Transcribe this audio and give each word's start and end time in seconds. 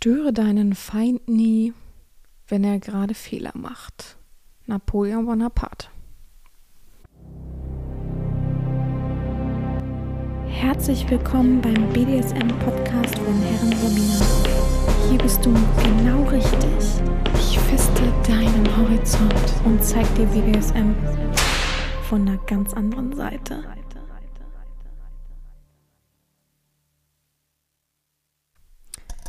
Störe 0.00 0.32
deinen 0.32 0.76
Feind 0.76 1.26
nie, 1.26 1.72
wenn 2.46 2.62
er 2.62 2.78
gerade 2.78 3.14
Fehler 3.14 3.50
macht. 3.54 4.16
Napoleon 4.66 5.26
Bonaparte. 5.26 5.88
Herzlich 10.46 11.10
willkommen 11.10 11.60
beim 11.60 11.92
BDSM-Podcast 11.92 13.18
von 13.18 13.42
Herren 13.42 13.72
Sabina. 13.72 15.10
Hier 15.10 15.18
bist 15.18 15.44
du 15.44 15.52
genau 15.82 16.22
richtig. 16.28 17.02
Ich 17.34 17.58
feste 17.58 18.04
deinen 18.24 18.76
Horizont 18.76 19.52
und 19.64 19.82
zeig 19.82 20.06
dir 20.14 20.26
BDSM 20.26 20.94
von 22.08 22.20
einer 22.22 22.38
ganz 22.46 22.72
anderen 22.72 23.16
Seite. 23.16 23.64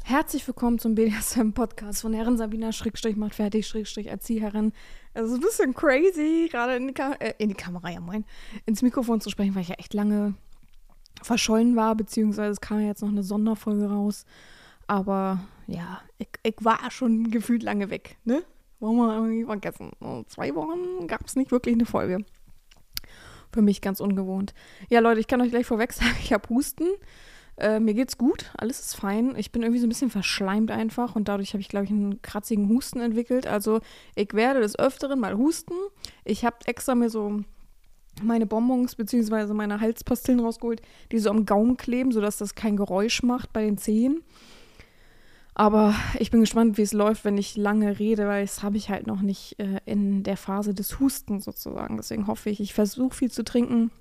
Herzlich 0.09 0.47
willkommen 0.47 0.79
zum 0.79 0.95
BDSM-Podcast 0.95 2.01
von 2.01 2.13
Herren 2.13 2.35
Sabina 2.35 2.71
Schrägstrich 2.71 3.15
macht 3.15 3.35
fertig, 3.35 3.67
Schrägstrich 3.67 4.07
Erzieherin. 4.07 4.73
Es 5.13 5.27
ist 5.27 5.35
ein 5.35 5.39
bisschen 5.39 5.75
crazy, 5.75 6.49
gerade 6.49 6.77
in, 6.77 6.95
äh, 6.95 7.35
in, 7.37 7.49
die 7.49 7.53
Kamera, 7.53 7.91
ja 7.91 7.99
moin, 7.99 8.25
ins 8.65 8.81
Mikrofon 8.81 9.21
zu 9.21 9.29
sprechen, 9.29 9.53
weil 9.53 9.61
ich 9.61 9.67
ja 9.67 9.75
echt 9.75 9.93
lange 9.93 10.33
verschollen 11.21 11.75
war, 11.75 11.93
beziehungsweise 11.93 12.53
es 12.53 12.59
kam 12.59 12.79
ja 12.79 12.87
jetzt 12.87 13.03
noch 13.03 13.09
eine 13.09 13.21
Sonderfolge 13.21 13.87
raus. 13.87 14.25
Aber 14.87 15.41
ja, 15.67 16.01
ich, 16.17 16.29
ich 16.41 16.55
war 16.61 16.89
schon 16.89 17.29
gefühlt 17.29 17.61
lange 17.61 17.91
weg, 17.91 18.17
ne? 18.23 18.41
Wollen 18.79 18.97
wir 18.97 19.13
irgendwie 19.13 19.45
vergessen. 19.45 19.91
Zwei 20.27 20.55
Wochen 20.55 21.05
gab 21.05 21.27
es 21.27 21.35
nicht 21.35 21.51
wirklich 21.51 21.75
eine 21.75 21.85
Folge. 21.85 22.25
Für 23.53 23.61
mich 23.61 23.79
ganz 23.79 23.99
ungewohnt. 23.99 24.55
Ja, 24.89 25.01
Leute, 25.01 25.19
ich 25.19 25.27
kann 25.27 25.39
euch 25.39 25.51
gleich 25.51 25.67
vorweg 25.67 25.93
sagen, 25.93 26.17
ich 26.23 26.33
habe 26.33 26.49
Husten. 26.49 26.87
Äh, 27.59 27.81
mir 27.81 27.93
geht's 27.93 28.17
gut, 28.17 28.45
alles 28.57 28.79
ist 28.79 28.95
fein. 28.95 29.35
Ich 29.35 29.51
bin 29.51 29.63
irgendwie 29.63 29.81
so 29.81 29.85
ein 29.85 29.89
bisschen 29.89 30.09
verschleimt 30.09 30.71
einfach 30.71 31.17
und 31.17 31.27
dadurch 31.27 31.51
habe 31.51 31.61
ich, 31.61 31.67
glaube 31.67 31.85
ich, 31.85 31.91
einen 31.91 32.21
kratzigen 32.21 32.69
Husten 32.69 33.01
entwickelt. 33.01 33.47
Also 33.47 33.81
ich 34.15 34.33
werde 34.33 34.61
des 34.61 34.79
Öfteren 34.79 35.19
mal 35.19 35.37
husten. 35.37 35.73
Ich 36.23 36.45
habe 36.45 36.55
extra 36.65 36.95
mir 36.95 37.09
so 37.09 37.41
meine 38.23 38.45
Bonbons 38.45 38.95
bzw. 38.95 39.53
meine 39.53 39.81
Halspastillen 39.81 40.39
rausgeholt, 40.39 40.81
die 41.11 41.19
so 41.19 41.29
am 41.29 41.45
Gaumen 41.45 41.75
kleben, 41.75 42.13
sodass 42.13 42.37
das 42.37 42.55
kein 42.55 42.77
Geräusch 42.77 43.23
macht 43.23 43.51
bei 43.51 43.65
den 43.65 43.77
Zehen. 43.77 44.23
Aber 45.53 45.93
ich 46.17 46.31
bin 46.31 46.39
gespannt, 46.39 46.77
wie 46.77 46.83
es 46.83 46.93
läuft, 46.93 47.25
wenn 47.25 47.37
ich 47.37 47.57
lange 47.57 47.99
rede, 47.99 48.25
weil 48.25 48.45
das 48.45 48.63
habe 48.63 48.77
ich 48.77 48.89
halt 48.89 49.05
noch 49.05 49.21
nicht 49.21 49.59
äh, 49.59 49.81
in 49.85 50.23
der 50.23 50.37
Phase 50.37 50.73
des 50.73 51.01
Hustens 51.01 51.43
sozusagen. 51.43 51.97
Deswegen 51.97 52.27
hoffe 52.27 52.49
ich, 52.49 52.61
ich 52.61 52.73
versuche 52.73 53.13
viel 53.13 53.31
zu 53.31 53.43
trinken 53.43 53.91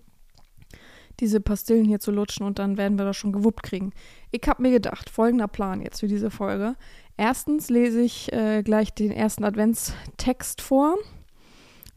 diese 1.21 1.41
Pastillen 1.41 1.85
hier 1.85 2.01
zu 2.01 2.11
lutschen 2.11 2.47
und 2.47 2.59
dann 2.59 2.77
werden 2.77 2.99
wir 2.99 3.05
das 3.05 3.17
schon 3.17 3.33
gewuppt 3.33 3.63
kriegen. 3.63 3.93
Ich 4.31 4.43
habe 4.47 4.63
mir 4.63 4.71
gedacht, 4.71 5.11
folgender 5.11 5.49
Plan 5.49 5.81
jetzt 5.81 6.01
für 6.01 6.09
diese 6.09 6.31
Folge. 6.31 6.77
Erstens 7.17 7.69
lese 7.69 8.01
ich 8.01 8.33
äh, 8.33 8.63
gleich 8.63 8.95
den 8.95 9.11
ersten 9.11 9.45
Adventstext 9.45 10.63
vor. 10.63 10.97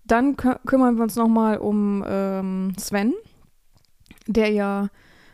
Dann 0.05 0.35
kü 0.35 0.55
kümmern 0.65 0.95
wir 0.95 1.03
uns 1.03 1.15
nochmal 1.15 1.57
um 1.57 2.03
ähm, 2.07 2.73
Sven, 2.77 3.13
der 4.27 4.49
ja 4.49 4.89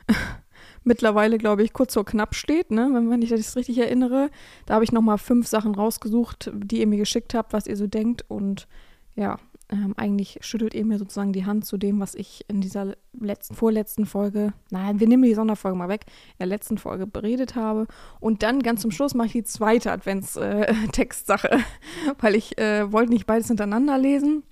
mittlerweile, 0.83 1.37
glaube 1.37 1.63
ich, 1.63 1.71
kurz 1.71 1.93
vor 1.93 2.05
knapp 2.05 2.35
steht, 2.35 2.71
ne? 2.71 2.89
wenn, 2.91 3.09
wenn 3.09 3.21
ich 3.21 3.29
das 3.29 3.55
richtig 3.55 3.77
erinnere. 3.77 4.29
Da 4.65 4.75
habe 4.75 4.83
ich 4.83 4.91
nochmal 4.91 5.17
fünf 5.17 5.47
Sachen 5.47 5.73
rausgesucht, 5.73 6.51
die 6.53 6.81
ihr 6.81 6.87
mir 6.87 6.97
geschickt 6.97 7.33
habt, 7.33 7.53
was 7.53 7.67
ihr 7.67 7.77
so 7.77 7.87
denkt. 7.87 8.25
Und 8.27 8.67
ja, 9.15 9.39
ähm, 9.69 9.93
eigentlich 9.97 10.39
schüttelt 10.41 10.73
ihr 10.73 10.85
mir 10.85 10.97
sozusagen 10.97 11.33
die 11.33 11.45
Hand 11.45 11.65
zu 11.65 11.77
dem, 11.77 11.99
was 11.99 12.15
ich 12.15 12.45
in 12.47 12.61
dieser 12.61 12.95
letzten, 13.19 13.53
vorletzten 13.53 14.05
Folge, 14.05 14.53
nein, 14.69 14.99
wir 14.99 15.07
nehmen 15.07 15.23
die 15.23 15.33
Sonderfolge 15.33 15.77
mal 15.77 15.89
weg, 15.89 16.05
in 16.07 16.37
der 16.39 16.47
letzten 16.47 16.77
Folge 16.77 17.05
beredet 17.05 17.55
habe. 17.55 17.87
Und 18.19 18.43
dann 18.43 18.63
ganz 18.63 18.81
zum 18.81 18.91
Schluss 18.91 19.13
mache 19.13 19.27
ich 19.27 19.33
die 19.33 19.43
zweite 19.43 19.91
Adventstextsache, 19.91 21.49
äh, 21.51 21.59
weil 22.19 22.35
ich 22.35 22.57
äh, 22.57 22.91
wollte 22.91 23.11
nicht 23.11 23.25
beides 23.25 23.47
hintereinander 23.47 23.97
lesen. 23.97 24.43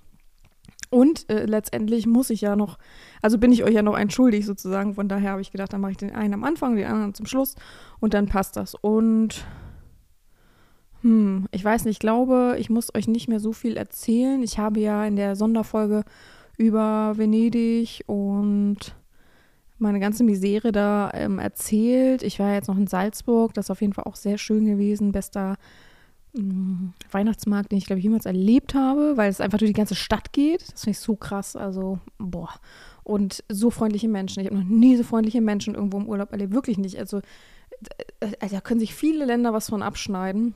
Und 0.90 1.28
äh, 1.30 1.46
letztendlich 1.46 2.06
muss 2.06 2.30
ich 2.30 2.42
ja 2.42 2.54
noch, 2.54 2.78
also 3.22 3.38
bin 3.38 3.52
ich 3.52 3.64
euch 3.64 3.74
ja 3.74 3.82
noch 3.82 3.94
ein 3.94 4.10
schuldig 4.10 4.46
sozusagen. 4.46 4.94
Von 4.94 5.08
daher 5.08 5.32
habe 5.32 5.40
ich 5.40 5.50
gedacht, 5.50 5.72
dann 5.72 5.80
mache 5.80 5.92
ich 5.92 5.96
den 5.96 6.14
einen 6.14 6.34
am 6.34 6.44
Anfang, 6.44 6.76
den 6.76 6.86
anderen 6.86 7.14
zum 7.14 7.26
Schluss 7.26 7.54
und 8.00 8.14
dann 8.14 8.26
passt 8.26 8.56
das. 8.56 8.74
Und 8.74 9.46
hm, 11.06 11.46
ich 11.52 11.64
weiß 11.64 11.84
nicht, 11.84 11.92
ich 11.92 11.98
glaube, 12.00 12.56
ich 12.58 12.68
muss 12.68 12.92
euch 12.92 13.06
nicht 13.06 13.28
mehr 13.28 13.38
so 13.38 13.52
viel 13.52 13.76
erzählen. 13.76 14.42
Ich 14.42 14.58
habe 14.58 14.80
ja 14.80 15.06
in 15.06 15.14
der 15.14 15.36
Sonderfolge 15.36 16.02
über 16.58 17.12
Venedig 17.16 18.02
und 18.06 18.96
meine 19.78 20.00
ganze 20.00 20.24
Misere 20.24 20.72
da 20.72 21.12
ähm, 21.14 21.38
erzählt. 21.38 22.24
Ich 22.24 22.40
war 22.40 22.54
jetzt 22.54 22.66
noch 22.66 22.76
in 22.76 22.88
Salzburg, 22.88 23.54
das 23.54 23.66
ist 23.66 23.70
auf 23.70 23.82
jeden 23.82 23.92
Fall 23.92 24.02
auch 24.02 24.16
sehr 24.16 24.36
schön 24.36 24.66
gewesen. 24.66 25.12
Bester 25.12 25.58
mh, 26.32 26.40
hm, 26.40 26.92
Weihnachtsmarkt, 27.12 27.70
den 27.70 27.78
ich, 27.78 27.86
glaube 27.86 28.00
ich, 28.00 28.04
jemals 28.04 28.26
erlebt 28.26 28.74
habe, 28.74 29.16
weil 29.16 29.30
es 29.30 29.40
einfach 29.40 29.58
durch 29.58 29.70
die 29.70 29.78
ganze 29.78 29.94
Stadt 29.94 30.32
geht. 30.32 30.62
Das 30.72 30.80
finde 30.80 30.96
ich 30.96 30.98
so 30.98 31.14
krass. 31.14 31.54
Also, 31.54 32.00
boah. 32.18 32.50
Und 33.04 33.44
so 33.48 33.70
freundliche 33.70 34.08
Menschen. 34.08 34.40
Ich 34.40 34.46
habe 34.46 34.58
noch 34.58 34.64
nie 34.64 34.96
so 34.96 35.04
freundliche 35.04 35.40
Menschen 35.40 35.76
irgendwo 35.76 35.98
im 35.98 36.08
Urlaub 36.08 36.32
erlebt. 36.32 36.52
Wirklich 36.52 36.78
nicht. 36.78 36.98
Also, 36.98 37.20
also 38.40 38.56
da 38.56 38.60
können 38.60 38.80
sich 38.80 38.92
viele 38.92 39.24
Länder 39.24 39.52
was 39.52 39.68
von 39.68 39.84
abschneiden. 39.84 40.54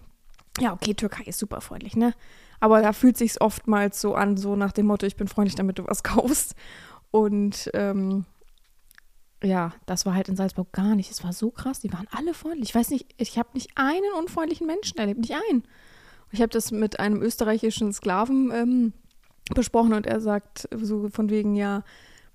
Ja, 0.58 0.72
okay, 0.72 0.94
Türkei 0.94 1.24
ist 1.24 1.38
super 1.38 1.60
freundlich, 1.60 1.96
ne? 1.96 2.14
Aber 2.58 2.82
da 2.82 2.92
fühlt 2.92 3.16
sich 3.16 3.40
oftmals 3.40 4.00
so 4.00 4.14
an, 4.14 4.36
so 4.36 4.56
nach 4.56 4.72
dem 4.72 4.86
Motto, 4.86 5.06
ich 5.06 5.16
bin 5.16 5.28
freundlich, 5.28 5.54
damit 5.54 5.78
du 5.78 5.86
was 5.86 6.02
kaufst. 6.02 6.54
Und 7.10 7.70
ähm, 7.74 8.24
ja, 9.42 9.72
das 9.86 10.04
war 10.06 10.14
halt 10.14 10.28
in 10.28 10.36
Salzburg 10.36 10.72
gar 10.72 10.94
nicht. 10.94 11.10
Es 11.10 11.24
war 11.24 11.32
so 11.32 11.50
krass, 11.50 11.80
die 11.80 11.92
waren 11.92 12.06
alle 12.10 12.34
freundlich. 12.34 12.70
Ich 12.70 12.74
weiß 12.74 12.90
nicht, 12.90 13.06
ich 13.16 13.38
habe 13.38 13.48
nicht 13.54 13.70
einen 13.76 14.12
unfreundlichen 14.18 14.66
Menschen 14.66 14.98
erlebt, 14.98 15.20
nicht 15.20 15.34
einen. 15.34 15.64
Ich 16.32 16.40
habe 16.40 16.50
das 16.50 16.70
mit 16.70 17.00
einem 17.00 17.22
österreichischen 17.22 17.92
Sklaven 17.92 18.50
ähm, 18.52 18.92
besprochen 19.54 19.94
und 19.94 20.06
er 20.06 20.20
sagt 20.20 20.68
so 20.76 21.08
von 21.08 21.30
wegen, 21.30 21.56
ja, 21.56 21.82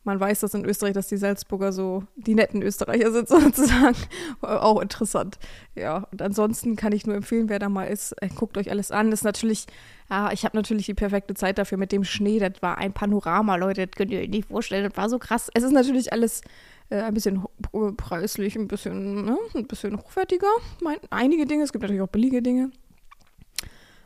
man 0.05 0.19
weiß 0.19 0.39
das 0.39 0.53
in 0.53 0.65
Österreich, 0.65 0.93
dass 0.93 1.07
die 1.07 1.17
Salzburger 1.17 1.73
so 1.73 2.03
die 2.15 2.35
netten 2.35 2.61
Österreicher 2.61 3.11
sind 3.11 3.27
sozusagen. 3.27 3.97
Auch 4.41 4.79
interessant. 4.79 5.37
Ja, 5.75 6.07
und 6.11 6.21
ansonsten 6.21 6.75
kann 6.75 6.93
ich 6.93 7.05
nur 7.05 7.15
empfehlen, 7.15 7.49
wer 7.49 7.59
da 7.59 7.69
mal 7.69 7.85
ist, 7.85 8.13
äh, 8.21 8.29
guckt 8.29 8.57
euch 8.57 8.71
alles 8.71 8.91
an. 8.91 9.11
Das 9.11 9.21
ist 9.21 9.25
natürlich, 9.25 9.65
ja, 10.09 10.31
ich 10.31 10.45
habe 10.45 10.55
natürlich 10.55 10.85
die 10.85 10.93
perfekte 10.93 11.33
Zeit 11.33 11.57
dafür 11.57 11.77
mit 11.77 11.91
dem 11.91 12.03
Schnee. 12.03 12.39
Das 12.39 12.61
war 12.61 12.77
ein 12.77 12.93
Panorama, 12.93 13.55
Leute, 13.55 13.87
das 13.87 13.95
könnt 13.95 14.11
ihr 14.11 14.19
euch 14.19 14.29
nicht 14.29 14.47
vorstellen. 14.47 14.87
Das 14.87 14.95
war 14.95 15.09
so 15.09 15.19
krass. 15.19 15.49
Es 15.53 15.63
ist 15.63 15.73
natürlich 15.73 16.13
alles 16.13 16.41
äh, 16.89 17.01
ein 17.01 17.13
bisschen 17.13 17.43
preislich, 17.97 18.55
ein 18.55 18.67
bisschen, 18.67 19.25
ne, 19.25 19.37
ein 19.55 19.65
bisschen 19.65 19.97
hochwertiger. 19.97 20.47
Mein, 20.81 20.97
einige 21.09 21.45
Dinge, 21.45 21.63
es 21.63 21.71
gibt 21.71 21.81
natürlich 21.81 22.01
auch 22.01 22.07
billige 22.07 22.41
Dinge. 22.41 22.71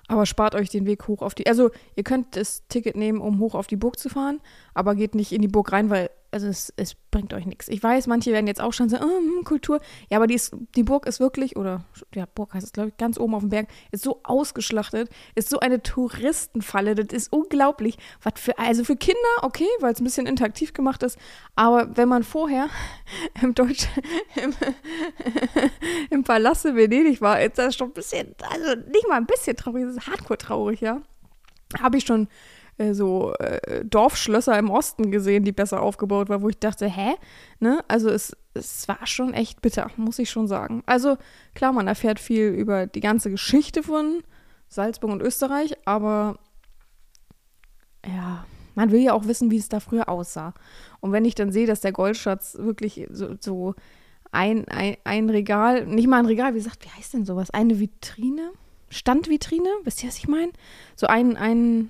Aber 0.10 0.26
spart 0.26 0.56
euch 0.56 0.70
den 0.70 0.88
Weg 0.88 1.08
hoch 1.08 1.22
auf 1.22 1.36
die. 1.36 1.48
Also, 1.48 1.70
ihr 1.96 2.04
könnt 2.04 2.36
das 2.36 2.68
Ticket 2.68 2.98
nehmen, 2.98 3.22
um 3.22 3.40
hoch 3.40 3.54
auf 3.54 3.68
die 3.68 3.78
Burg 3.78 3.98
zu 4.00 4.10
fahren, 4.10 4.42
aber 4.74 4.96
geht 4.96 5.14
nicht 5.16 5.32
in 5.32 5.42
die 5.42 5.48
Burg 5.48 5.72
rein, 5.72 5.90
weil 5.92 6.10
also 6.32 6.48
es, 6.48 6.74
es 6.76 6.96
bringt 6.96 7.34
euch 7.34 7.46
nichts. 7.46 7.68
Ich 7.68 7.82
weiß, 7.82 8.08
manche 8.08 8.32
werden 8.32 8.48
jetzt 8.48 8.62
auch 8.62 8.74
schon 8.74 8.90
sagen, 8.90 9.06
oh, 9.06 9.44
Kultur. 9.44 9.80
Ja, 10.10 10.18
aber 10.18 10.28
die, 10.28 10.36
ist, 10.36 10.56
die 10.76 10.84
Burg 10.84 11.08
ist 11.08 11.20
wirklich, 11.20 11.56
oder 11.56 11.84
ja, 12.14 12.26
Burg 12.26 12.54
heißt 12.54 12.66
es, 12.66 12.74
glaube 12.74 12.90
ich, 12.90 12.98
ganz 12.98 13.20
oben 13.20 13.34
auf 13.34 13.42
dem 13.42 13.50
Berg, 13.50 13.68
ist 13.92 14.04
so 14.04 14.20
ausgeschlachtet, 14.24 15.10
ist 15.36 15.50
so 15.50 15.60
eine 15.60 15.82
Touristenfalle. 15.82 16.96
Das 16.96 17.16
ist 17.16 17.34
unglaublich. 17.34 17.98
Was 18.22 18.34
für, 18.36 18.58
also 18.60 18.84
für 18.84 18.96
Kinder, 18.96 19.20
okay, 19.42 19.68
weil 19.80 19.94
es 19.94 20.00
ein 20.00 20.04
bisschen 20.04 20.28
interaktiv 20.28 20.74
gemacht 20.74 21.04
ist. 21.04 21.18
Aber 21.56 21.96
wenn 21.98 22.10
man 22.10 22.24
vorher 22.24 22.68
im 23.42 23.56
Deutsch, 23.56 23.88
im, 24.36 24.54
im 26.10 26.24
Palace 26.24 26.66
Venedig 26.66 27.22
war, 27.22 27.42
ist 27.42 27.58
das 27.58 27.76
schon 27.76 27.90
ein 27.90 27.94
bisschen, 27.94 28.36
also 28.50 28.76
nicht 28.76 29.08
mal 29.08 29.18
ein 29.18 29.26
bisschen 29.26 29.56
traurig, 29.56 29.86
das 29.86 29.98
ist 29.98 30.08
hardcore 30.08 30.38
traurig, 30.38 30.82
ja. 30.82 31.02
Habe 31.80 31.98
ich 31.98 32.06
schon 32.06 32.28
äh, 32.80 32.94
so 32.94 33.34
äh, 33.36 33.86
Dorfschlösser 33.86 34.58
im 34.58 34.70
Osten 34.70 35.12
gesehen, 35.12 35.44
die 35.44 35.52
besser 35.52 35.82
aufgebaut 35.82 36.30
waren, 36.30 36.42
wo 36.42 36.50
ich 36.50 36.60
dachte, 36.60 36.88
hä? 36.88 37.16
Ne? 37.60 37.84
Also 37.88 38.10
es, 38.10 38.36
es 38.54 38.88
war 38.88 39.06
schon 39.06 39.34
echt 39.34 39.62
bitter, 39.62 39.92
muss 39.98 40.18
ich 40.18 40.30
schon 40.30 40.48
sagen. 40.48 40.82
Also 40.86 41.18
klar, 41.54 41.74
man 41.74 41.88
erfährt 41.88 42.20
viel 42.20 42.48
über 42.48 42.88
die 42.88 43.02
ganze 43.02 43.30
Geschichte 43.30 43.84
von 43.84 44.24
Salzburg 44.70 45.12
und 45.12 45.22
Österreich, 45.22 45.76
aber 45.86 46.40
ja, 48.06 48.46
man 48.76 48.92
will 48.92 49.02
ja 49.02 49.14
auch 49.14 49.28
wissen, 49.28 49.52
wie 49.52 49.58
es 49.58 49.68
da 49.68 49.82
früher 49.82 50.08
aussah. 50.08 50.54
Und 51.02 51.12
wenn 51.12 51.26
ich 51.26 51.36
dann 51.36 51.52
sehe, 51.52 51.68
dass 51.68 51.82
der 51.82 51.92
Goldschatz 51.92 52.56
wirklich 52.58 53.08
so, 53.12 53.36
so 53.40 53.76
ein, 54.32 54.68
ein, 54.70 54.96
ein 55.04 55.30
Regal, 55.30 55.86
nicht 55.86 56.08
mal 56.08 56.20
ein 56.20 56.26
Regal, 56.26 56.54
wie 56.54 56.60
gesagt, 56.60 56.86
wie 56.86 56.98
heißt 56.98 57.14
denn 57.14 57.26
sowas? 57.26 57.50
Eine 57.50 57.80
Vitrine? 57.80 58.52
Standvitrine? 58.90 59.70
Wisst 59.84 60.04
ihr, 60.04 60.08
was 60.08 60.18
ich 60.18 60.28
meine? 60.28 60.54
So 60.96 61.08
ein, 61.08 61.36
ein, 61.36 61.90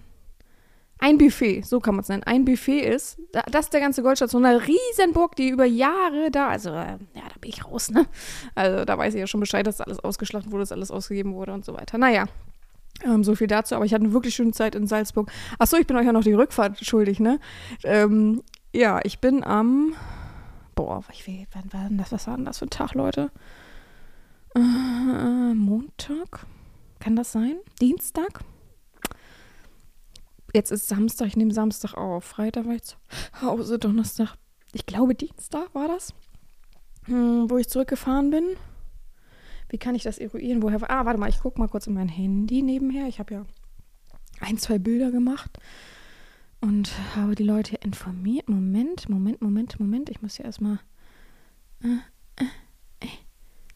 ein 1.00 1.18
Buffet, 1.18 1.62
so 1.62 1.80
kann 1.80 1.96
man 1.96 2.04
es 2.04 2.10
nennen, 2.10 2.24
ein 2.24 2.46
Buffet 2.46 2.82
ist, 2.82 3.20
das 3.32 3.66
ist 3.66 3.74
der 3.74 3.80
ganze 3.80 4.04
Goldstadt, 4.04 4.30
so 4.30 4.38
eine 4.38 4.62
Riesenburg, 4.68 5.36
die 5.36 5.50
über 5.50 5.66
Jahre 5.66 6.30
da, 6.32 6.50
also 6.50 6.70
äh, 6.70 6.98
ja, 7.14 7.24
da 7.28 7.36
bin 7.40 7.50
ich 7.50 7.66
raus, 7.66 7.90
ne? 7.90 8.06
Also 8.54 8.86
da 8.86 8.98
weiß 8.98 9.14
ich 9.14 9.20
ja 9.20 9.28
schon 9.28 9.40
Bescheid, 9.40 9.66
dass 9.66 9.82
alles 9.82 10.00
ausgeschlachtet 10.00 10.52
wurde, 10.52 10.64
dass 10.64 10.72
alles 10.72 10.92
ausgegeben 10.92 11.34
wurde 11.34 11.54
und 11.54 11.64
so 11.64 11.74
weiter. 11.74 11.98
Naja, 11.98 12.26
ähm, 13.06 13.24
so 13.24 13.36
viel 13.36 13.48
dazu, 13.48 13.76
aber 13.76 13.86
ich 13.86 13.94
hatte 13.94 14.04
eine 14.04 14.14
wirklich 14.14 14.36
schöne 14.36 14.52
Zeit 14.52 14.76
in 14.76 14.88
Salzburg. 14.88 15.32
Achso, 15.58 15.78
ich 15.78 15.88
bin 15.88 15.96
euch 15.96 16.06
ja 16.06 16.12
noch 16.12 16.24
die 16.24 16.34
Rückfahrt 16.34 16.86
schuldig, 16.86 17.20
ne? 17.20 17.40
Ähm, 17.84 18.44
ja, 18.74 19.00
ich 19.04 19.20
bin 19.20 19.44
am, 19.44 19.94
boah, 20.76 21.04
ich 21.14 21.26
will, 21.28 21.48
wann 21.54 21.72
war 21.72 21.90
was 22.12 22.28
war 22.28 22.36
denn 22.36 22.46
das 22.46 22.60
für 22.60 22.66
ein 22.66 22.72
Tag, 22.72 22.94
Leute? 22.94 23.32
Äh? 24.56 25.54
Montag. 25.54 26.46
Kann 27.00 27.16
das 27.16 27.32
sein? 27.32 27.56
Dienstag? 27.80 28.44
Jetzt 30.54 30.72
ist 30.72 30.88
Samstag, 30.88 31.28
ich 31.28 31.36
nehme 31.38 31.54
Samstag 31.54 31.94
auf. 31.94 32.24
Freitag 32.24 32.66
war 32.66 32.76
ich 32.76 32.84
zu 32.84 32.96
Hause, 33.42 33.78
Donnerstag. 33.78 34.36
Ich 34.74 34.86
glaube, 34.86 35.16
Dienstag 35.16 35.74
war 35.74 35.88
das, 35.88 36.14
hm, 37.06 37.50
wo 37.50 37.58
ich 37.58 37.70
zurückgefahren 37.70 38.30
bin. 38.30 38.56
Wie 39.70 39.78
kann 39.78 39.96
ich 39.96 40.04
das 40.04 40.18
eruieren? 40.18 40.64
Woher? 40.64 40.90
Ah, 40.90 41.06
warte 41.06 41.20
mal, 41.20 41.30
ich 41.30 41.40
gucke 41.40 41.60
mal 41.60 41.68
kurz 41.68 41.88
in 41.88 41.94
mein 41.94 42.10
Handy 42.10 42.62
nebenher. 42.62 43.08
Ich 43.08 43.20
habe 43.20 43.34
ja 43.34 43.46
ein, 44.40 44.58
zwei 44.58 44.80
Bilder 44.80 45.12
gemacht 45.12 45.60
und 46.62 46.92
habe 47.16 47.36
die 47.36 47.44
Leute 47.44 47.76
informiert. 47.78 48.50
Moment, 48.50 49.10
Moment, 49.10 49.42
Moment, 49.42 49.80
Moment. 49.80 50.10
Ich 50.10 50.22
muss 50.22 50.36
hier 50.36 50.46
erstmal. 50.46 50.80
Äh, 51.84 52.44
äh, 52.44 53.06
äh. 53.06 53.08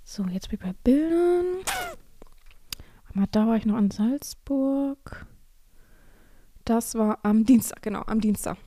So, 0.03 0.23
jetzt 0.25 0.49
bin 0.49 0.59
ich 0.59 0.65
bei 0.65 0.73
Bildern. 0.83 1.45
Da 3.31 3.47
war 3.47 3.55
ich 3.55 3.65
noch 3.65 3.77
in 3.77 3.91
Salzburg. 3.91 5.27
Das 6.65 6.95
war 6.95 7.19
am 7.23 7.45
Dienstag, 7.45 7.81
genau, 7.81 8.03
am 8.05 8.21
Dienstag. 8.21 8.57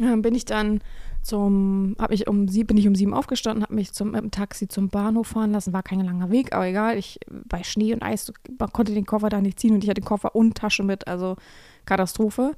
Ähm, 0.00 0.22
bin 0.22 0.34
ich 0.34 0.44
dann 0.44 0.80
zum, 1.22 1.96
habe 1.98 2.14
ich 2.14 2.28
um 2.28 2.48
sieben, 2.48 2.68
bin 2.68 2.76
ich 2.76 2.88
um 2.88 2.94
sieben 2.94 3.12
aufgestanden, 3.12 3.62
habe 3.62 3.74
mich 3.74 3.92
zum, 3.92 4.12
mit 4.12 4.22
dem 4.22 4.30
Taxi 4.30 4.68
zum 4.68 4.88
Bahnhof 4.88 5.28
fahren 5.28 5.52
lassen. 5.52 5.72
War 5.72 5.82
kein 5.82 6.00
langer 6.00 6.30
Weg, 6.30 6.54
aber 6.54 6.66
egal. 6.66 6.96
Ich 6.96 7.18
bei 7.28 7.62
Schnee 7.62 7.92
und 7.92 8.02
Eis 8.02 8.32
man 8.58 8.72
konnte 8.72 8.94
den 8.94 9.06
Koffer 9.06 9.28
da 9.28 9.40
nicht 9.40 9.60
ziehen 9.60 9.74
und 9.74 9.84
ich 9.84 9.90
hatte 9.90 10.00
den 10.00 10.06
Koffer 10.06 10.34
und 10.34 10.56
Tasche 10.56 10.82
mit, 10.82 11.08
also 11.08 11.36
Katastrophe. 11.84 12.54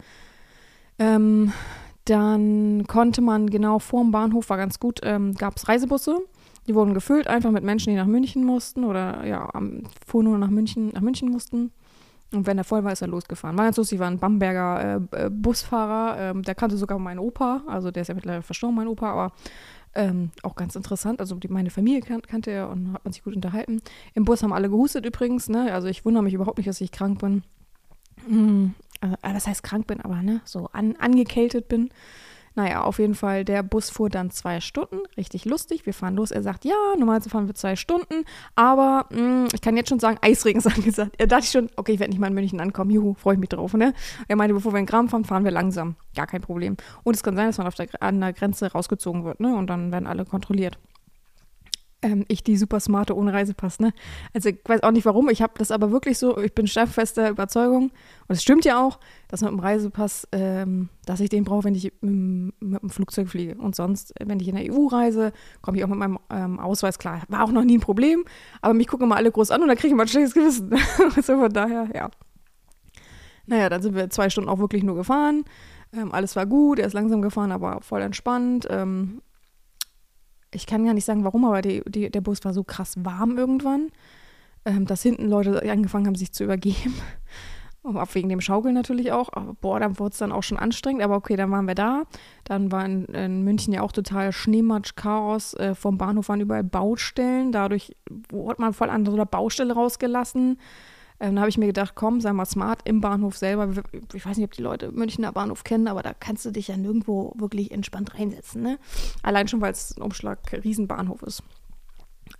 Ähm, 0.98 1.52
dann 2.04 2.86
konnte 2.86 3.20
man 3.22 3.48
genau 3.48 3.78
vor 3.78 4.02
dem 4.02 4.10
Bahnhof, 4.10 4.50
war 4.50 4.56
ganz 4.56 4.78
gut, 4.78 5.00
ähm, 5.02 5.34
gab 5.34 5.56
es 5.56 5.68
Reisebusse. 5.68 6.18
Die 6.68 6.74
wurden 6.74 6.94
gefüllt, 6.94 7.26
einfach 7.26 7.50
mit 7.50 7.64
Menschen, 7.64 7.90
die 7.90 7.96
nach 7.96 8.06
München 8.06 8.44
mussten 8.44 8.84
oder 8.84 9.26
ja, 9.26 9.50
fuhren 10.06 10.26
nur 10.26 10.38
nach 10.38 10.50
München, 10.50 10.90
nach 10.92 11.00
München 11.00 11.28
mussten. 11.30 11.72
Und 12.32 12.46
wenn 12.46 12.58
er 12.58 12.64
voll 12.64 12.82
war, 12.82 12.92
ist 12.92 13.02
er 13.02 13.08
losgefahren. 13.08 13.56
War 13.58 13.64
ganz 13.66 13.76
lustig, 13.76 13.98
war 13.98 14.08
ein 14.08 14.18
Bamberger 14.18 15.00
äh, 15.12 15.26
äh, 15.26 15.30
Busfahrer, 15.30 16.18
ähm, 16.18 16.42
der 16.42 16.54
kannte 16.54 16.76
sogar 16.76 16.98
meinen 16.98 17.18
Opa, 17.18 17.62
also 17.66 17.90
der 17.90 18.02
ist 18.02 18.08
ja 18.08 18.14
mittlerweile 18.14 18.42
verstorben, 18.42 18.76
mein 18.76 18.88
Opa, 18.88 19.10
aber 19.10 19.32
ähm, 19.94 20.30
auch 20.42 20.56
ganz 20.56 20.74
interessant. 20.74 21.20
Also 21.20 21.36
die, 21.36 21.48
meine 21.48 21.70
Familie 21.70 22.00
kan 22.00 22.22
kannte 22.22 22.50
er 22.50 22.70
und 22.70 22.94
hat 22.94 23.04
man 23.04 23.12
sich 23.12 23.22
gut 23.22 23.34
unterhalten. 23.34 23.82
Im 24.14 24.24
Bus 24.24 24.42
haben 24.42 24.52
alle 24.52 24.70
gehustet 24.70 25.04
übrigens, 25.04 25.48
ne? 25.48 25.72
Also 25.72 25.88
ich 25.88 26.04
wundere 26.04 26.22
mich 26.22 26.34
überhaupt 26.34 26.56
nicht, 26.56 26.68
dass 26.68 26.80
ich 26.80 26.92
krank 26.92 27.18
bin. 27.20 27.42
Hm, 28.26 28.74
also, 29.00 29.16
was 29.22 29.46
heißt 29.46 29.62
krank 29.62 29.86
bin, 29.86 30.00
aber 30.00 30.22
ne, 30.22 30.40
so 30.44 30.68
an, 30.72 30.96
angekältet 30.96 31.68
bin. 31.68 31.90
Naja, 32.54 32.82
auf 32.82 32.98
jeden 32.98 33.14
Fall, 33.14 33.44
der 33.44 33.62
Bus 33.62 33.90
fuhr 33.90 34.10
dann 34.10 34.30
zwei 34.30 34.60
Stunden, 34.60 34.98
richtig 35.16 35.44
lustig. 35.44 35.86
Wir 35.86 35.94
fahren 35.94 36.16
los. 36.16 36.30
Er 36.30 36.42
sagt, 36.42 36.64
ja, 36.64 36.74
normalerweise 36.98 37.30
fahren 37.30 37.46
wir 37.46 37.54
zwei 37.54 37.76
Stunden, 37.76 38.24
aber 38.54 39.06
mh, 39.10 39.18
hm, 39.18 39.48
ich 39.52 39.60
kann 39.60 39.76
jetzt 39.76 39.88
schon 39.88 40.00
sagen, 40.00 40.18
Eisregen 40.20 40.58
ist 40.58 40.66
angesagt. 40.76 41.14
Er 41.18 41.26
dachte 41.26 41.46
schon, 41.46 41.70
okay, 41.76 41.92
ich 41.92 42.00
werde 42.00 42.10
nicht 42.10 42.20
mal 42.20 42.28
in 42.28 42.34
München 42.34 42.60
ankommen, 42.60 42.90
juhu, 42.90 43.14
freue 43.14 43.34
ich 43.34 43.40
mich 43.40 43.48
drauf, 43.48 43.74
ne? 43.74 43.94
Er 44.28 44.36
meinte, 44.36 44.54
bevor 44.54 44.72
wir 44.72 44.80
in 44.80 44.86
Gram 44.86 45.08
fahren, 45.08 45.24
fahren 45.24 45.44
wir 45.44 45.50
langsam. 45.50 45.96
Gar 46.14 46.26
kein 46.26 46.42
Problem. 46.42 46.76
Und 47.04 47.14
es 47.14 47.22
kann 47.22 47.36
sein, 47.36 47.46
dass 47.46 47.58
man 47.58 47.66
auf 47.66 47.74
der, 47.74 47.88
an 48.00 48.20
der 48.20 48.32
Grenze 48.32 48.72
rausgezogen 48.72 49.24
wird, 49.24 49.40
ne? 49.40 49.54
Und 49.54 49.68
dann 49.68 49.92
werden 49.92 50.06
alle 50.06 50.24
kontrolliert 50.24 50.78
ähm, 52.02 52.24
ich 52.28 52.42
die 52.42 52.56
super 52.56 52.80
smarte 52.80 53.16
ohne 53.16 53.32
Reisepass, 53.32 53.80
ne? 53.80 53.92
Also 54.34 54.50
ich 54.50 54.58
weiß 54.64 54.82
auch 54.82 54.90
nicht 54.90 55.04
warum, 55.04 55.28
ich 55.28 55.40
habe 55.40 55.54
das 55.56 55.70
aber 55.70 55.90
wirklich 55.90 56.18
so, 56.18 56.36
ich 56.38 56.54
bin 56.54 56.66
steifester 56.66 57.30
Überzeugung 57.30 57.84
und 58.28 58.36
es 58.36 58.42
stimmt 58.42 58.64
ja 58.64 58.84
auch, 58.84 58.98
dass 59.28 59.40
mit 59.40 59.50
dem 59.50 59.60
Reisepass, 59.60 60.28
ähm, 60.32 60.88
dass 61.06 61.20
ich 61.20 61.30
den 61.30 61.44
brauche, 61.44 61.64
wenn 61.64 61.74
ich 61.74 61.92
mit, 62.00 62.60
mit, 62.60 62.82
dem 62.82 62.90
Flugzeug 62.90 63.28
fliege. 63.28 63.54
Und 63.54 63.76
sonst, 63.76 64.12
wenn 64.22 64.40
ich 64.40 64.48
in 64.48 64.56
der 64.56 64.72
EU 64.72 64.86
reise, 64.88 65.32
komme 65.62 65.78
ich 65.78 65.84
auch 65.84 65.88
mit 65.88 65.98
meinem 65.98 66.18
ähm, 66.30 66.58
Ausweis 66.58 66.98
klar. 66.98 67.22
War 67.28 67.44
auch 67.44 67.52
noch 67.52 67.64
nie 67.64 67.78
ein 67.78 67.80
Problem, 67.80 68.24
aber 68.60 68.74
mich 68.74 68.88
gucken 68.88 69.06
immer 69.06 69.16
alle 69.16 69.30
groß 69.30 69.50
an 69.50 69.62
und 69.62 69.68
dann 69.68 69.76
kriege 69.76 69.88
ich 69.88 69.94
mal 69.94 70.02
ein 70.02 70.08
schlechtes 70.08 70.34
Gewissen. 70.34 70.74
also 71.16 71.38
von 71.38 71.52
daher, 71.52 71.88
ja. 71.94 72.10
Naja, 73.46 73.68
dann 73.68 73.82
sind 73.82 73.94
wir 73.94 74.10
zwei 74.10 74.30
Stunden 74.30 74.48
auch 74.50 74.58
wirklich 74.58 74.82
nur 74.82 74.94
gefahren. 74.94 75.44
Ähm, 75.92 76.12
alles 76.12 76.36
war 76.36 76.46
gut, 76.46 76.78
er 76.78 76.86
ist 76.86 76.94
langsam 76.94 77.22
gefahren, 77.22 77.52
aber 77.52 77.80
voll 77.82 78.02
entspannt. 78.02 78.66
Ähm, 78.70 79.20
ich 80.54 80.66
kann 80.66 80.84
gar 80.84 80.94
nicht 80.94 81.04
sagen, 81.04 81.24
warum, 81.24 81.44
aber 81.44 81.62
die, 81.62 81.82
die, 81.86 82.10
der 82.10 82.20
Bus 82.20 82.44
war 82.44 82.52
so 82.52 82.64
krass 82.64 82.94
warm 82.98 83.38
irgendwann, 83.38 83.90
ähm, 84.64 84.86
dass 84.86 85.02
hinten 85.02 85.28
Leute 85.28 85.62
angefangen 85.70 86.06
haben, 86.06 86.14
sich 86.14 86.32
zu 86.32 86.44
übergeben. 86.44 86.94
Ab 87.84 88.14
wegen 88.14 88.28
dem 88.28 88.40
Schaukeln 88.40 88.74
natürlich 88.74 89.10
auch. 89.10 89.32
Aber 89.32 89.54
boah, 89.54 89.80
dann 89.80 89.98
wurde 89.98 90.12
es 90.12 90.18
dann 90.18 90.30
auch 90.30 90.44
schon 90.44 90.56
anstrengend. 90.56 91.02
Aber 91.02 91.16
okay, 91.16 91.34
dann 91.34 91.50
waren 91.50 91.66
wir 91.66 91.74
da. 91.74 92.04
Dann 92.44 92.70
war 92.70 92.84
in, 92.84 93.06
in 93.06 93.42
München 93.42 93.72
ja 93.72 93.82
auch 93.82 93.90
total 93.90 94.30
Schneematsch, 94.30 94.94
Chaos. 94.94 95.54
Äh, 95.54 95.74
vom 95.74 95.98
Bahnhof 95.98 96.28
waren 96.28 96.40
überall 96.40 96.62
Baustellen. 96.62 97.50
Dadurch 97.50 97.96
wurde 98.30 98.62
man 98.62 98.72
voll 98.72 98.88
an 98.88 99.04
so 99.04 99.12
einer 99.12 99.26
Baustelle 99.26 99.74
rausgelassen. 99.74 100.58
Ähm, 101.22 101.36
da 101.36 101.42
habe 101.42 101.50
ich 101.50 101.56
mir 101.56 101.68
gedacht, 101.68 101.92
komm, 101.94 102.20
sei 102.20 102.32
mal 102.32 102.46
smart 102.46 102.80
im 102.84 103.00
Bahnhof 103.00 103.36
selber. 103.36 103.68
Ich 104.12 104.26
weiß 104.26 104.36
nicht, 104.36 104.44
ob 104.44 104.50
die 104.54 104.62
Leute 104.62 104.90
Münchner 104.90 105.30
Bahnhof 105.30 105.62
kennen, 105.62 105.86
aber 105.86 106.02
da 106.02 106.14
kannst 106.18 106.44
du 106.44 106.50
dich 106.50 106.66
ja 106.66 106.76
nirgendwo 106.76 107.32
wirklich 107.36 107.70
entspannt 107.70 108.18
reinsetzen. 108.18 108.60
Ne? 108.60 108.76
Allein 109.22 109.46
schon, 109.46 109.60
weil 109.60 109.70
es 109.70 109.96
ein 109.96 110.02
Umschlag 110.02 110.40
Riesenbahnhof 110.52 111.22
ist. 111.22 111.44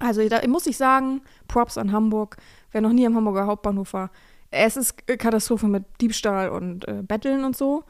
Also 0.00 0.29
da 0.29 0.44
muss 0.49 0.67
ich 0.67 0.76
sagen, 0.76 1.20
Props 1.46 1.79
an 1.79 1.93
Hamburg. 1.93 2.38
Wer 2.73 2.81
noch 2.81 2.93
nie 2.93 3.06
am 3.06 3.14
Hamburger 3.14 3.46
Hauptbahnhof 3.46 3.93
war, 3.93 4.11
es 4.50 4.76
ist 4.76 5.06
Katastrophe 5.06 5.69
mit 5.69 5.84
Diebstahl 6.00 6.49
und 6.49 6.88
äh, 6.88 7.05
Betteln 7.06 7.44
und 7.44 7.56
so. 7.56 7.84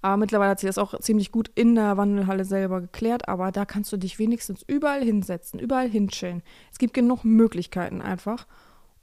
Aber 0.00 0.16
mittlerweile 0.16 0.50
hat 0.50 0.60
sich 0.60 0.68
das 0.68 0.78
auch 0.78 0.96
ziemlich 1.00 1.32
gut 1.32 1.50
in 1.56 1.74
der 1.74 1.96
Wandelhalle 1.96 2.44
selber 2.44 2.80
geklärt. 2.80 3.28
Aber 3.28 3.50
da 3.50 3.64
kannst 3.64 3.92
du 3.92 3.96
dich 3.96 4.20
wenigstens 4.20 4.62
überall 4.68 5.02
hinsetzen, 5.02 5.58
überall 5.58 5.88
hinchillen. 5.88 6.44
Es 6.70 6.78
gibt 6.78 6.94
genug 6.94 7.24
Möglichkeiten 7.24 8.00
einfach 8.00 8.46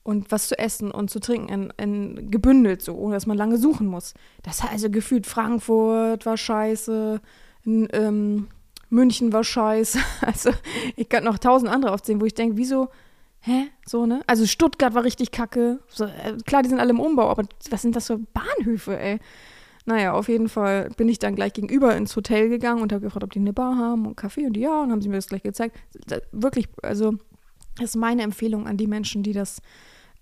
und 0.04 0.32
was 0.32 0.50
zu 0.50 0.60
essen 0.60 0.92
und 0.92 1.10
zu 1.10 1.20
trinken 1.20 1.50
in, 1.50 1.74
in 1.78 2.32
gebündelt 2.32 2.82
so, 2.82 2.96
ohne 2.96 3.16
dass 3.16 3.26
man 3.26 3.38
lange 3.38 3.58
suchen 3.58 3.88
muss. 3.88 4.14
Das 4.44 4.62
hat 4.62 4.72
also 4.72 4.90
gefühlt 4.90 5.26
Frankfurt 5.26 6.26
war 6.26 6.38
scheiße, 6.38 7.22
in, 7.66 7.88
ähm, 7.94 8.48
München 8.90 9.34
war 9.34 9.44
scheiße. 9.44 10.00
Also 10.22 10.52
ich 10.96 11.10
kann 11.10 11.24
noch 11.24 11.40
tausend 11.40 11.72
andere 11.72 11.94
aufzählen, 11.94 12.22
wo 12.22 12.26
ich 12.26 12.34
denke, 12.34 12.58
wieso, 12.58 12.90
hä, 13.40 13.68
so 13.86 14.06
ne? 14.06 14.22
Also 14.28 14.46
Stuttgart 14.46 14.94
war 14.94 15.04
richtig 15.04 15.32
kacke. 15.32 15.80
So, 15.88 16.06
äh, 16.06 16.38
klar, 16.46 16.64
die 16.64 16.70
sind 16.70 16.80
alle 16.80 16.92
im 16.92 17.00
Umbau, 17.00 17.30
aber 17.30 17.44
was 17.70 17.82
sind 17.82 17.96
das 17.96 18.08
für 18.08 18.20
Bahnhöfe, 18.20 19.00
ey? 19.00 19.20
Naja, 19.86 20.14
auf 20.14 20.30
jeden 20.30 20.48
Fall 20.48 20.90
bin 20.96 21.10
ich 21.10 21.20
dann 21.20 21.36
gleich 21.36 21.54
gegenüber 21.54 21.96
ins 21.96 22.16
Hotel 22.16 22.48
gegangen 22.48 22.82
und 22.82 22.94
habe 22.94 23.02
gefragt, 23.02 23.24
ob 23.24 23.32
die 23.32 23.40
eine 23.40 23.52
Bar 23.52 23.78
haben 23.78 24.06
und 24.06 24.16
Kaffee 24.16 24.46
und 24.46 24.56
ja, 24.56 24.82
und 24.82 24.92
haben 24.92 25.02
sie 25.02 25.10
mir 25.10 25.18
das 25.18 25.28
gleich 25.28 25.44
gezeigt. 25.44 25.78
Wirklich, 26.32 26.70
also 26.82 27.16
das 27.76 27.90
ist 27.90 27.96
meine 27.98 28.22
Empfehlung 28.22 28.66
an 28.66 28.78
die 28.78 28.88
Menschen, 28.88 29.24
die 29.24 29.34
das 29.34 29.62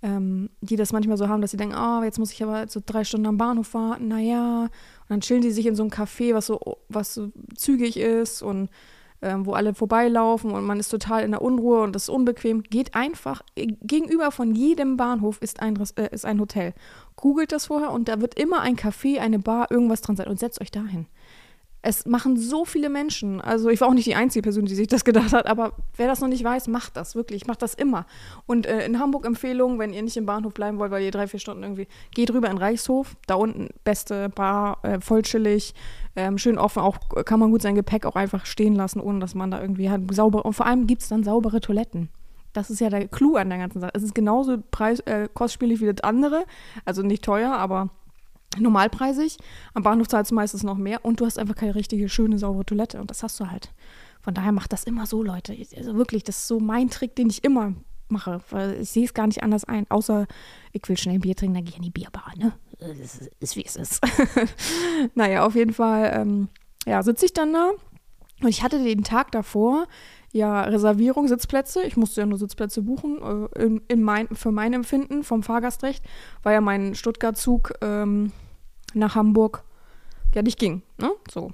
ähm, 0.01 0.49
die 0.61 0.75
das 0.75 0.93
manchmal 0.93 1.17
so 1.17 1.27
haben, 1.27 1.41
dass 1.41 1.51
sie 1.51 1.57
denken, 1.57 1.75
oh, 1.77 2.03
jetzt 2.03 2.19
muss 2.19 2.31
ich 2.31 2.41
aber 2.43 2.67
so 2.67 2.81
drei 2.85 3.03
Stunden 3.03 3.27
am 3.27 3.37
Bahnhof 3.37 3.73
warten, 3.73 4.07
naja. 4.07 4.63
Und 4.63 5.09
dann 5.09 5.21
chillen 5.21 5.41
die 5.41 5.51
sich 5.51 5.65
in 5.65 5.75
so 5.75 5.83
einem 5.83 5.91
Café, 5.91 6.33
was 6.33 6.47
so, 6.47 6.59
was 6.89 7.13
so 7.13 7.31
zügig 7.55 7.97
ist 7.97 8.41
und 8.41 8.69
ähm, 9.21 9.45
wo 9.45 9.53
alle 9.53 9.73
vorbeilaufen 9.73 10.51
und 10.51 10.63
man 10.63 10.79
ist 10.79 10.89
total 10.89 11.23
in 11.23 11.31
der 11.31 11.41
Unruhe 11.41 11.81
und 11.81 11.93
das 11.93 12.03
ist 12.03 12.09
unbequem. 12.09 12.63
Geht 12.63 12.95
einfach, 12.95 13.41
äh, 13.55 13.67
gegenüber 13.81 14.31
von 14.31 14.55
jedem 14.55 14.97
Bahnhof 14.97 15.37
ist 15.41 15.61
ein, 15.61 15.79
äh, 15.95 16.09
ist 16.11 16.25
ein 16.25 16.39
Hotel. 16.39 16.73
Googelt 17.15 17.51
das 17.51 17.67
vorher 17.67 17.91
und 17.91 18.07
da 18.07 18.19
wird 18.19 18.39
immer 18.39 18.61
ein 18.61 18.75
Café, 18.75 19.19
eine 19.19 19.39
Bar, 19.39 19.69
irgendwas 19.69 20.01
dran 20.01 20.15
sein 20.15 20.27
und 20.27 20.39
setzt 20.39 20.59
euch 20.59 20.71
dahin. 20.71 21.05
Es 21.81 22.05
machen 22.05 22.37
so 22.37 22.63
viele 22.63 22.89
Menschen. 22.89 23.41
Also 23.41 23.69
ich 23.69 23.81
war 23.81 23.87
auch 23.87 23.93
nicht 23.93 24.05
die 24.05 24.15
einzige 24.15 24.43
Person, 24.43 24.65
die 24.65 24.75
sich 24.75 24.87
das 24.87 25.03
gedacht 25.03 25.33
hat, 25.33 25.47
aber 25.47 25.73
wer 25.97 26.07
das 26.07 26.21
noch 26.21 26.27
nicht 26.27 26.43
weiß, 26.43 26.67
macht 26.67 26.95
das 26.95 27.15
wirklich. 27.15 27.47
Macht 27.47 27.61
das 27.61 27.73
immer. 27.73 28.05
Und 28.45 28.67
äh, 28.67 28.85
in 28.85 28.99
Hamburg 28.99 29.25
Empfehlung, 29.25 29.79
wenn 29.79 29.91
ihr 29.91 30.03
nicht 30.03 30.17
im 30.17 30.25
Bahnhof 30.25 30.53
bleiben 30.53 30.77
wollt, 30.77 30.91
weil 30.91 31.03
ihr 31.03 31.11
drei, 31.11 31.27
vier 31.27 31.39
Stunden 31.39 31.63
irgendwie, 31.63 31.87
geht 32.13 32.31
rüber 32.31 32.49
in 32.49 32.57
Reichshof. 32.57 33.15
Da 33.25 33.35
unten 33.35 33.69
beste 33.83 34.29
Bar, 34.29 34.77
äh, 34.83 35.01
voll 35.01 35.23
chillig, 35.23 35.73
ähm, 36.15 36.37
schön 36.37 36.57
offen. 36.57 36.79
Auch 36.81 36.97
kann 37.25 37.39
man 37.39 37.49
gut 37.51 37.61
sein 37.63 37.75
Gepäck 37.75 38.05
auch 38.05 38.15
einfach 38.15 38.45
stehen 38.45 38.75
lassen, 38.75 38.99
ohne 38.99 39.19
dass 39.19 39.33
man 39.33 39.49
da 39.49 39.59
irgendwie 39.59 39.89
hat 39.89 40.01
sauber. 40.11 40.45
Und 40.45 40.53
vor 40.53 40.67
allem 40.67 40.85
gibt 40.85 41.01
es 41.01 41.09
dann 41.09 41.23
saubere 41.23 41.61
Toiletten. 41.61 42.09
Das 42.53 42.69
ist 42.69 42.81
ja 42.81 42.89
der 42.89 43.07
Clou 43.07 43.37
an 43.37 43.49
der 43.49 43.57
ganzen 43.57 43.79
Sache. 43.79 43.91
Es 43.95 44.03
ist 44.03 44.13
genauso 44.13 44.57
preis, 44.71 44.99
äh, 45.01 45.29
kostspielig 45.33 45.79
wie 45.79 45.91
das 45.91 46.03
andere. 46.03 46.43
Also 46.85 47.01
nicht 47.01 47.23
teuer, 47.23 47.53
aber 47.53 47.89
normalpreisig. 48.59 49.37
Am 49.73 49.83
Bahnhof 49.83 50.07
zahlst 50.07 50.31
du 50.31 50.35
meistens 50.35 50.63
noch 50.63 50.77
mehr 50.77 51.03
und 51.05 51.19
du 51.19 51.25
hast 51.25 51.39
einfach 51.39 51.55
keine 51.55 51.75
richtige, 51.75 52.09
schöne, 52.09 52.37
saubere 52.37 52.65
Toilette. 52.65 52.99
Und 52.99 53.09
das 53.09 53.23
hast 53.23 53.39
du 53.39 53.49
halt. 53.49 53.73
Von 54.21 54.33
daher 54.33 54.51
macht 54.51 54.73
das 54.73 54.83
immer 54.83 55.05
so, 55.05 55.23
Leute. 55.23 55.55
Also 55.75 55.95
wirklich, 55.95 56.23
das 56.23 56.37
ist 56.37 56.47
so 56.47 56.59
mein 56.59 56.89
Trick, 56.89 57.15
den 57.15 57.29
ich 57.29 57.43
immer 57.43 57.73
mache. 58.09 58.41
Ich 58.79 58.89
sehe 58.89 59.05
es 59.05 59.13
gar 59.13 59.27
nicht 59.27 59.41
anders 59.41 59.63
ein. 59.63 59.89
Außer 59.89 60.27
ich 60.73 60.87
will 60.87 60.97
schnell 60.97 61.15
ein 61.15 61.21
Bier 61.21 61.35
trinken, 61.35 61.55
dann 61.55 61.63
gehe 61.63 61.71
ich 61.71 61.77
in 61.77 61.83
die 61.83 61.89
Bierbar. 61.89 62.31
Ne? 62.37 62.53
Das 62.79 62.97
ist, 62.97 63.31
ist 63.39 63.55
wie 63.55 63.65
es 63.65 63.75
ist. 63.75 64.01
naja, 65.15 65.45
auf 65.45 65.55
jeden 65.55 65.73
Fall, 65.73 66.11
ähm, 66.13 66.49
ja, 66.85 67.01
sitze 67.01 67.25
ich 67.25 67.33
dann 67.33 67.53
da. 67.53 67.71
Und 68.41 68.49
ich 68.49 68.63
hatte 68.63 68.83
den 68.83 69.03
Tag 69.03 69.31
davor 69.31 69.87
ja 70.31 70.61
Reservierung, 70.61 71.27
Sitzplätze. 71.27 71.83
Ich 71.83 71.97
musste 71.97 72.21
ja 72.21 72.27
nur 72.27 72.37
Sitzplätze 72.37 72.81
buchen. 72.81 73.49
Äh, 73.55 73.63
in, 73.63 73.81
in 73.87 74.03
mein, 74.03 74.27
für 74.29 74.51
mein 74.51 74.73
Empfinden 74.73 75.23
vom 75.23 75.43
Fahrgastrecht, 75.43 76.03
weil 76.43 76.53
ja 76.53 76.61
mein 76.61 76.95
Stuttgart-Zug 76.95 77.73
ähm, 77.81 78.31
nach 78.93 79.15
Hamburg 79.15 79.63
ja 80.33 80.41
nicht 80.41 80.59
ging. 80.59 80.83
Ne? 80.97 81.11
So. 81.29 81.51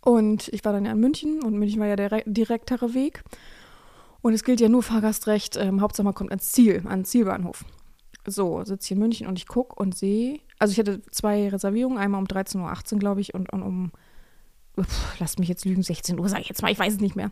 Und 0.00 0.48
ich 0.48 0.64
war 0.64 0.72
dann 0.72 0.84
ja 0.84 0.92
in 0.92 1.00
München 1.00 1.42
und 1.42 1.58
München 1.58 1.80
war 1.80 1.86
ja 1.86 1.96
der 1.96 2.22
direktere 2.24 2.94
Weg. 2.94 3.22
Und 4.20 4.32
es 4.32 4.44
gilt 4.44 4.60
ja 4.60 4.68
nur 4.68 4.82
Fahrgastrecht, 4.82 5.56
ähm, 5.56 5.80
Hauptsache 5.80 6.04
man 6.04 6.14
kommt 6.14 6.30
ans 6.30 6.50
Ziel, 6.50 6.82
ans 6.86 7.10
Zielbahnhof. 7.10 7.64
So, 8.26 8.62
sitze 8.64 8.88
hier 8.88 8.96
in 8.96 9.00
München 9.00 9.26
und 9.26 9.38
ich 9.38 9.46
gucke 9.46 9.74
und 9.76 9.96
sehe, 9.96 10.40
also 10.58 10.72
ich 10.72 10.78
hatte 10.78 11.00
zwei 11.10 11.48
Reservierungen, 11.48 11.98
einmal 11.98 12.20
um 12.20 12.26
13.18 12.26 12.94
Uhr, 12.94 12.98
glaube 12.98 13.20
ich, 13.20 13.32
und, 13.32 13.50
und 13.52 13.62
um, 13.62 13.92
pff, 14.78 15.20
lasst 15.20 15.38
mich 15.38 15.48
jetzt 15.48 15.64
lügen, 15.64 15.82
16 15.82 16.18
Uhr, 16.18 16.28
sage 16.28 16.42
ich 16.42 16.48
jetzt 16.48 16.62
mal, 16.62 16.72
ich 16.72 16.78
weiß 16.78 16.94
es 16.94 17.00
nicht 17.00 17.16
mehr. 17.16 17.30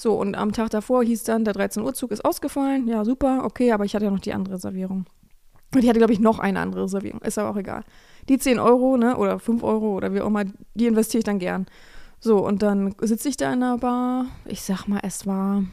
So, 0.00 0.14
und 0.14 0.34
am 0.34 0.52
Tag 0.52 0.70
davor 0.70 1.04
hieß 1.04 1.24
dann, 1.24 1.44
der 1.44 1.52
13 1.52 1.82
Uhr 1.82 1.92
Zug 1.92 2.10
ist 2.10 2.24
ausgefallen. 2.24 2.88
Ja, 2.88 3.04
super, 3.04 3.44
okay, 3.44 3.72
aber 3.72 3.84
ich 3.84 3.94
hatte 3.94 4.06
ja 4.06 4.10
noch 4.10 4.20
die 4.20 4.32
andere 4.32 4.54
Reservierung. 4.54 5.04
Und 5.74 5.82
ich 5.84 5.90
hatte, 5.90 5.98
glaube 5.98 6.14
ich, 6.14 6.20
noch 6.20 6.38
eine 6.38 6.58
andere 6.58 6.84
Reservierung. 6.84 7.20
Ist 7.20 7.36
aber 7.36 7.50
auch 7.50 7.56
egal. 7.56 7.84
Die 8.30 8.38
10 8.38 8.58
Euro, 8.58 8.96
ne, 8.96 9.18
oder 9.18 9.38
5 9.38 9.62
Euro 9.62 9.94
oder 9.94 10.14
wie 10.14 10.22
auch 10.22 10.28
immer, 10.28 10.44
die 10.72 10.86
investiere 10.86 11.18
ich 11.18 11.24
dann 11.24 11.38
gern. 11.38 11.66
So, 12.18 12.38
und 12.38 12.62
dann 12.62 12.94
sitze 13.02 13.28
ich 13.28 13.36
da 13.36 13.52
in 13.52 13.60
der 13.60 13.76
Bar. 13.76 14.24
Ich 14.46 14.62
sag 14.62 14.86
mal, 14.88 15.00
es 15.02 15.26
war 15.26 15.64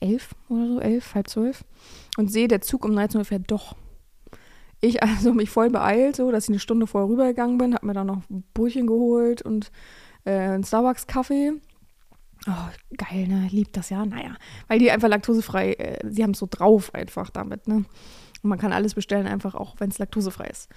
elf 0.00 0.30
oder 0.48 0.66
so, 0.66 0.80
elf, 0.80 1.14
halb 1.14 1.28
zwölf. 1.28 1.64
Und 2.16 2.32
sehe, 2.32 2.48
der 2.48 2.62
Zug 2.62 2.86
um 2.86 2.94
19 2.94 3.18
Uhr 3.18 3.24
fährt 3.26 3.50
doch. 3.50 3.76
Ich 4.80 5.02
also 5.02 5.34
mich 5.34 5.50
voll 5.50 5.68
beeilt, 5.68 6.16
so, 6.16 6.30
dass 6.30 6.44
ich 6.44 6.48
eine 6.48 6.60
Stunde 6.60 6.86
vorher 6.86 7.10
rübergegangen 7.10 7.58
bin, 7.58 7.74
habe 7.74 7.86
mir 7.86 7.92
dann 7.92 8.06
noch 8.06 8.22
ein 8.30 8.42
Brötchen 8.54 8.86
geholt 8.86 9.42
und 9.42 9.70
äh, 10.24 10.30
einen 10.30 10.64
Starbucks-Kaffee. 10.64 11.60
Oh, 12.46 12.96
geil, 12.96 13.26
ne? 13.26 13.48
Liebt 13.50 13.76
das 13.76 13.90
ja. 13.90 14.04
Naja, 14.04 14.36
weil 14.68 14.78
die 14.78 14.90
einfach 14.90 15.08
laktosefrei, 15.08 15.72
äh, 15.72 15.98
sie 16.08 16.22
haben 16.22 16.30
es 16.30 16.38
so 16.38 16.48
drauf 16.50 16.94
einfach 16.94 17.30
damit, 17.30 17.68
ne? 17.68 17.84
Und 18.42 18.48
man 18.48 18.58
kann 18.58 18.72
alles 18.72 18.94
bestellen, 18.94 19.26
einfach 19.26 19.54
auch, 19.54 19.74
wenn 19.78 19.90
es 19.90 19.98
laktosefrei 19.98 20.46
ist. 20.46 20.68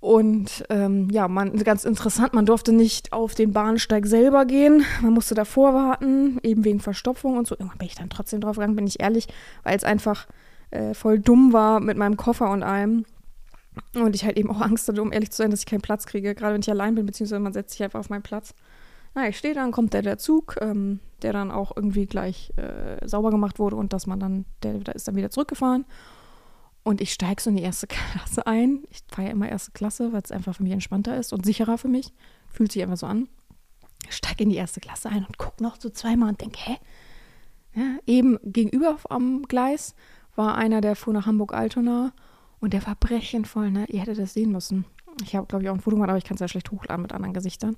Und 0.00 0.64
ähm, 0.70 1.10
ja, 1.10 1.26
man, 1.26 1.56
ganz 1.64 1.84
interessant, 1.84 2.32
man 2.32 2.46
durfte 2.46 2.72
nicht 2.72 3.12
auf 3.12 3.34
den 3.34 3.52
Bahnsteig 3.52 4.06
selber 4.06 4.44
gehen. 4.46 4.84
Man 5.02 5.12
musste 5.12 5.34
davor 5.34 5.74
warten, 5.74 6.38
eben 6.42 6.64
wegen 6.64 6.80
Verstopfung 6.80 7.36
und 7.36 7.48
so. 7.48 7.56
Irgendwann 7.56 7.78
bin 7.78 7.88
ich 7.88 7.96
dann 7.96 8.08
trotzdem 8.08 8.40
drauf 8.40 8.56
gegangen, 8.56 8.76
bin 8.76 8.86
ich 8.86 9.00
ehrlich, 9.00 9.26
weil 9.64 9.76
es 9.76 9.84
einfach 9.84 10.26
äh, 10.70 10.94
voll 10.94 11.18
dumm 11.18 11.52
war 11.52 11.80
mit 11.80 11.96
meinem 11.96 12.16
Koffer 12.16 12.50
und 12.50 12.62
allem. 12.62 13.04
Und 13.94 14.14
ich 14.14 14.24
halt 14.24 14.36
eben 14.38 14.50
auch 14.50 14.60
Angst 14.60 14.88
hatte, 14.88 15.02
um 15.02 15.12
ehrlich 15.12 15.30
zu 15.30 15.38
sein, 15.38 15.50
dass 15.50 15.60
ich 15.60 15.66
keinen 15.66 15.80
Platz 15.80 16.06
kriege, 16.06 16.34
gerade 16.34 16.54
wenn 16.54 16.62
ich 16.62 16.70
allein 16.70 16.94
bin, 16.94 17.06
beziehungsweise 17.06 17.40
man 17.40 17.52
setzt 17.52 17.72
sich 17.72 17.82
einfach 17.82 18.00
auf 18.00 18.10
meinen 18.10 18.22
Platz. 18.22 18.54
Na, 19.14 19.28
ich 19.28 19.38
stehe 19.38 19.54
dann, 19.54 19.72
kommt 19.72 19.94
der, 19.94 20.02
der 20.02 20.18
Zug, 20.18 20.56
ähm, 20.60 21.00
der 21.22 21.32
dann 21.32 21.50
auch 21.50 21.72
irgendwie 21.74 22.06
gleich 22.06 22.52
äh, 22.56 23.06
sauber 23.06 23.30
gemacht 23.30 23.58
wurde 23.58 23.76
und 23.76 23.92
dass 23.92 24.06
man 24.06 24.20
dann, 24.20 24.44
der, 24.62 24.74
der 24.74 24.94
ist 24.94 25.08
dann 25.08 25.16
wieder 25.16 25.30
zurückgefahren. 25.30 25.84
Und 26.84 27.00
ich 27.00 27.12
steige 27.12 27.42
so 27.42 27.50
in 27.50 27.56
die 27.56 27.62
erste 27.62 27.86
Klasse 27.88 28.46
ein. 28.46 28.84
Ich 28.90 29.00
fahre 29.08 29.28
ja 29.28 29.32
immer 29.32 29.48
erste 29.48 29.72
Klasse, 29.72 30.12
weil 30.12 30.22
es 30.22 30.32
einfach 30.32 30.54
für 30.54 30.62
mich 30.62 30.72
entspannter 30.72 31.16
ist 31.16 31.32
und 31.32 31.44
sicherer 31.44 31.78
für 31.78 31.88
mich. 31.88 32.12
Fühlt 32.50 32.72
sich 32.72 32.82
einfach 32.82 32.96
so 32.96 33.06
an. 33.06 33.28
Ich 34.08 34.16
steige 34.16 34.44
in 34.44 34.50
die 34.50 34.56
erste 34.56 34.80
Klasse 34.80 35.08
ein 35.08 35.24
und 35.24 35.38
gucke 35.38 35.62
noch 35.62 35.76
so 35.78 35.90
zweimal 35.90 36.30
und 36.30 36.40
denke, 36.40 36.58
hä? 36.60 36.76
Ja, 37.74 37.98
eben 38.06 38.38
gegenüber 38.42 38.96
am 39.10 39.42
Gleis 39.42 39.94
war 40.34 40.54
einer, 40.54 40.80
der 40.80 40.96
fuhr 40.96 41.12
nach 41.12 41.26
Hamburg-Altona 41.26 42.12
und 42.60 42.72
der 42.72 42.86
war 42.86 42.94
brechenvoll, 42.94 43.70
ne? 43.70 43.84
Ihr 43.88 44.00
hättet 44.00 44.18
das 44.18 44.34
sehen 44.34 44.52
müssen. 44.52 44.84
Ich 45.22 45.34
habe, 45.36 45.46
glaube 45.46 45.64
ich, 45.64 45.70
auch 45.70 45.74
ein 45.74 45.80
Foto 45.80 45.96
gemacht, 45.96 46.10
aber 46.10 46.18
ich 46.18 46.24
kann 46.24 46.36
es 46.36 46.40
ja 46.40 46.48
schlecht 46.48 46.70
hochladen 46.70 47.02
mit 47.02 47.12
anderen 47.12 47.34
Gesichtern. 47.34 47.76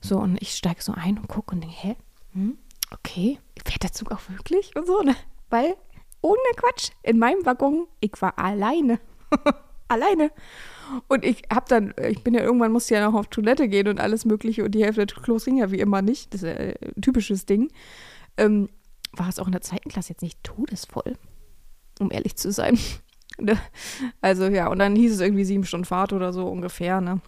So, 0.00 0.18
und 0.18 0.40
ich 0.40 0.52
steige 0.52 0.82
so 0.82 0.92
ein 0.92 1.18
und 1.18 1.28
gucke 1.28 1.54
und 1.54 1.62
denke, 1.62 1.76
hä? 1.76 1.96
Hm? 2.32 2.58
Okay, 2.92 3.38
fährt 3.64 3.82
der 3.82 3.92
Zug 3.92 4.12
auch 4.12 4.20
wirklich? 4.28 4.74
Und 4.76 4.86
so, 4.86 5.02
ne? 5.02 5.16
Weil 5.50 5.76
ohne 6.20 6.38
Quatsch, 6.56 6.90
in 7.02 7.18
meinem 7.18 7.44
Waggon, 7.44 7.86
ich 8.00 8.12
war 8.20 8.38
alleine. 8.38 9.00
alleine. 9.88 10.30
Und 11.06 11.24
ich 11.24 11.42
hab 11.52 11.68
dann, 11.68 11.94
ich 12.08 12.22
bin 12.22 12.34
ja 12.34 12.40
irgendwann 12.40 12.72
musste 12.72 12.94
ja 12.94 13.08
noch 13.08 13.18
auf 13.18 13.26
Toilette 13.28 13.68
gehen 13.68 13.88
und 13.88 14.00
alles 14.00 14.24
Mögliche 14.24 14.64
und 14.64 14.72
die 14.72 14.84
Hälfte 14.84 15.04
der 15.04 15.22
Klos 15.22 15.44
ging 15.44 15.58
ja 15.58 15.70
wie 15.70 15.80
immer 15.80 16.02
nicht. 16.02 16.32
Das 16.32 16.42
ist 16.42 16.56
ein 16.56 17.00
typisches 17.02 17.46
Ding. 17.46 17.70
Ähm, 18.36 18.68
war 19.12 19.28
es 19.28 19.38
auch 19.38 19.46
in 19.46 19.52
der 19.52 19.60
zweiten 19.60 19.90
Klasse 19.90 20.10
jetzt 20.10 20.22
nicht 20.22 20.42
todesvoll, 20.44 21.16
um 22.00 22.10
ehrlich 22.10 22.36
zu 22.36 22.52
sein. 22.52 22.78
Ne? 23.40 23.56
also 24.20 24.46
ja, 24.46 24.66
und 24.66 24.80
dann 24.80 24.96
hieß 24.96 25.12
es 25.14 25.20
irgendwie 25.20 25.44
sieben 25.44 25.64
Stunden 25.64 25.84
Fahrt 25.84 26.12
oder 26.12 26.32
so 26.32 26.48
ungefähr, 26.48 27.00
ne? 27.00 27.20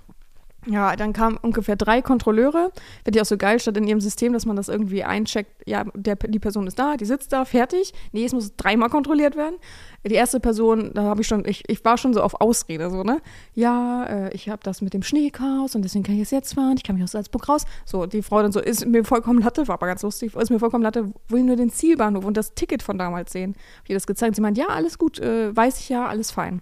Ja, 0.67 0.95
dann 0.95 1.15
kamen 1.15 1.39
ungefähr 1.39 1.75
drei 1.75 2.03
Kontrolleure. 2.03 2.71
Finde 3.05 3.19
ich 3.19 3.23
auch 3.23 3.27
so 3.27 3.39
geil, 3.39 3.59
statt 3.61 3.79
in 3.79 3.87
ihrem 3.87 4.01
System, 4.01 4.35
dass 4.35 4.45
man 4.45 4.57
das 4.57 4.69
irgendwie 4.69 5.03
eincheckt. 5.03 5.51
Ja, 5.67 5.85
der, 5.95 6.17
die 6.17 6.39
Person 6.39 6.67
ist 6.67 6.79
da, 6.79 6.97
die 6.99 7.07
sitzt 7.07 7.33
da, 7.33 7.47
fertig. 7.47 7.95
Nee, 8.13 8.27
es 8.27 8.33
muss 8.35 8.55
dreimal 8.57 8.91
kontrolliert 8.91 9.37
werden. 9.37 9.57
Die 10.05 10.15
erste 10.15 10.39
Person, 10.39 10.93
da 10.93 11.05
habe 11.05 11.23
ich 11.23 11.27
schon, 11.27 11.47
ich, 11.47 11.63
ich 11.69 11.83
war 11.85 11.97
schon 11.97 12.13
so 12.13 12.23
auf 12.23 12.41
Ausrede, 12.43 12.91
so, 12.91 13.03
ne? 13.05 13.23
Ja, 13.55 14.05
äh, 14.05 14.35
ich 14.35 14.51
habe 14.51 14.61
das 14.63 14.83
mit 14.83 14.93
dem 14.93 15.03
Schneechaos 15.03 15.75
und 15.75 15.83
deswegen 15.83 16.05
kann 16.05 16.15
ich 16.15 16.23
es 16.23 16.31
jetzt 16.31 16.55
fahren. 16.55 16.75
Ich 16.77 16.83
kann 16.83 16.95
mich 16.95 17.05
aus 17.05 17.13
Salzburg 17.13 17.49
raus. 17.49 17.65
So, 17.87 18.05
die 18.05 18.23
Frau 18.23 18.43
dann 18.43 18.53
so, 18.53 18.61
ist 18.61 18.85
mir 18.87 19.05
vollkommen 19.05 19.41
Latte, 19.41 19.67
war 19.67 19.75
aber 19.75 19.87
ganz 19.87 20.03
lustig, 20.03 20.35
ist 20.35 20.51
mir 20.51 20.59
vollkommen 20.59 20.85
Latte, 20.85 21.13
will 21.29 21.43
nur 21.43 21.57
den 21.57 21.71
Zielbahnhof 21.71 22.25
und 22.25 22.37
das 22.37 22.55
Ticket 22.55 22.83
von 22.83 22.99
damals 22.99 23.33
sehen. 23.33 23.55
Hab 23.79 23.91
ihr 23.91 23.97
das 23.97 24.07
gezeigt. 24.07 24.37
Sie 24.37 24.43
meint, 24.43 24.59
ja, 24.59 24.67
alles 24.67 24.99
gut, 24.99 25.19
äh, 25.19 25.55
weiß 25.57 25.81
ich 25.81 25.89
ja, 25.89 26.07
alles 26.07 26.31
fein. 26.31 26.61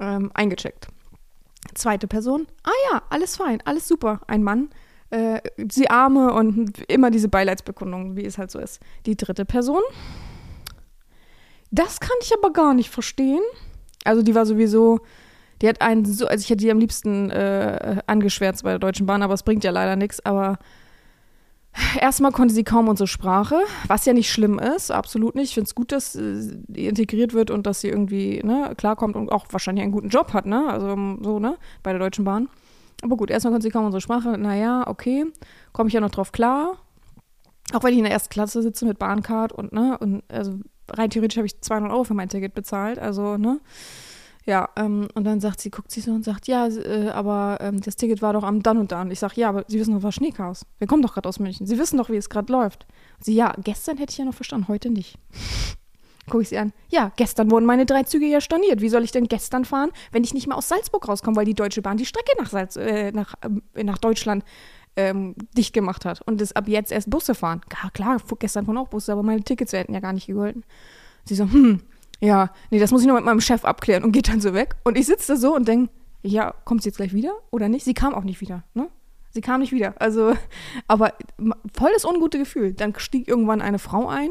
Ähm, 0.00 0.30
eingecheckt. 0.34 0.88
Zweite 1.74 2.06
Person, 2.06 2.46
ah 2.64 2.70
ja, 2.90 3.02
alles 3.10 3.36
fein, 3.36 3.60
alles 3.64 3.86
super. 3.86 4.20
Ein 4.26 4.42
Mann, 4.42 4.70
äh, 5.10 5.40
sie 5.70 5.90
Arme 5.90 6.32
und 6.32 6.78
immer 6.90 7.10
diese 7.10 7.28
Beileidsbekundung, 7.28 8.16
wie 8.16 8.24
es 8.24 8.38
halt 8.38 8.50
so 8.50 8.58
ist. 8.58 8.80
Die 9.06 9.16
dritte 9.16 9.44
Person, 9.44 9.82
das 11.70 12.00
kann 12.00 12.16
ich 12.22 12.32
aber 12.32 12.52
gar 12.52 12.74
nicht 12.74 12.90
verstehen. 12.90 13.42
Also 14.04 14.22
die 14.22 14.34
war 14.34 14.46
sowieso, 14.46 15.00
die 15.62 15.68
hat 15.68 15.80
einen 15.82 16.04
so, 16.04 16.26
also 16.26 16.42
ich 16.42 16.50
hätte 16.50 16.64
die 16.64 16.70
am 16.70 16.80
liebsten 16.80 17.30
äh, 17.30 18.02
angeschwärzt 18.06 18.64
bei 18.64 18.70
der 18.70 18.78
Deutschen 18.78 19.06
Bahn, 19.06 19.22
aber 19.22 19.34
es 19.34 19.42
bringt 19.42 19.62
ja 19.62 19.70
leider 19.70 19.96
nichts. 19.96 20.24
Aber 20.24 20.58
Erstmal 22.00 22.32
konnte 22.32 22.54
sie 22.54 22.64
kaum 22.64 22.88
unsere 22.88 23.06
Sprache, 23.06 23.60
was 23.86 24.04
ja 24.04 24.12
nicht 24.12 24.30
schlimm 24.30 24.58
ist, 24.58 24.90
absolut 24.90 25.34
nicht. 25.34 25.50
Ich 25.50 25.54
finde 25.54 25.68
es 25.68 25.74
gut, 25.74 25.92
dass 25.92 26.12
sie 26.12 26.62
integriert 26.74 27.32
wird 27.32 27.50
und 27.50 27.66
dass 27.66 27.80
sie 27.80 27.88
irgendwie 27.88 28.40
ne, 28.44 28.74
klarkommt 28.76 29.16
und 29.16 29.30
auch 29.30 29.46
wahrscheinlich 29.50 29.82
einen 29.82 29.92
guten 29.92 30.08
Job 30.08 30.32
hat, 30.32 30.46
ne? 30.46 30.68
Also 30.68 30.88
so, 31.22 31.38
ne? 31.38 31.56
Bei 31.82 31.92
der 31.92 32.00
Deutschen 32.00 32.24
Bahn. 32.24 32.48
Aber 33.02 33.16
gut, 33.16 33.30
erstmal 33.30 33.52
konnte 33.52 33.64
sie 33.64 33.70
kaum 33.70 33.86
unsere 33.86 34.00
Sprache. 34.00 34.36
Naja, 34.36 34.86
okay, 34.86 35.24
komme 35.72 35.88
ich 35.88 35.94
ja 35.94 36.00
noch 36.00 36.10
drauf 36.10 36.32
klar. 36.32 36.76
Auch 37.72 37.84
wenn 37.84 37.92
ich 37.92 37.98
in 37.98 38.04
der 38.04 38.12
ersten 38.12 38.30
Klasse 38.30 38.62
sitze 38.62 38.84
mit 38.84 38.98
Bahncard 38.98 39.52
und, 39.52 39.72
ne? 39.72 39.96
Und 39.98 40.22
also 40.28 40.58
rein 40.90 41.10
theoretisch 41.10 41.38
habe 41.38 41.46
ich 41.46 41.60
200 41.60 41.92
Euro 41.92 42.04
für 42.04 42.14
mein 42.14 42.28
Ticket 42.28 42.52
bezahlt, 42.52 42.98
also, 42.98 43.36
ne? 43.36 43.60
Ja, 44.46 44.70
ähm, 44.76 45.08
und 45.14 45.24
dann 45.24 45.40
sagt 45.40 45.60
sie, 45.60 45.70
guckt 45.70 45.90
sie 45.90 46.00
so 46.00 46.12
und 46.12 46.24
sagt, 46.24 46.46
ja, 46.46 46.66
äh, 46.66 47.08
aber 47.10 47.58
ähm, 47.60 47.80
das 47.80 47.96
Ticket 47.96 48.22
war 48.22 48.32
doch 48.32 48.42
am 48.42 48.62
dann 48.62 48.78
und 48.78 48.92
dann. 48.92 49.10
Ich 49.10 49.18
sage, 49.18 49.34
ja, 49.36 49.50
aber 49.50 49.64
Sie 49.68 49.78
wissen 49.78 49.94
doch, 49.94 50.02
was 50.02 50.14
Schneechaos. 50.14 50.64
Wir 50.78 50.86
kommen 50.86 51.02
doch 51.02 51.14
gerade 51.14 51.28
aus 51.28 51.38
München. 51.38 51.66
Sie 51.66 51.78
wissen 51.78 51.98
doch, 51.98 52.08
wie 52.08 52.16
es 52.16 52.30
gerade 52.30 52.50
läuft. 52.52 52.86
Sie, 53.20 53.34
ja, 53.34 53.52
gestern 53.62 53.98
hätte 53.98 54.12
ich 54.12 54.18
ja 54.18 54.24
noch 54.24 54.34
verstanden, 54.34 54.68
heute 54.68 54.90
nicht. 54.90 55.18
Gucke 56.28 56.42
ich 56.42 56.48
sie 56.48 56.58
an. 56.58 56.72
Ja, 56.88 57.12
gestern 57.16 57.50
wurden 57.50 57.66
meine 57.66 57.86
drei 57.86 58.04
Züge 58.04 58.26
ja 58.26 58.40
storniert. 58.40 58.80
Wie 58.80 58.88
soll 58.88 59.02
ich 59.02 59.10
denn 59.10 59.26
gestern 59.26 59.64
fahren, 59.64 59.90
wenn 60.12 60.24
ich 60.24 60.32
nicht 60.32 60.46
mehr 60.46 60.56
aus 60.56 60.68
Salzburg 60.68 61.08
rauskomme, 61.08 61.36
weil 61.36 61.44
die 61.44 61.54
Deutsche 61.54 61.82
Bahn 61.82 61.96
die 61.96 62.06
Strecke 62.06 62.32
nach, 62.38 62.50
Salz, 62.50 62.76
äh, 62.76 63.10
nach, 63.10 63.34
äh, 63.74 63.82
nach 63.82 63.98
Deutschland 63.98 64.44
ähm, 64.96 65.34
dicht 65.56 65.72
gemacht 65.72 66.04
hat 66.04 66.20
und 66.22 66.40
es 66.40 66.54
ab 66.54 66.68
jetzt 66.68 66.92
erst 66.92 67.10
Busse 67.10 67.34
fahren. 67.34 67.62
Ja, 67.82 67.90
klar, 67.90 68.18
gestern 68.38 68.64
fuhren 68.64 68.78
auch 68.78 68.88
Busse, 68.88 69.12
aber 69.12 69.22
meine 69.22 69.42
Tickets 69.42 69.72
hätten 69.72 69.94
ja 69.94 70.00
gar 70.00 70.12
nicht 70.12 70.26
gegolten. 70.26 70.64
Sie 71.24 71.34
so, 71.34 71.44
hm, 71.44 71.80
ja, 72.20 72.50
nee, 72.70 72.78
das 72.78 72.90
muss 72.90 73.02
ich 73.02 73.08
noch 73.08 73.14
mit 73.14 73.24
meinem 73.24 73.40
Chef 73.40 73.64
abklären 73.64 74.04
und 74.04 74.12
geht 74.12 74.28
dann 74.28 74.40
so 74.40 74.54
weg. 74.54 74.76
Und 74.84 74.96
ich 74.98 75.06
sitze 75.06 75.32
da 75.32 75.38
so 75.38 75.54
und 75.54 75.66
denke, 75.66 75.90
ja, 76.22 76.54
kommt 76.64 76.82
sie 76.82 76.90
jetzt 76.90 76.96
gleich 76.96 77.14
wieder 77.14 77.32
oder 77.50 77.68
nicht? 77.68 77.84
Sie 77.84 77.94
kam 77.94 78.14
auch 78.14 78.24
nicht 78.24 78.40
wieder, 78.40 78.64
ne? 78.74 78.88
Sie 79.32 79.40
kam 79.40 79.60
nicht 79.60 79.72
wieder. 79.72 79.94
Also, 79.98 80.34
aber 80.88 81.14
voll 81.72 81.90
das 81.94 82.04
ungute 82.04 82.38
Gefühl. 82.38 82.74
Dann 82.74 82.94
stieg 82.98 83.28
irgendwann 83.28 83.62
eine 83.62 83.78
Frau 83.78 84.08
ein, 84.08 84.30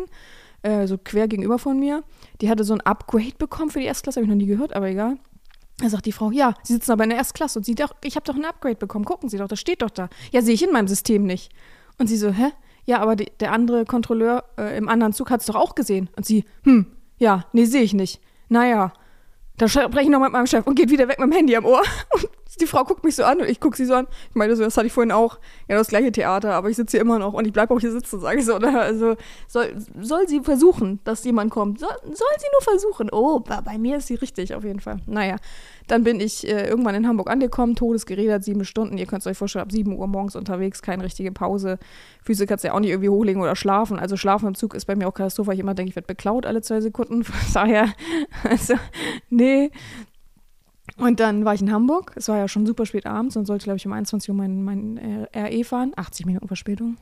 äh, 0.62 0.88
so 0.88 0.98
quer 0.98 1.28
gegenüber 1.28 1.58
von 1.58 1.80
mir. 1.80 2.04
Die 2.42 2.50
hatte 2.50 2.64
so 2.64 2.74
ein 2.74 2.82
Upgrade 2.82 3.34
bekommen 3.38 3.72
für 3.72 3.80
die 3.80 3.86
Erstklasse, 3.86 4.20
habe 4.20 4.26
ich 4.26 4.30
noch 4.30 4.36
nie 4.36 4.46
gehört, 4.46 4.76
aber 4.76 4.88
egal. 4.88 5.18
Da 5.78 5.90
sagt 5.90 6.06
die 6.06 6.12
Frau, 6.12 6.32
ja, 6.32 6.56
Sie 6.62 6.74
sitzen 6.74 6.92
aber 6.92 7.06
in 7.06 7.10
der 7.10 7.20
Erstklasse 7.20 7.58
und 7.58 7.64
sie 7.64 7.74
doch, 7.74 7.96
ich 8.04 8.18
habe 8.18 8.26
doch 8.26 8.36
ein 8.36 8.44
Upgrade 8.44 8.76
bekommen. 8.76 9.06
Gucken 9.06 9.30
Sie 9.30 9.38
doch, 9.38 9.48
das 9.48 9.62
steht 9.62 9.82
doch 9.82 9.90
da. 9.90 10.10
Ja, 10.32 10.42
sehe 10.42 10.54
ich 10.54 10.64
in 10.64 10.74
meinem 10.74 10.90
System 10.90 11.24
nicht. 11.24 11.54
Und 11.98 12.08
sie 12.08 12.18
so, 12.18 12.32
hä? 12.32 12.52
Ja, 12.86 13.00
aber 13.00 13.16
die, 13.16 13.32
der 13.40 13.54
andere 13.54 13.86
Kontrolleur 13.86 14.44
äh, 14.58 14.78
im 14.78 14.90
anderen 14.90 15.14
Zug 15.14 15.30
hat 15.30 15.40
es 15.40 15.46
doch 15.46 15.56
auch 15.56 15.76
gesehen. 15.76 16.10
Und 16.18 16.26
sie, 16.26 16.44
hm, 16.64 16.88
ja, 17.20 17.46
nee, 17.54 17.66
sehe 17.66 17.84
ich 17.84 17.94
nicht. 17.94 18.20
Naja, 18.48 18.92
da 19.58 19.68
spreche 19.68 20.02
ich 20.02 20.10
noch 20.10 20.22
mit 20.22 20.32
meinem 20.32 20.48
Chef 20.48 20.66
und 20.66 20.76
geht 20.76 20.90
wieder 20.90 21.08
weg 21.08 21.20
mit 21.20 21.30
dem 21.30 21.34
Handy 21.34 21.56
am 21.56 21.66
Ohr. 21.66 21.84
Und 22.14 22.28
die 22.60 22.68
Frau 22.68 22.84
guckt 22.84 23.04
mich 23.04 23.16
so 23.16 23.24
an 23.24 23.40
und 23.40 23.50
ich 23.50 23.60
gucke 23.60 23.76
sie 23.76 23.86
so 23.86 23.94
an. 23.94 24.08
Ich 24.30 24.36
meine, 24.36 24.56
so, 24.56 24.64
das 24.64 24.78
hatte 24.78 24.88
ich 24.88 24.94
vorhin 24.94 25.12
auch. 25.12 25.40
Ja, 25.68 25.78
das 25.78 25.88
gleiche 25.88 26.12
Theater, 26.12 26.54
aber 26.54 26.70
ich 26.70 26.76
sitze 26.76 26.98
hier 26.98 27.02
immer 27.02 27.20
noch 27.20 27.34
und 27.34 27.46
ich 27.46 27.54
bleibe 27.54 27.74
auch 27.74 27.80
hier 27.80 27.92
sitzen, 27.92 28.20
sage 28.20 28.40
ich 28.40 28.46
so. 28.46 28.58
Ne? 28.58 28.80
Also 28.80 29.16
soll, 29.48 29.76
soll 30.00 30.28
sie 30.28 30.42
versuchen, 30.42 31.00
dass 31.04 31.24
jemand 31.24 31.52
kommt. 31.52 31.80
Soll, 31.80 31.96
soll 32.04 32.16
sie 32.38 32.48
nur 32.52 32.62
versuchen. 32.62 33.10
Oh, 33.12 33.40
bei, 33.40 33.78
mir 33.78 33.98
ist 33.98 34.08
sie 34.08 34.16
richtig, 34.16 34.54
auf 34.54 34.64
jeden 34.64 34.80
Fall. 34.80 35.00
Naja, 35.06 35.38
dann 35.88 36.04
bin 36.04 36.20
ich 36.20 36.48
äh, 36.48 36.68
irgendwann 36.68 36.96
in 36.96 37.08
Hamburg 37.08 37.30
angekommen, 37.30 37.76
todesgeredet, 37.76 38.44
sieben 38.44 38.64
Stunden. 38.64 38.98
Ihr 38.98 39.06
könnt 39.06 39.22
es 39.22 39.28
euch 39.28 39.38
vorstellen, 39.38 39.64
ab 39.64 39.72
sieben 39.72 39.98
Uhr 39.98 40.08
morgens 40.08 40.36
unterwegs, 40.36 40.82
keine 40.82 41.04
richtige 41.04 41.32
Pause. 41.32 41.80
Füße 42.24 42.46
kannst 42.46 42.64
du 42.64 42.68
ja 42.68 42.74
auch 42.74 42.80
nicht 42.80 42.92
irgendwie 42.92 43.10
hochlegen 43.10 43.42
oder 43.42 43.56
schlafen. 43.56 43.98
Also 43.98 44.16
schlafen 44.18 44.48
im 44.48 44.56
Zug 44.56 44.76
ist 44.76 44.86
bei 44.86 44.96
mir 44.96 45.08
auch 45.08 45.14
Katastrophe, 45.14 45.48
weil 45.48 45.56
ich 45.56 45.62
immer 45.62 45.74
denke, 45.74 45.90
ich 45.90 45.96
werde 45.96 46.08
beklaut 46.08 46.46
alle 46.46 46.62
zwei 46.62 46.82
Sekunden. 46.82 47.24
Von 47.24 47.36
daher, 47.54 47.94
also, 48.44 48.76
nee. 49.30 49.72
Und 51.00 51.20
dann 51.20 51.46
war 51.46 51.54
ich 51.54 51.62
in 51.62 51.72
Hamburg. 51.72 52.14
Es 52.16 52.28
war 52.28 52.38
ja 52.38 52.48
schon 52.48 52.66
super 52.66 52.86
spät 52.86 53.06
abends 53.06 53.38
und 53.38 53.46
sollte, 53.46 53.64
glaube 53.64 53.78
ich, 53.78 53.86
um 53.86 53.94
21 53.94 54.30
Uhr 54.30 54.36
mein, 54.36 54.64
mein 54.64 54.98
äh, 55.34 55.40
RE 55.40 55.64
fahren. 55.64 55.94
80 55.96 56.26
Minuten 56.26 56.48
Verspätung. 56.48 56.98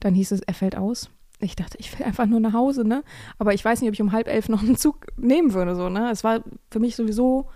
Dann 0.00 0.14
hieß 0.14 0.32
es, 0.32 0.40
er 0.40 0.54
fällt 0.54 0.76
aus. 0.76 1.08
ich 1.40 1.56
dachte, 1.56 1.78
ich 1.78 1.96
will 1.98 2.04
einfach 2.04 2.26
nur 2.26 2.40
nach 2.40 2.52
Hause, 2.52 2.86
ne? 2.86 3.04
Aber 3.38 3.54
ich 3.54 3.64
weiß 3.64 3.80
nicht, 3.80 3.88
ob 3.88 3.94
ich 3.94 4.02
um 4.02 4.12
halb 4.12 4.28
elf 4.28 4.48
noch 4.48 4.62
einen 4.62 4.76
Zug 4.76 5.06
nehmen 5.16 5.54
würde, 5.54 5.74
so, 5.76 5.88
ne? 5.88 6.10
Es 6.10 6.24
war 6.24 6.42
für 6.70 6.80
mich 6.80 6.96
sowieso, 6.96 7.48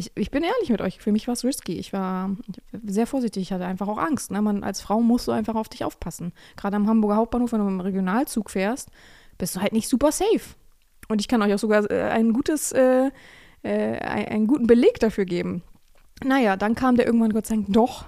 ich, 0.00 0.12
ich 0.16 0.30
bin 0.30 0.42
ehrlich 0.42 0.70
mit 0.70 0.80
euch, 0.80 0.98
für 0.98 1.12
mich 1.12 1.28
war 1.28 1.34
es 1.34 1.44
risky. 1.44 1.74
Ich 1.74 1.92
war 1.92 2.30
sehr 2.84 3.06
vorsichtig, 3.06 3.42
ich 3.42 3.52
hatte 3.52 3.66
einfach 3.66 3.88
auch 3.88 3.98
Angst. 3.98 4.30
Ne? 4.30 4.40
Man, 4.40 4.64
als 4.64 4.80
Frau 4.80 5.00
musst 5.00 5.28
du 5.28 5.32
einfach 5.32 5.54
auf 5.54 5.68
dich 5.68 5.84
aufpassen. 5.84 6.32
Gerade 6.56 6.76
am 6.76 6.88
Hamburger 6.88 7.16
Hauptbahnhof, 7.16 7.52
wenn 7.52 7.60
du 7.60 7.66
mit 7.66 7.74
dem 7.74 7.80
Regionalzug 7.80 8.50
fährst, 8.50 8.88
bist 9.38 9.56
du 9.56 9.60
halt 9.60 9.72
nicht 9.72 9.88
super 9.88 10.12
safe. 10.12 10.54
Und 11.08 11.20
ich 11.20 11.28
kann 11.28 11.42
euch 11.42 11.52
auch 11.52 11.58
sogar 11.58 11.90
äh, 11.90 12.02
ein 12.04 12.32
gutes, 12.32 12.72
äh, 12.72 13.10
äh, 13.62 13.98
einen 13.98 14.46
guten 14.46 14.66
Beleg 14.66 14.98
dafür 15.00 15.24
geben. 15.24 15.62
Naja, 16.24 16.56
dann 16.56 16.74
kam 16.74 16.96
der 16.96 17.06
irgendwann 17.06 17.32
Gott 17.32 17.46
sei 17.46 17.56
Dank 17.56 17.72
doch. 17.72 18.04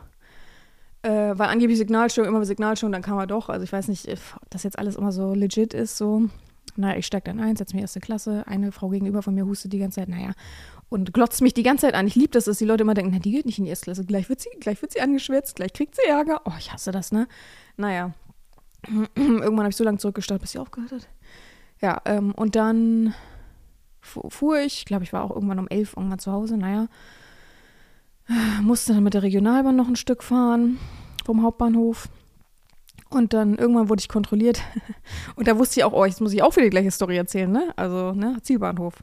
Äh, 1.03 1.37
weil 1.37 1.49
angeblich 1.49 1.79
Signalstörung, 1.79 2.29
immer 2.29 2.45
Signalstörung, 2.45 2.93
dann 2.93 3.03
kam 3.03 3.19
er 3.19 3.27
doch. 3.27 3.49
Also 3.49 3.65
ich 3.65 3.73
weiß 3.73 3.89
nicht, 3.89 4.09
ob 4.09 4.51
das 4.51 4.63
jetzt 4.63 4.79
alles 4.79 4.97
immer 4.97 5.13
so 5.13 5.35
legit 5.35 5.75
ist, 5.75 5.97
so. 5.97 6.29
Naja, 6.77 6.97
ich 6.97 7.07
steig 7.07 7.25
dann 7.25 7.41
ein, 7.41 7.57
setze 7.57 7.75
mich 7.75 7.83
erste 7.83 8.01
Klasse. 8.01 8.47
Eine 8.47 8.73
Frau 8.73 8.89
gegenüber 8.89 9.23
von 9.23 9.35
mir 9.35 9.45
hustet 9.45 9.73
die 9.73 9.79
ganze 9.79 10.01
Zeit, 10.01 10.09
naja, 10.09 10.33
und 10.89 11.13
glotzt 11.13 11.43
mich 11.43 11.55
die 11.55 11.63
ganze 11.63 11.87
Zeit 11.87 11.95
an. 11.95 12.07
Ich 12.07 12.15
liebe 12.15 12.31
das, 12.31 12.45
dass 12.45 12.59
die 12.59 12.65
Leute 12.65 12.83
immer 12.83 12.95
denken, 12.95 13.13
na, 13.13 13.19
die 13.19 13.33
geht 13.33 13.47
nicht 13.47 13.59
in 13.59 13.65
die 13.65 13.71
erste 13.71 13.85
Klasse. 13.85 14.05
Gleich 14.05 14.29
wird 14.29 14.41
sie, 14.41 14.51
gleich 14.61 14.81
wird 14.81 14.93
sie 14.93 15.01
angeschwitzt, 15.01 15.57
gleich 15.57 15.73
kriegt 15.73 15.97
sie 15.97 16.09
Ärger. 16.09 16.43
Oh, 16.45 16.53
ich 16.59 16.73
hasse 16.73 16.93
das, 16.93 17.13
ne? 17.13 17.29
Naja. 17.77 18.13
Irgendwann 19.17 19.61
habe 19.61 19.71
ich 19.71 19.77
so 19.77 19.85
lange 19.85 19.99
zurückgestartet, 19.99 20.43
bis 20.43 20.53
sie 20.53 20.59
aufgehört 20.59 20.93
hat. 20.93 21.09
Ja, 21.81 22.01
ähm, 22.05 22.33
und 22.33 22.57
dann 22.57 23.15
fuhr 24.03 24.59
ich, 24.61 24.85
glaube 24.85 25.05
ich, 25.05 25.13
war 25.13 25.23
auch 25.25 25.31
irgendwann 25.31 25.59
um 25.59 25.69
elf 25.69 25.95
irgendwann 25.97 26.19
zu 26.19 26.33
Hause, 26.33 26.57
naja. 26.57 26.89
Musste 28.61 28.95
dann 28.95 29.03
mit 29.03 29.15
der 29.15 29.23
Regionalbahn 29.23 29.77
noch 29.77 29.89
ein 29.89 29.97
Stück 29.97 30.23
fahren 30.23 30.79
vom 31.25 31.43
Hauptbahnhof. 31.43 32.09
Und 33.11 33.35
dann 33.35 33.57
irgendwann 33.57 33.89
wurde 33.89 34.01
ich 34.01 34.09
kontrolliert. 34.09 34.63
Und 35.37 35.49
da 35.49 35.59
wusste 35.59 35.81
ich 35.81 35.85
auch, 35.85 35.93
oh, 35.93 36.05
jetzt 36.05 36.21
muss 36.21 36.33
ich 36.33 36.43
auch 36.43 36.57
wieder 36.57 36.65
die 36.65 36.71
gleiche 36.71 36.91
Story 36.91 37.17
erzählen, 37.17 37.51
ne? 37.51 37.73
Also, 37.77 38.13
ne, 38.13 38.39
Zielbahnhof. 38.43 39.03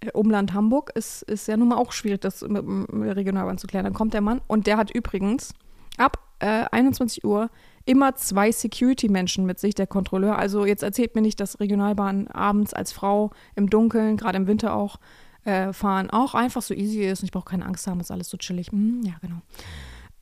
Äh, 0.00 0.10
Umland 0.12 0.54
Hamburg 0.54 0.90
ist, 0.94 1.22
ist 1.22 1.46
ja 1.46 1.56
nun 1.56 1.68
mal 1.68 1.76
auch 1.76 1.92
schwierig, 1.92 2.22
das 2.22 2.42
mit, 2.42 2.66
mit 2.66 3.06
der 3.06 3.16
Regionalbahn 3.16 3.58
zu 3.58 3.66
klären. 3.66 3.84
Dann 3.84 3.94
kommt 3.94 4.14
der 4.14 4.22
Mann 4.22 4.40
und 4.46 4.66
der 4.66 4.78
hat 4.78 4.90
übrigens 4.90 5.52
ab 5.98 6.18
äh, 6.38 6.64
21 6.70 7.24
Uhr 7.24 7.50
immer 7.84 8.14
zwei 8.14 8.52
Security-Menschen 8.52 9.44
mit 9.44 9.58
sich, 9.58 9.74
der 9.74 9.86
Kontrolleur. 9.86 10.38
Also 10.38 10.64
jetzt 10.64 10.82
erzählt 10.82 11.14
mir 11.14 11.22
nicht, 11.22 11.40
dass 11.40 11.60
Regionalbahn 11.60 12.28
abends 12.28 12.74
als 12.74 12.92
Frau 12.92 13.30
im 13.54 13.70
Dunkeln, 13.70 14.16
gerade 14.16 14.36
im 14.36 14.46
Winter 14.46 14.74
auch, 14.74 14.98
äh, 15.44 15.72
fahren 15.72 16.10
auch 16.10 16.34
einfach 16.34 16.62
so 16.62 16.74
easy 16.74 17.02
ist 17.02 17.20
und 17.20 17.26
ich 17.26 17.32
brauche 17.32 17.50
keine 17.50 17.66
Angst 17.66 17.86
haben, 17.86 18.00
ist 18.00 18.10
alles 18.10 18.30
so 18.30 18.36
chillig. 18.36 18.70
Hm, 18.70 19.02
ja, 19.04 19.14
genau. 19.20 19.40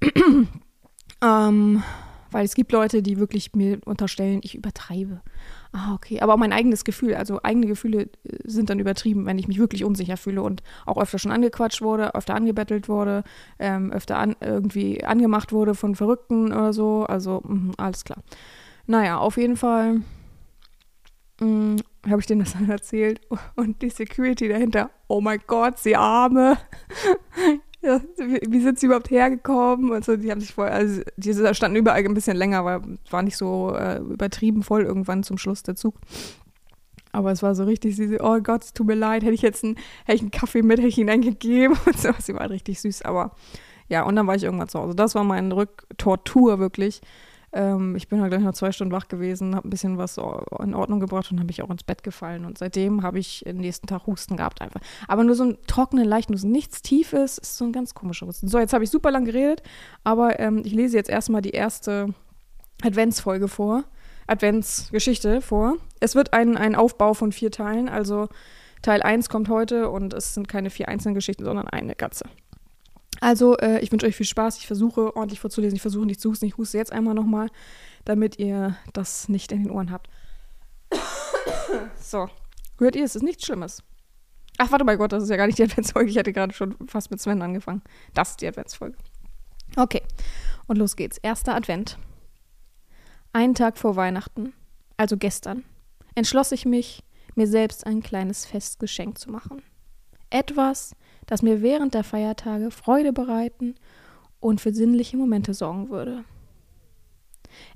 ähm, 1.23 1.83
weil 2.31 2.45
es 2.45 2.55
gibt 2.55 2.73
Leute, 2.73 3.03
die 3.03 3.19
wirklich 3.19 3.55
mir 3.55 3.81
unterstellen, 3.85 4.41
ich 4.43 4.55
übertreibe. 4.55 5.21
Ah, 5.73 5.95
okay. 5.95 6.21
Aber 6.21 6.35
auch 6.35 6.39
mein 6.39 6.53
eigenes 6.53 6.85
Gefühl, 6.85 7.15
also 7.15 7.41
eigene 7.43 7.67
Gefühle 7.67 8.03
äh, 8.03 8.09
sind 8.45 8.71
dann 8.71 8.81
übertrieben, 8.81 9.27
wenn 9.27 9.39
ich 9.39 9.49
mich 9.49 9.59
wirklich 9.59 9.85
unsicher 9.85 10.17
fühle 10.17 10.43
und 10.43 10.63
auch 10.87 10.99
öfter 11.01 11.19
schon 11.19 11.31
angequatscht 11.31 11.83
wurde, 11.83 12.15
öfter 12.15 12.35
angebettelt 12.35 12.89
wurde, 12.89 13.23
ähm, 13.59 13.93
öfter 13.93 14.19
an, 14.19 14.35
irgendwie 14.41 15.05
angemacht 15.05 15.53
wurde 15.53 15.75
von 15.75 15.95
Verrückten 15.95 16.53
oder 16.53 16.73
so. 16.73 17.05
Also, 17.05 17.43
mh, 17.47 17.75
alles 17.77 18.05
klar. 18.05 18.23
Naja, 18.87 19.19
auf 19.19 19.37
jeden 19.37 19.57
Fall 19.57 20.01
mm, 21.41 21.77
habe 22.09 22.21
ich 22.21 22.27
denen 22.27 22.41
das 22.41 22.55
dann 22.55 22.69
erzählt. 22.71 23.21
Und 23.55 23.83
die 23.83 23.91
Security 23.91 24.49
dahinter, 24.49 24.91
oh 25.07 25.21
mein 25.21 25.41
Gott, 25.47 25.79
sie 25.79 25.95
Arme. 25.95 26.59
Ja, 27.83 28.01
wie 28.19 28.61
sind 28.61 28.79
sie 28.79 28.87
überhaupt 28.87 29.11
hergekommen? 29.11 29.91
Und 29.91 30.05
so, 30.05 30.17
die 30.17 30.31
haben 30.31 30.41
sich 30.41 30.53
vorher, 30.53 30.75
also 30.75 31.01
die 31.17 31.35
standen 31.55 31.77
überall 31.77 32.05
ein 32.05 32.15
bisschen 32.15 32.37
länger, 32.37 32.65
weil 32.65 32.99
war 33.11 33.23
nicht 33.23 33.37
so 33.37 33.75
äh, 33.75 33.99
übertrieben 33.99 34.63
voll 34.63 34.83
irgendwann 34.83 35.23
zum 35.23 35.39
Schluss 35.39 35.63
der 35.63 35.77
Zug. 35.77 35.95
Aber 37.13 37.33
es 37.33 37.43
war 37.43 37.55
so 37.55 37.65
richtig, 37.65 37.97
sie 37.97 38.09
so, 38.09 38.17
oh 38.21 38.39
Gott, 38.41 38.65
es 38.65 38.73
tut 38.73 38.87
mir 38.87 38.95
leid, 38.95 39.23
hätte 39.23 39.33
ich 39.33 39.43
jetzt 39.43 39.65
einen, 39.65 39.77
hätte 40.05 40.17
ich 40.17 40.21
einen 40.21 40.31
Kaffee 40.31 40.63
mit, 40.63 40.79
hätte 40.79 40.89
ich 40.89 40.99
ihnen 40.99 41.11
einen 41.11 41.23
gegeben 41.23 41.77
und 41.87 41.99
so. 41.99 42.11
Sie 42.19 42.35
war 42.35 42.51
richtig 42.51 42.81
süß, 42.81 43.03
aber 43.03 43.33
ja, 43.89 44.03
und 44.03 44.15
dann 44.15 44.27
war 44.27 44.37
ich 44.37 44.45
irgendwann 44.45 44.69
zu 44.69 44.79
Hause. 44.79 44.95
Das 44.95 45.15
war 45.15 45.25
meine 45.25 45.55
Rücktortur 45.55 46.59
wirklich. 46.59 47.01
Ähm, 47.53 47.97
ich 47.97 48.09
bin 48.09 48.21
halt 48.21 48.31
gleich 48.31 48.43
noch 48.43 48.53
zwei 48.53 48.73
Stunden 48.73 48.93
wach 48.93 49.09
gewesen, 49.09 49.57
habe 49.57 49.67
ein 49.67 49.71
bisschen 49.71 49.99
was 49.99 50.19
in 50.19 50.75
Ordnung 50.75 51.01
gebracht 51.01 51.31
und 51.33 51.41
habe 51.41 51.51
ich 51.51 51.63
auch 51.63 51.71
ins 51.71 51.83
Bett 51.83 52.03
gefallen. 52.03 52.45
Und 52.45 52.59
seitdem 52.59 53.03
habe 53.03 53.19
ich 53.19 53.43
den 53.45 53.59
nächsten 53.59 53.87
Tag 53.87 54.07
Husten 54.07 54.37
gehabt 54.37 54.61
einfach. 54.61 54.81
Aber 55.09 55.25
nur 55.25 55.35
so 55.35 55.45
ein 55.45 55.59
trockenen, 55.67 56.05
leichten 56.05 56.35
Husten, 56.35 56.51
nichts 56.51 56.83
Tiefes, 56.83 57.39
ist 57.39 57.57
so 57.57 57.65
ein 57.65 57.73
ganz 57.73 57.95
komischer 57.95 58.27
Husten. 58.27 58.49
So, 58.49 58.59
jetzt 58.59 58.73
habe 58.73 58.85
ich 58.85 58.91
super 58.91 59.11
lang 59.11 59.25
geredet, 59.25 59.63
aber 60.05 60.39
ähm, 60.39 60.63
ich 60.65 60.73
lese 60.73 60.97
jetzt 60.97 61.11
erstmal 61.11 61.43
die 61.43 61.51
erste 61.51 62.15
Adventsfolge 62.83 63.49
vor. 63.49 63.85
Adventsgeschichte 64.27 65.41
vor. 65.41 65.77
Es 65.99 66.15
wird 66.15 66.33
ein, 66.33 66.57
ein 66.57 66.77
Aufbau 66.77 67.15
von 67.15 67.33
vier 67.33 67.51
Teilen, 67.51 67.89
also 67.89 68.29
Teil 68.81 69.03
1 69.03 69.29
kommt 69.29 69.49
heute 69.49 69.91
und 69.91 70.15
es 70.15 70.35
sind 70.35 70.49
keine 70.49 70.71
vier 70.71 70.89
einzelnen 70.89 71.15
Geschichten, 71.15 71.45
sondern 71.45 71.69
eine 71.69 71.95
ganze. 71.95 72.25
Also, 73.21 73.57
äh, 73.59 73.81
ich 73.81 73.93
wünsche 73.93 74.07
euch 74.07 74.17
viel 74.17 74.27
Spaß. 74.27 74.59
Ich 74.59 74.67
versuche 74.67 75.15
ordentlich 75.15 75.41
vorzulesen. 75.41 75.77
Ich 75.77 75.83
versuche 75.83 76.07
nicht 76.07 76.21
zu 76.21 76.31
husten. 76.31 76.47
Ich 76.47 76.57
huste 76.57 76.79
jetzt 76.79 76.93
einmal 76.93 77.15
nochmal, 77.15 77.49
damit 78.05 78.39
ihr 78.39 78.77
das 78.93 79.29
nicht 79.29 79.53
in 79.53 79.65
den 79.65 79.71
Ohren 79.71 79.91
habt. 79.91 80.09
so. 82.01 82.29
Hört 82.79 82.97
ihr, 82.97 83.05
es 83.05 83.15
ist 83.15 83.23
nichts 83.23 83.45
Schlimmes. 83.45 83.83
Ach, 84.57 84.71
warte 84.73 84.85
mal 84.85 84.97
Gott, 84.97 85.13
das 85.13 85.23
ist 85.23 85.31
ja 85.31 85.37
gar 85.37 85.47
nicht 85.47 85.59
die 85.59 85.65
Adventsfolge. 85.65 86.11
Ich 86.11 86.19
hatte 86.19 86.33
gerade 86.33 86.53
schon 86.55 86.77
fast 86.89 87.11
mit 87.11 87.21
Sven 87.21 87.43
angefangen. 87.43 87.83
Das 88.15 88.31
ist 88.31 88.41
die 88.41 88.49
Adventsfolge. 88.49 88.97
Okay. 89.77 90.03
Und 90.67 90.77
los 90.77 90.97
geht's. 90.97 91.19
Erster 91.19 91.55
Advent. 91.55 91.99
Einen 93.33 93.55
Tag 93.55 93.79
vor 93.79 93.95
Weihnachten, 93.95 94.53
also 94.97 95.17
gestern, 95.17 95.63
entschloss 96.17 96.51
ich 96.51 96.67
mich, 96.67 97.05
mir 97.37 97.47
selbst 97.47 97.87
ein 97.87 98.03
kleines 98.03 98.45
Festgeschenk 98.45 99.19
zu 99.19 99.31
machen. 99.31 99.63
Etwas, 100.31 100.97
das 101.31 101.43
mir 101.43 101.63
während 101.63 101.95
der 101.95 102.03
Feiertage 102.03 102.73
Freude 102.73 103.13
bereiten 103.13 103.77
und 104.41 104.61
für 104.61 104.75
sinnliche 104.75 105.17
Momente 105.17 105.55
sorgen 105.55 105.89
würde. 105.89 106.25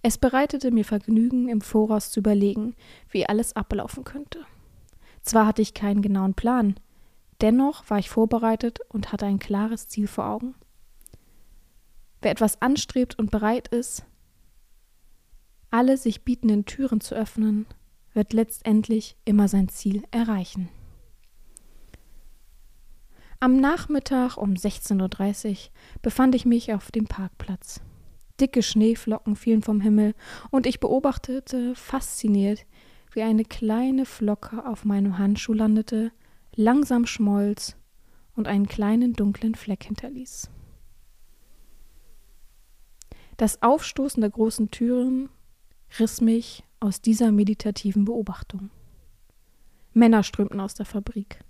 Es 0.03 0.19
bereitete 0.19 0.73
mir 0.73 0.85
Vergnügen, 0.85 1.49
im 1.49 1.61
Voraus 1.61 2.11
zu 2.11 2.19
überlegen, 2.21 2.75
wie 3.11 3.27
alles 3.27 3.55
ablaufen 3.55 4.03
könnte. 4.03 4.41
Zwar 5.23 5.47
hatte 5.47 5.63
ich 5.63 5.73
keinen 5.73 6.03
genauen 6.03 6.35
Plan, 6.35 6.75
dennoch 7.41 7.89
war 7.89 8.01
ich 8.01 8.11
vorbereitet 8.11 8.81
und 8.89 9.13
hatte 9.13 9.27
ein 9.27 9.39
klares 9.39 9.87
Ziel 9.87 10.09
vor 10.09 10.27
Augen. 10.27 10.57
Wer 12.21 12.33
etwas 12.33 12.61
anstrebt 12.61 13.17
und 13.21 13.31
bereit 13.31 13.69
ist, 13.69 14.05
alle 15.71 15.97
sich 15.97 16.25
bietenden 16.25 16.65
Türen 16.65 17.01
zu 17.01 17.15
öffnen, 17.15 17.67
wird 18.15 18.33
letztendlich 18.33 19.17
immer 19.25 19.47
sein 19.47 19.69
Ziel 19.69 20.03
erreichen. 20.11 20.71
Am 23.45 23.61
Nachmittag 23.61 24.39
um 24.39 24.55
16.30 24.55 25.51
Uhr 25.51 25.57
befand 26.01 26.35
ich 26.35 26.47
mich 26.47 26.73
auf 26.73 26.91
dem 26.91 27.05
Parkplatz. 27.05 27.83
Dicke 28.41 28.63
Schneeflocken 28.63 29.37
fielen 29.37 29.61
vom 29.61 29.83
Himmel 29.83 30.15
und 30.51 30.65
ich 30.65 30.81
beobachtete 30.81 31.75
fasziniert, 31.75 32.65
wie 33.13 33.21
eine 33.21 33.45
kleine 33.45 34.07
Flocke 34.07 34.65
auf 34.65 34.87
meinem 34.87 35.19
Handschuh 35.19 35.53
landete, 35.53 36.11
langsam 36.57 37.05
schmolz 37.05 37.77
und 38.35 38.49
einen 38.49 38.67
kleinen 38.67 39.13
dunklen 39.13 39.55
Fleck 39.55 39.85
hinterließ. 39.85 40.49
Das 43.37 43.61
Aufstoßen 43.61 44.23
der 44.23 44.31
großen 44.31 44.71
Türen 44.71 45.29
riss 45.99 46.23
mich 46.23 46.65
aus 46.81 47.03
dieser 47.03 47.31
meditativen 47.31 48.07
Beobachtung. 48.07 48.71
Männer 49.93 50.23
strömten 50.23 50.61
aus 50.61 50.73
der 50.73 50.87
Fabrik 50.87 51.45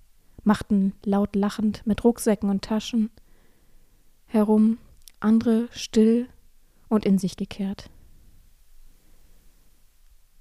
machten 0.44 0.92
laut 1.04 1.35
lachend 1.35 1.83
mit 1.87 2.04
Rucksäcken 2.04 2.50
und 2.50 2.62
Taschen 2.62 3.11
herum, 4.26 4.78
andere 5.20 5.68
still 5.70 6.28
und 6.88 7.04
in 7.04 7.18
sich 7.18 7.37
gekehrt. 7.37 7.90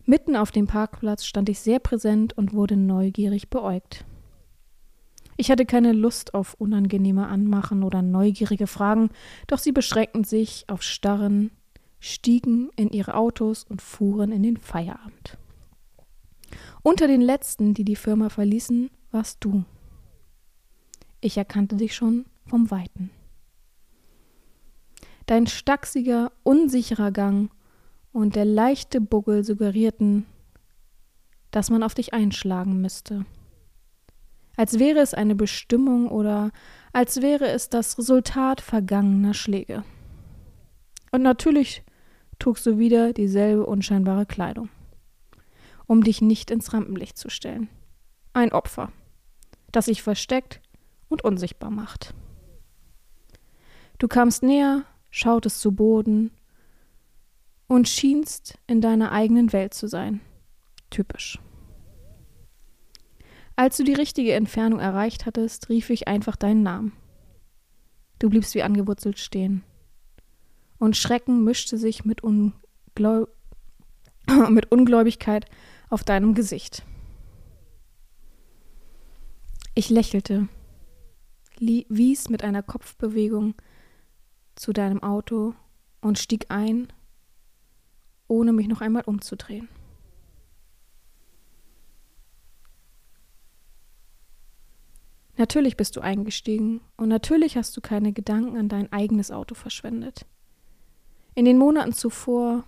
Mitten 0.06 0.36
auf 0.36 0.52
dem 0.52 0.68
Parkplatz 0.68 1.26
stand 1.26 1.48
ich 1.48 1.60
sehr 1.60 1.80
präsent 1.80 2.38
und 2.38 2.54
wurde 2.54 2.76
neugierig 2.76 3.50
beäugt. 3.50 4.04
Ich 5.38 5.50
hatte 5.50 5.66
keine 5.66 5.94
Lust 5.94 6.34
auf 6.34 6.56
unangenehme 6.56 7.28
Anmachen 7.28 7.84
oder 7.84 8.02
neugierige 8.02 8.68
Fragen, 8.68 9.10
doch 9.48 9.58
sie 9.58 9.72
beschränkten 9.72 10.24
sich 10.24 10.66
auf 10.68 10.84
Starren, 10.84 11.52
stiegen 12.00 12.70
in 12.76 12.89
ihre 12.89 13.16
Autos 13.16 13.63
und 13.63 13.82
fuhren 13.82 14.32
in 14.32 14.44
den 14.44 14.58
Feierabend. 14.58 15.38
Unter 16.84 17.08
den 17.08 17.22
letzten, 17.22 17.74
die 17.74 17.86
die 17.86 17.96
Firma 17.96 18.30
verließen, 18.30 18.92
warst 19.12 19.38
du. 19.44 19.63
Ich 21.24 21.38
erkannte 21.38 21.78
dich 21.78 21.96
schon 21.96 22.26
vom 22.48 22.70
Weiten. 22.70 23.10
Dein 25.26 25.48
stachsiger, 25.48 26.34
unsicherer 26.44 27.14
Gang 27.14 27.50
und 28.12 28.36
der 28.36 28.44
leichte 28.44 29.00
Buckel 29.00 29.46
suggerierten, 29.46 30.26
dass 31.50 31.70
man 31.70 31.82
auf 31.82 31.94
dich 31.94 32.14
einschlagen 32.14 32.82
müsste. 32.82 33.26
Als 34.58 34.80
wäre 34.80 35.00
es 35.00 35.14
eine 35.14 35.34
Bestimmung 35.34 36.10
oder 36.10 36.52
als 36.92 37.22
wäre 37.22 37.48
es 37.48 37.70
das 37.70 37.98
Resultat 37.98 38.60
vergangener 38.60 39.34
Schläge. 39.34 39.86
Und 41.14 41.22
natürlich 41.22 41.84
trugst 42.38 42.66
du 42.66 42.78
wieder 42.80 43.14
dieselbe 43.14 43.66
unscheinbare 43.66 44.26
Kleidung. 44.26 44.68
um 45.86 46.04
dich 46.04 46.22
nicht 46.22 46.52
ins 46.52 46.74
Rampenlicht 46.74 47.18
zu 47.18 47.30
stellen. 47.30 47.70
Ein 48.34 48.52
Opfer, 48.52 48.92
das 49.72 49.86
sich 49.86 50.02
versteckt 50.02 50.62
und 51.13 51.23
unsichtbar 51.23 51.69
macht. 51.69 52.13
Du 53.99 54.08
kamst 54.08 54.43
näher, 54.43 54.84
schautest 55.10 55.62
zu 55.62 55.71
Boden 55.71 56.32
und 57.67 57.88
schienst 57.88 58.60
in 58.67 58.82
deiner 58.82 59.12
eigenen 59.12 59.54
Welt 59.54 59.73
zu 59.73 59.88
sein. 59.88 60.19
Typisch. 60.89 61.39
Als 63.56 63.78
du 63.78 63.84
die 63.84 63.93
richtige 63.93 64.34
Entfernung 64.34 64.80
erreicht 64.80 65.26
hattest, 65.26 65.69
rief 65.69 65.89
ich 65.89 66.08
einfach 66.08 66.36
deinen 66.36 66.63
Namen. 66.63 66.91
Du 68.19 68.30
bliebst 68.30 68.56
wie 68.56 68.63
angewurzelt 68.63 69.19
stehen. 69.19 69.63
Und 70.80 70.97
Schrecken 70.97 71.43
mischte 71.43 71.78
sich 71.78 72.04
mit, 72.04 72.23
Ungläu 72.23 73.26
mit 74.49 74.71
Ungläubigkeit 74.71 75.45
auf 75.89 76.04
deinem 76.04 76.34
Gesicht. 76.34 76.84
Ich 79.76 79.89
lächelte, 79.89 80.47
wies 81.89 82.30
mit 82.30 82.43
einer 82.43 82.63
Kopfbewegung 82.63 83.56
zu 84.56 84.73
deinem 84.73 85.02
Auto 85.02 85.56
und 86.02 86.19
stieg 86.19 86.45
ein, 86.49 86.91
ohne 88.28 88.54
mich 88.54 88.67
noch 88.67 88.82
einmal 88.82 89.04
umzudrehen. 89.06 89.67
Natürlich 95.36 95.78
bist 95.78 95.95
du 95.95 96.02
eingestiegen 96.02 96.82
und 96.95 97.10
natürlich 97.10 97.58
hast 97.58 97.76
du 97.76 97.82
keine 97.82 98.13
Gedanken 98.13 98.56
an 98.56 98.69
dein 98.69 98.91
eigenes 98.91 99.32
Auto 99.32 99.56
verschwendet. 99.56 100.28
In 101.34 101.45
den 101.45 101.58
Monaten 101.58 101.93
zuvor 101.93 102.63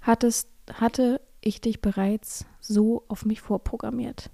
hattest, 0.00 0.48
hatte 0.72 1.20
ich 1.42 1.60
dich 1.60 1.82
bereits 1.82 2.46
so 2.60 3.04
auf 3.08 3.26
mich 3.26 3.40
vorprogrammiert, 3.40 4.30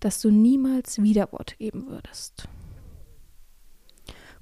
dass 0.00 0.20
du 0.20 0.30
niemals 0.30 1.02
Widerwort 1.02 1.58
geben 1.58 1.86
würdest. 1.88 2.48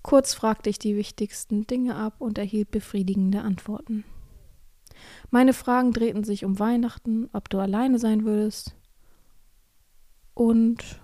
Kurz 0.02 0.34
fragte 0.34 0.70
ich 0.70 0.78
die 0.78 0.96
wichtigsten 0.96 1.66
Dinge 1.66 1.96
ab 1.96 2.14
und 2.20 2.38
erhielt 2.38 2.70
befriedigende 2.70 3.42
Antworten. 3.42 4.04
Meine 5.30 5.52
Fragen 5.52 5.92
drehten 5.92 6.24
sich 6.24 6.44
um 6.44 6.58
Weihnachten, 6.58 7.28
ob 7.32 7.50
du 7.50 7.58
alleine 7.58 7.98
sein 7.98 8.24
würdest 8.24 8.76
und 10.34 11.00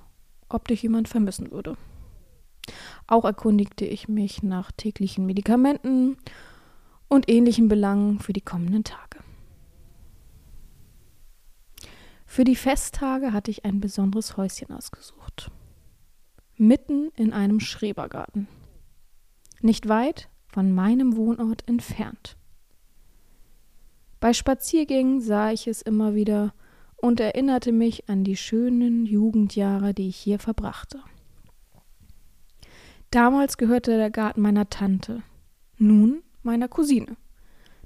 ob 0.48 0.68
dich 0.68 0.82
jemand 0.82 1.08
vermissen 1.08 1.50
würde. 1.50 1.76
Auch 3.06 3.24
erkundigte 3.24 3.84
ich 3.84 4.08
mich 4.08 4.42
nach 4.42 4.70
täglichen 4.72 5.26
Medikamenten 5.26 6.16
und 7.08 7.28
ähnlichen 7.28 7.68
Belangen 7.68 8.20
für 8.20 8.32
die 8.32 8.40
kommenden 8.40 8.84
Tage. 8.84 9.18
Für 12.32 12.44
die 12.44 12.56
Festtage 12.56 13.34
hatte 13.34 13.50
ich 13.50 13.66
ein 13.66 13.78
besonderes 13.78 14.38
Häuschen 14.38 14.70
ausgesucht. 14.70 15.50
Mitten 16.56 17.10
in 17.14 17.34
einem 17.34 17.60
Schrebergarten 17.60 18.48
nicht 19.60 19.86
weit 19.86 20.30
von 20.46 20.72
meinem 20.72 21.14
Wohnort 21.18 21.68
entfernt. 21.68 22.38
Bei 24.18 24.32
Spaziergängen 24.32 25.20
sah 25.20 25.52
ich 25.52 25.66
es 25.66 25.82
immer 25.82 26.14
wieder 26.14 26.54
und 26.96 27.20
erinnerte 27.20 27.70
mich 27.70 28.08
an 28.08 28.24
die 28.24 28.38
schönen 28.38 29.04
Jugendjahre, 29.04 29.92
die 29.92 30.08
ich 30.08 30.16
hier 30.16 30.38
verbrachte. 30.38 31.00
Damals 33.10 33.58
gehörte 33.58 33.98
der 33.98 34.10
Garten 34.10 34.40
meiner 34.40 34.70
Tante, 34.70 35.22
nun 35.76 36.22
meiner 36.42 36.68
Cousine, 36.68 37.18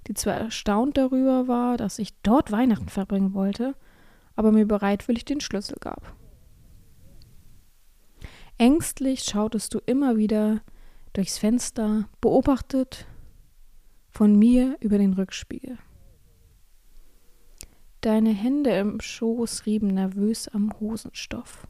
die 0.06 0.14
zwar 0.14 0.34
erstaunt 0.34 0.96
darüber 0.96 1.48
war, 1.48 1.76
dass 1.76 1.98
ich 1.98 2.14
dort 2.22 2.52
Weihnachten 2.52 2.90
verbringen 2.90 3.34
wollte, 3.34 3.74
aber 4.36 4.52
mir 4.52 4.66
bereitwillig 4.66 5.24
den 5.24 5.40
Schlüssel 5.40 5.76
gab. 5.80 6.14
Ängstlich 8.58 9.24
schautest 9.24 9.74
du 9.74 9.80
immer 9.84 10.16
wieder 10.16 10.62
durchs 11.12 11.38
Fenster, 11.38 12.08
beobachtet 12.20 13.06
von 14.10 14.38
mir 14.38 14.76
über 14.80 14.98
den 14.98 15.14
Rückspiegel. 15.14 15.78
Deine 18.00 18.30
Hände 18.30 18.70
im 18.70 19.00
Schoß 19.00 19.66
rieben 19.66 19.88
nervös 19.88 20.48
am 20.48 20.72
Hosenstoff, 20.78 21.66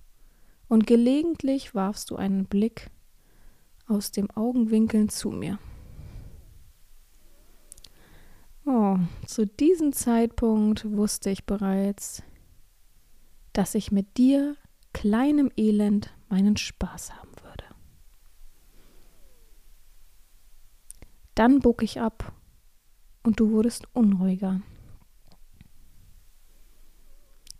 und 0.68 0.86
gelegentlich 0.86 1.74
warfst 1.74 2.10
du 2.10 2.16
einen 2.16 2.46
Blick 2.46 2.90
aus 3.88 4.10
dem 4.10 4.30
Augenwinkeln 4.32 5.08
zu 5.08 5.30
mir. 5.30 5.58
Oh, 8.64 8.96
zu 9.26 9.46
diesem 9.46 9.92
Zeitpunkt 9.92 10.90
wusste 10.90 11.30
ich 11.30 11.46
bereits, 11.46 12.22
dass 13.56 13.74
ich 13.74 13.90
mit 13.90 14.16
dir, 14.16 14.56
kleinem 14.92 15.50
Elend, 15.56 16.14
meinen 16.28 16.56
Spaß 16.56 17.14
haben 17.14 17.36
Dann 21.36 21.60
bog 21.60 21.82
ich 21.82 22.00
ab 22.00 22.32
und 23.22 23.38
du 23.38 23.50
wurdest 23.50 23.94
unruhiger. 23.94 24.62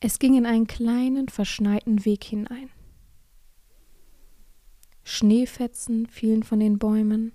Es 0.01 0.19
ging 0.19 0.35
in 0.35 0.47
einen 0.47 0.67
kleinen, 0.67 1.29
verschneiten 1.29 2.07
Weg 2.07 2.25
hinein. 2.25 2.71
Schneefetzen 5.05 6.07
fielen 6.07 6.43
von 6.43 6.59
den 6.59 6.79
Bäumen, 6.79 7.33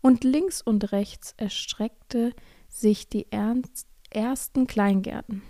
und 0.00 0.24
links 0.24 0.60
und 0.60 0.90
rechts 0.92 1.34
erstreckte 1.36 2.32
sich 2.68 3.08
die 3.08 3.28
ersten 3.30 4.66
Kleingärten. 4.66 5.42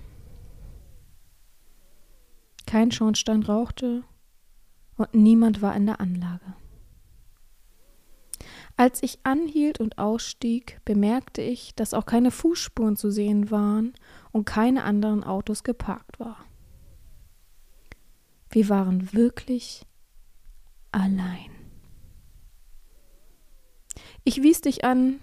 Kein 2.66 2.90
Schornstein 2.90 3.42
rauchte 3.42 4.02
und 4.96 5.14
niemand 5.14 5.62
war 5.62 5.74
in 5.76 5.87
der 5.87 6.00
Anlage. 6.00 6.55
Als 8.76 9.02
ich 9.02 9.20
anhielt 9.22 9.81
und 9.81 9.96
ausstieg, 9.96 10.81
bemerkte 10.85 11.40
ich, 11.40 11.74
dass 11.74 11.94
auch 11.94 12.05
keine 12.05 12.31
Fußspuren 12.31 12.96
zu 12.96 13.11
sehen 13.11 13.50
waren 13.50 13.94
und 14.33 14.44
keine 14.44 14.85
anderen 14.85 15.24
Autos 15.24 15.64
geparkt 15.64 16.20
waren. 16.20 16.44
Wir 18.50 18.68
waren 18.68 19.12
wirklich 19.14 19.87
allein. 20.92 21.50
Ich 24.24 24.42
wies 24.42 24.61
dich 24.61 24.85
an, 24.85 25.20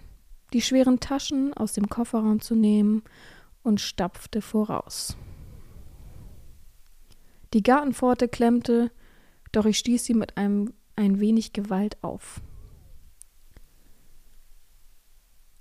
die 0.53 0.62
schweren 0.62 0.99
Taschen 0.99 1.53
aus 1.53 1.73
dem 1.73 1.89
Kofferraum 1.89 2.41
zu 2.41 2.56
nehmen 2.56 3.03
und 3.62 3.82
stapfte 3.82 4.41
voraus. 4.41 5.15
Die 7.54 7.62
Gartenpforte 7.62 8.28
klemmte, 8.28 8.92
doch 9.52 9.66
ich 9.66 9.78
stieß 9.78 10.04
sie 10.04 10.16
mit 10.16 10.38
einem 10.38 10.74
ein 10.96 11.20
wenig 11.20 11.54
Gewalt 11.54 12.04
auf. 12.04 12.42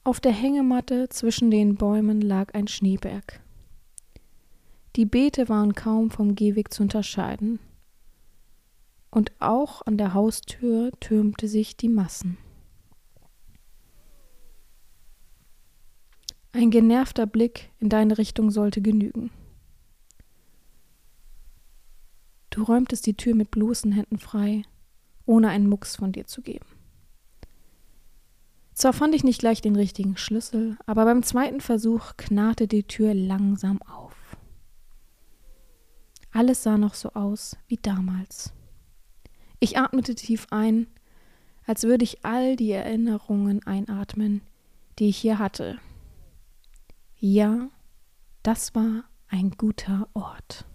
Auf 0.05 0.19
der 0.19 0.33
Hängematte 0.33 1.11
zwischen 1.11 1.51
den 1.51 1.77
Bäumen 1.77 2.21
lag 2.21 2.55
ein 2.55 2.67
Schneeberg. 2.67 3.41
Die 4.97 5.05
Beete 5.05 5.49
waren 5.49 5.75
kaum 5.75 6.11
vom 6.11 6.35
Gehweg 6.35 6.73
zu 6.73 6.83
unterscheiden. 6.83 7.61
Und 9.11 9.33
auch 9.39 9.83
an 9.87 9.99
der 9.99 10.15
Haustür 10.15 10.91
türmte 10.99 11.47
sich 11.47 11.77
die 11.77 11.89
Massen. 11.89 12.39
Ein 16.53 16.71
genervter 16.71 17.27
Blick 17.27 17.71
in 17.79 17.89
deine 17.89 18.19
Richtung 18.19 18.51
sollte 18.51 18.83
genügen. 18.83 19.31
Du 22.53 22.65
räumtest 22.65 23.07
die 23.07 23.17
Tür 23.17 23.35
mit 23.35 23.51
bloßen 23.51 23.93
Händen 23.93 24.19
frei, 24.19 24.63
ohne 25.25 25.49
einen 25.49 25.71
Mucks 25.71 25.97
von 25.97 26.13
dir 26.13 26.27
zu 26.27 26.43
geben. 26.43 26.67
Zwar 28.75 28.93
fand 28.93 29.15
ich 29.15 29.25
nicht 29.25 29.41
gleich 29.41 29.63
den 29.63 29.75
richtigen 29.75 30.19
Schlüssel, 30.19 30.77
aber 30.85 31.07
beim 31.07 31.23
zweiten 31.23 31.63
Versuch 31.63 32.13
knarrte 32.19 32.69
die 32.69 32.85
Tür 32.85 33.15
langsam 33.15 33.81
auf. 33.83 34.15
Alles 36.31 36.63
sah 36.63 36.77
noch 36.77 36.93
so 36.93 37.13
aus 37.15 37.57
wie 37.69 37.79
damals. 37.79 38.53
Ich 39.59 39.79
atmete 39.79 40.15
tief 40.15 40.47
ein, 40.51 40.89
als 41.67 41.85
würde 41.85 42.05
ich 42.05 42.23
all 42.23 42.57
die 42.57 42.73
Erinnerungen 42.73 43.67
einatmen, 43.67 44.43
die 44.99 45.09
ich 45.09 45.17
hier 45.17 45.39
hatte. 45.39 45.79
Ja, 47.19 47.71
das 48.43 48.75
war 48.75 49.05
ein 49.29 49.53
guter 49.53 50.09
Ort. 50.13 50.67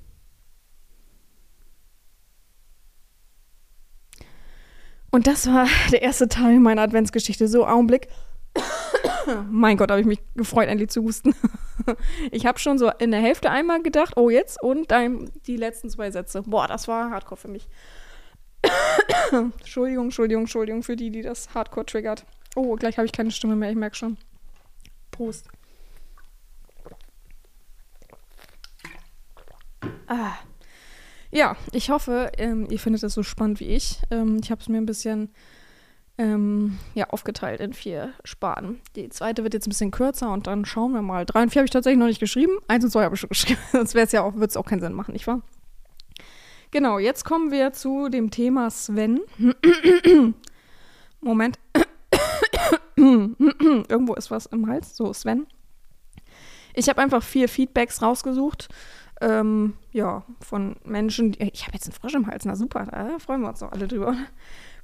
Und 5.18 5.26
das 5.26 5.48
war 5.48 5.68
der 5.92 6.04
erste 6.04 6.28
Teil 6.28 6.60
meiner 6.60 6.84
Adventsgeschichte. 6.84 7.48
So, 7.48 7.66
Augenblick. 7.66 8.08
mein 9.50 9.76
Gott, 9.76 9.90
habe 9.90 10.00
ich 10.00 10.06
mich 10.06 10.20
gefreut, 10.36 10.68
endlich 10.68 10.92
zu 10.92 11.02
husten. 11.02 11.34
ich 12.32 12.46
habe 12.46 12.60
schon 12.60 12.78
so 12.78 12.92
in 13.00 13.10
der 13.10 13.20
Hälfte 13.20 13.50
einmal 13.50 13.82
gedacht, 13.82 14.16
oh 14.16 14.30
jetzt 14.30 14.62
und 14.62 14.92
dann 14.92 15.32
die 15.48 15.58
letzten 15.58 15.90
zwei 15.90 16.12
Sätze. 16.12 16.44
Boah, 16.44 16.68
das 16.68 16.88
war 16.88 17.10
Hardcore 17.10 17.42
für 17.42 17.48
mich. 17.48 17.68
Entschuldigung, 19.32 20.06
Entschuldigung, 20.06 20.44
Entschuldigung 20.44 20.84
für 20.84 20.96
die, 20.96 21.10
die 21.10 21.24
das 21.24 21.52
Hardcore 21.56 21.88
triggert. 21.88 22.24
Oh, 22.56 22.76
gleich 22.76 22.98
habe 22.98 23.08
ich 23.08 23.12
keine 23.12 23.32
Stimme 23.32 23.56
mehr, 23.56 23.72
ich 23.72 23.76
merke 23.76 23.96
schon. 23.96 24.18
Prost. 25.10 25.48
ah. 30.06 30.34
Ja, 31.32 31.58
ich 31.74 31.90
hoffe, 31.90 32.32
ähm, 32.38 32.68
ihr 32.70 32.80
findet 32.80 33.04
es 33.04 33.13
so 33.13 33.24
spannend 33.24 33.60
wie 33.60 33.66
ich. 33.66 34.00
Ähm, 34.12 34.40
ich 34.42 34.50
habe 34.52 34.62
es 34.62 34.70
mir 34.70 34.78
ein 34.78 34.86
bisschen 34.86 35.30
ähm, 36.18 36.80
ja, 36.96 37.10
aufgeteilt 37.10 37.60
in 37.60 37.74
vier 37.74 38.13
Sparten. 38.24 38.82
Die 38.96 39.10
zweite 39.10 39.44
wird 39.44 39.54
jetzt 39.54 39.68
ein 39.68 39.70
bisschen 39.70 39.92
kürzer 39.92 40.32
und 40.32 40.48
dann 40.48 40.66
schauen 40.66 40.94
wir 40.94 41.02
mal. 41.02 41.26
Drei 41.26 41.44
und 41.44 41.50
vier 41.50 41.62
habe 41.62 41.66
ich 41.66 41.72
tatsächlich 41.72 42.00
noch 42.00 42.08
nicht 42.08 42.20
geschrieben. 42.20 42.54
Eins 42.68 42.84
und 42.84 42.92
zwei 42.92 43.04
habe 43.04 43.16
ich 43.16 43.22
schon 43.22 43.30
geschrieben. 43.30 43.60
Sonst 43.72 43.94
wäre 43.94 44.06
es 44.06 44.12
ja 44.12 44.24
auch, 44.24 44.34
würde 44.34 44.48
es 44.48 44.58
auch 44.58 44.66
keinen 44.66 44.82
Sinn 44.82 44.94
machen, 44.94 45.13
nicht 45.13 45.28
wahr? 45.28 45.42
Genau, 46.72 47.00
jetzt 47.00 47.24
kommen 47.24 47.52
wir 47.52 47.72
zu 47.72 48.10
dem 48.10 48.32
Thema 48.32 48.70
Sven. 48.70 49.22
Moment. 51.22 51.60
Irgendwo 52.96 54.16
ist 54.16 54.32
was 54.32 54.48
im 54.48 54.68
Hals. 54.68 54.96
So, 54.98 55.13
Sven. 55.13 55.46
Ich 56.74 56.90
habe 56.90 57.02
einfach 57.02 57.24
vier 57.24 57.48
Feedbacks 57.48 58.02
rausgesucht. 58.02 58.70
Ähm, 59.20 59.74
ja, 59.92 60.24
von 60.42 60.76
Menschen. 60.86 61.36
Ich 61.40 61.64
habe 61.64 61.74
jetzt 61.74 61.86
einen 61.86 61.94
Frosch 61.94 62.14
im 62.14 62.28
Hals, 62.28 62.46
na 62.46 62.56
super, 62.56 62.86
da 62.86 63.18
freuen 63.20 63.42
wir 63.42 63.50
uns 63.50 63.60
doch 63.60 63.72
alle 63.72 63.88
drüber. 63.88 64.16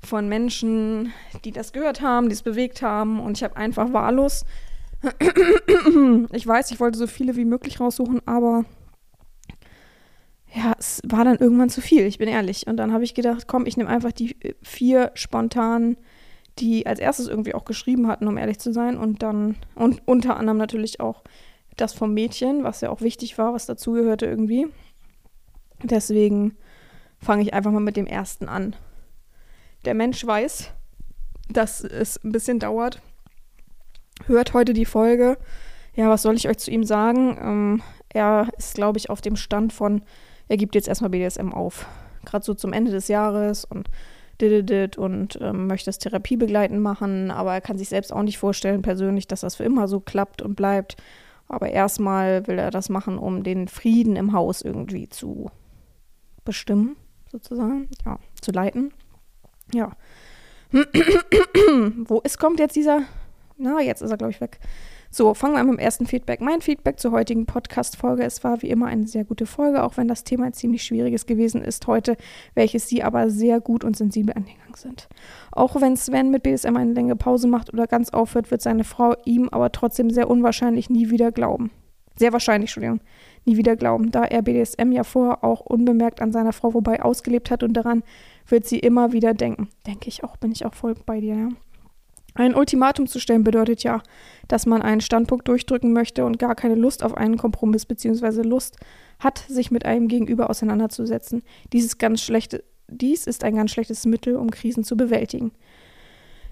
Von 0.01 0.27
Menschen, 0.27 1.13
die 1.45 1.51
das 1.51 1.71
gehört 1.71 2.01
haben, 2.01 2.29
die 2.29 2.33
es 2.33 2.41
bewegt 2.41 2.81
haben. 2.81 3.19
Und 3.19 3.37
ich 3.37 3.43
habe 3.43 3.55
einfach 3.57 3.93
wahllos. 3.93 4.45
ich 6.31 6.47
weiß, 6.47 6.71
ich 6.71 6.79
wollte 6.79 6.97
so 6.97 7.07
viele 7.07 7.35
wie 7.35 7.45
möglich 7.45 7.79
raussuchen, 7.79 8.21
aber 8.25 8.65
ja, 10.53 10.73
es 10.77 11.01
war 11.05 11.25
dann 11.25 11.37
irgendwann 11.37 11.69
zu 11.69 11.81
viel, 11.81 12.05
ich 12.05 12.19
bin 12.19 12.29
ehrlich. 12.29 12.67
Und 12.67 12.77
dann 12.77 12.93
habe 12.93 13.03
ich 13.03 13.13
gedacht, 13.13 13.47
komm, 13.47 13.65
ich 13.65 13.75
nehme 13.75 13.89
einfach 13.89 14.11
die 14.11 14.35
vier 14.61 15.11
spontan, 15.15 15.97
die 16.59 16.85
als 16.85 16.99
erstes 16.99 17.27
irgendwie 17.27 17.55
auch 17.55 17.65
geschrieben 17.65 18.07
hatten, 18.07 18.27
um 18.27 18.37
ehrlich 18.37 18.59
zu 18.59 18.71
sein. 18.71 18.97
Und 18.97 19.23
dann, 19.23 19.55
und 19.75 20.01
unter 20.05 20.37
anderem 20.37 20.57
natürlich 20.57 20.99
auch 20.99 21.23
das 21.77 21.93
vom 21.93 22.13
Mädchen, 22.13 22.63
was 22.63 22.81
ja 22.81 22.89
auch 22.89 23.01
wichtig 23.01 23.37
war, 23.37 23.53
was 23.53 23.65
dazugehörte 23.65 24.25
irgendwie. 24.25 24.67
Deswegen 25.83 26.57
fange 27.19 27.43
ich 27.43 27.53
einfach 27.53 27.71
mal 27.71 27.79
mit 27.79 27.97
dem 27.97 28.05
ersten 28.05 28.47
an. 28.47 28.75
Der 29.85 29.93
Mensch 29.93 30.25
weiß, 30.25 30.71
dass 31.49 31.83
es 31.83 32.23
ein 32.23 32.31
bisschen 32.31 32.59
dauert. 32.59 33.01
Hört 34.25 34.53
heute 34.53 34.73
die 34.73 34.85
Folge. 34.85 35.37
Ja, 35.95 36.09
was 36.09 36.21
soll 36.21 36.35
ich 36.35 36.47
euch 36.47 36.57
zu 36.57 36.71
ihm 36.71 36.83
sagen? 36.83 37.37
Ähm, 37.41 37.81
er 38.09 38.47
ist, 38.57 38.75
glaube 38.75 38.97
ich, 38.97 39.09
auf 39.09 39.21
dem 39.21 39.35
Stand 39.35 39.73
von 39.73 40.03
er 40.47 40.57
gibt 40.57 40.75
jetzt 40.75 40.87
erstmal 40.87 41.09
BDSM 41.09 41.51
auf. 41.51 41.87
Gerade 42.25 42.45
so 42.45 42.53
zum 42.53 42.73
Ende 42.73 42.91
des 42.91 43.07
Jahres 43.07 43.65
und 43.65 43.89
did 44.41 44.97
und 44.97 45.39
ähm, 45.41 45.67
möchte 45.67 45.85
das 45.85 45.99
Therapiebegleiten 45.99 46.79
machen, 46.79 47.31
aber 47.31 47.53
er 47.53 47.61
kann 47.61 47.77
sich 47.77 47.89
selbst 47.89 48.11
auch 48.11 48.23
nicht 48.23 48.37
vorstellen 48.37 48.81
persönlich, 48.81 49.27
dass 49.27 49.41
das 49.41 49.55
für 49.55 49.63
immer 49.63 49.87
so 49.87 49.99
klappt 49.99 50.41
und 50.41 50.55
bleibt. 50.55 50.97
Aber 51.53 51.69
erstmal 51.69 52.47
will 52.47 52.57
er 52.57 52.71
das 52.71 52.89
machen, 52.89 53.19
um 53.19 53.43
den 53.43 53.67
Frieden 53.67 54.15
im 54.15 54.33
Haus 54.33 54.63
irgendwie 54.63 55.07
zu 55.07 55.51
bestimmen, 56.43 56.95
sozusagen, 57.31 57.89
ja, 58.05 58.17
zu 58.41 58.51
leiten. 58.51 58.91
Ja. 59.71 59.91
Wo 60.71 62.21
ist, 62.21 62.39
kommt 62.39 62.59
jetzt 62.59 62.75
dieser? 62.75 63.03
Na, 63.57 63.79
jetzt 63.81 64.01
ist 64.01 64.09
er, 64.09 64.17
glaube 64.17 64.31
ich, 64.31 64.41
weg. 64.41 64.59
So, 65.15 65.35
fangen 65.35 65.53
wir 65.53 65.59
an 65.59 65.67
mit 65.67 65.77
dem 65.77 65.79
ersten 65.79 66.07
Feedback. 66.07 66.41
Mein 66.41 66.61
Feedback 66.61 66.99
zur 66.99 67.11
heutigen 67.11 67.45
Podcast-Folge. 67.45 68.23
Es 68.23 68.43
war 68.43 68.63
wie 68.63 68.71
immer 68.71 68.87
eine 68.87 69.05
sehr 69.05 69.23
gute 69.23 69.45
Folge, 69.45 69.83
auch 69.83 69.95
wenn 69.95 70.07
das 70.07 70.23
Thema 70.23 70.45
ein 70.45 70.53
ziemlich 70.53 70.81
schwieriges 70.81 71.27
gewesen 71.27 71.61
ist 71.61 71.85
heute, 71.85 72.17
welches 72.55 72.87
Sie 72.87 73.03
aber 73.03 73.29
sehr 73.29 73.61
gut 73.61 73.83
und 73.83 73.95
sensibel 73.95 74.33
angegangen 74.33 74.73
sind. 74.73 75.07
Auch 75.51 75.79
wenn 75.79 75.97
Sven 75.97 76.31
mit 76.31 76.41
BDSM 76.41 76.75
eine 76.75 76.93
längere 76.93 77.15
Pause 77.15 77.47
macht 77.47 77.71
oder 77.71 77.85
ganz 77.85 78.09
aufhört, 78.09 78.49
wird 78.49 78.63
seine 78.63 78.83
Frau 78.83 79.13
ihm 79.23 79.49
aber 79.49 79.71
trotzdem 79.71 80.09
sehr 80.09 80.31
unwahrscheinlich 80.31 80.89
nie 80.89 81.11
wieder 81.11 81.31
glauben. 81.31 81.69
Sehr 82.15 82.33
wahrscheinlich, 82.33 82.71
Entschuldigung, 82.71 83.01
nie 83.45 83.55
wieder 83.55 83.75
glauben, 83.75 84.09
da 84.09 84.23
er 84.23 84.41
BDSM 84.41 84.91
ja 84.91 85.03
vorher 85.03 85.43
auch 85.43 85.61
unbemerkt 85.61 86.23
an 86.23 86.31
seiner 86.31 86.53
Frau 86.53 86.71
vorbei 86.71 87.03
ausgelebt 87.03 87.51
hat 87.51 87.61
und 87.61 87.73
daran 87.73 88.01
wird 88.47 88.65
sie 88.65 88.79
immer 88.79 89.11
wieder 89.11 89.35
denken. 89.35 89.69
Denke 89.85 90.07
ich 90.07 90.23
auch, 90.23 90.37
bin 90.37 90.51
ich 90.51 90.65
auch 90.65 90.73
voll 90.73 90.95
bei 91.05 91.19
dir, 91.19 91.35
ja. 91.35 91.49
Ein 92.35 92.55
Ultimatum 92.55 93.07
zu 93.07 93.19
stellen 93.19 93.43
bedeutet 93.43 93.83
ja, 93.83 94.01
dass 94.47 94.65
man 94.65 94.81
einen 94.81 95.01
Standpunkt 95.01 95.47
durchdrücken 95.47 95.93
möchte 95.93 96.25
und 96.25 96.39
gar 96.39 96.55
keine 96.55 96.75
Lust 96.75 97.03
auf 97.03 97.15
einen 97.15 97.37
Kompromiss 97.37 97.85
bzw. 97.85 98.41
Lust 98.41 98.77
hat, 99.19 99.39
sich 99.47 99.71
mit 99.71 99.85
einem 99.85 100.07
Gegenüber 100.07 100.49
auseinanderzusetzen. 100.49 101.43
Dieses 101.71 101.97
ganz 101.97 102.21
schlechte, 102.21 102.63
dies 102.87 103.27
ist 103.27 103.43
ein 103.43 103.55
ganz 103.55 103.71
schlechtes 103.71 104.05
Mittel, 104.05 104.35
um 104.35 104.49
Krisen 104.49 104.83
zu 104.83 104.97
bewältigen. 104.97 105.51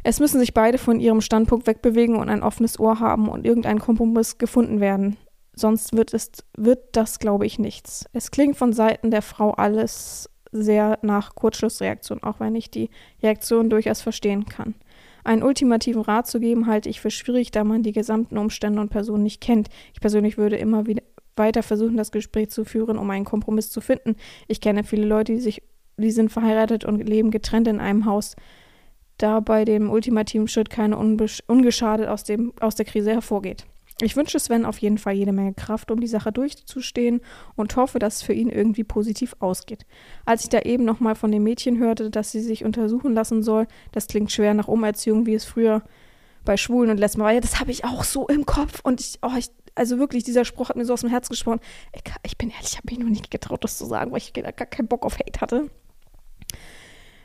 Es 0.03 0.19
müssen 0.19 0.39
sich 0.39 0.53
beide 0.53 0.77
von 0.77 0.99
ihrem 0.99 1.21
Standpunkt 1.21 1.67
wegbewegen 1.67 2.15
und 2.15 2.29
ein 2.29 2.43
offenes 2.43 2.79
Ohr 2.79 2.99
haben 2.99 3.27
und 3.27 3.45
irgendein 3.45 3.79
Kompromiss 3.79 4.37
gefunden 4.37 4.79
werden. 4.79 5.17
Sonst 5.53 5.93
wird, 5.95 6.13
es, 6.13 6.31
wird 6.57 6.79
das, 6.93 7.19
glaube 7.19 7.45
ich, 7.45 7.59
nichts. 7.59 8.05
Es 8.13 8.31
klingt 8.31 8.55
von 8.55 8.73
Seiten 8.73 9.11
der 9.11 9.21
Frau 9.21 9.51
alles 9.51 10.29
sehr 10.51 10.97
nach 11.01 11.35
Kurzschlussreaktion, 11.35 12.23
auch 12.23 12.39
wenn 12.39 12.55
ich 12.55 12.71
die 12.71 12.89
Reaktion 13.21 13.69
durchaus 13.69 14.01
verstehen 14.01 14.45
kann. 14.45 14.75
Einen 15.23 15.43
ultimativen 15.43 16.01
Rat 16.01 16.27
zu 16.27 16.39
geben, 16.39 16.67
halte 16.67 16.89
ich 16.89 17.01
für 17.01 17.11
schwierig, 17.11 17.51
da 17.51 17.63
man 17.63 17.83
die 17.83 17.91
gesamten 17.91 18.37
Umstände 18.37 18.81
und 18.81 18.89
Personen 18.89 19.23
nicht 19.23 19.41
kennt. 19.41 19.69
Ich 19.93 20.01
persönlich 20.01 20.37
würde 20.37 20.57
immer 20.57 20.87
wieder 20.87 21.03
weiter 21.35 21.63
versuchen, 21.63 21.97
das 21.97 22.11
Gespräch 22.11 22.49
zu 22.49 22.65
führen, 22.65 22.97
um 22.97 23.09
einen 23.09 23.25
Kompromiss 23.25 23.69
zu 23.69 23.81
finden. 23.81 24.15
Ich 24.47 24.61
kenne 24.61 24.83
viele 24.83 25.05
Leute, 25.05 25.33
die 25.33 25.39
sich, 25.39 25.63
die 25.97 26.11
sind 26.11 26.31
verheiratet 26.31 26.85
und 26.85 26.97
leben 27.07 27.31
getrennt 27.31 27.67
in 27.67 27.79
einem 27.79 28.05
Haus, 28.05 28.35
da 29.17 29.39
bei 29.39 29.65
dem 29.65 29.89
ultimativen 29.89 30.47
Schritt 30.47 30.69
keine 30.69 30.97
ungeschadet 30.97 32.07
aus, 32.07 32.23
dem, 32.23 32.53
aus 32.59 32.75
der 32.75 32.85
Krise 32.85 33.11
hervorgeht. 33.11 33.65
Ich 34.01 34.15
wünsche 34.15 34.39
Sven 34.39 34.65
auf 34.65 34.79
jeden 34.79 34.97
Fall 34.97 35.13
jede 35.13 35.31
Menge 35.31 35.53
Kraft, 35.53 35.91
um 35.91 35.99
die 35.99 36.07
Sache 36.07 36.31
durchzustehen 36.31 37.21
und 37.55 37.75
hoffe, 37.75 37.99
dass 37.99 38.17
es 38.17 38.21
für 38.23 38.33
ihn 38.33 38.49
irgendwie 38.49 38.83
positiv 38.83 39.35
ausgeht. 39.39 39.85
Als 40.25 40.43
ich 40.43 40.49
da 40.49 40.59
eben 40.59 40.85
nochmal 40.85 41.15
von 41.15 41.31
dem 41.31 41.43
Mädchen 41.43 41.77
hörte, 41.77 42.09
dass 42.09 42.31
sie 42.31 42.41
sich 42.41 42.65
untersuchen 42.65 43.13
lassen 43.13 43.43
soll, 43.43 43.67
das 43.91 44.07
klingt 44.07 44.31
schwer 44.31 44.53
nach 44.53 44.67
Umerziehung, 44.67 45.25
wie 45.25 45.35
es 45.35 45.45
früher 45.45 45.83
bei 46.43 46.57
Schwulen 46.57 46.89
und 46.89 46.99
Lesben 46.99 47.21
war. 47.21 47.31
Ja, 47.31 47.39
das 47.39 47.59
habe 47.59 47.71
ich 47.71 47.85
auch 47.85 48.03
so 48.03 48.27
im 48.27 48.45
Kopf 48.45 48.79
und 48.83 48.99
ich, 48.99 49.19
oh, 49.21 49.37
ich, 49.37 49.49
also 49.75 49.99
wirklich, 49.99 50.23
dieser 50.23 50.45
Spruch 50.45 50.69
hat 50.69 50.75
mir 50.75 50.85
so 50.85 50.93
aus 50.93 51.01
dem 51.01 51.09
Herz 51.09 51.29
gesprochen. 51.29 51.59
Ich, 51.93 52.01
ich 52.23 52.37
bin 52.37 52.49
ehrlich, 52.49 52.71
ich 52.71 52.77
habe 52.77 52.87
mich 52.89 52.99
noch 52.99 53.09
nicht 53.09 53.29
getraut, 53.29 53.63
das 53.63 53.77
zu 53.77 53.85
sagen, 53.85 54.11
weil 54.11 54.17
ich 54.17 54.33
gar 54.33 54.51
keinen 54.51 54.87
Bock 54.87 55.05
auf 55.05 55.19
Hate 55.19 55.41
hatte. 55.41 55.69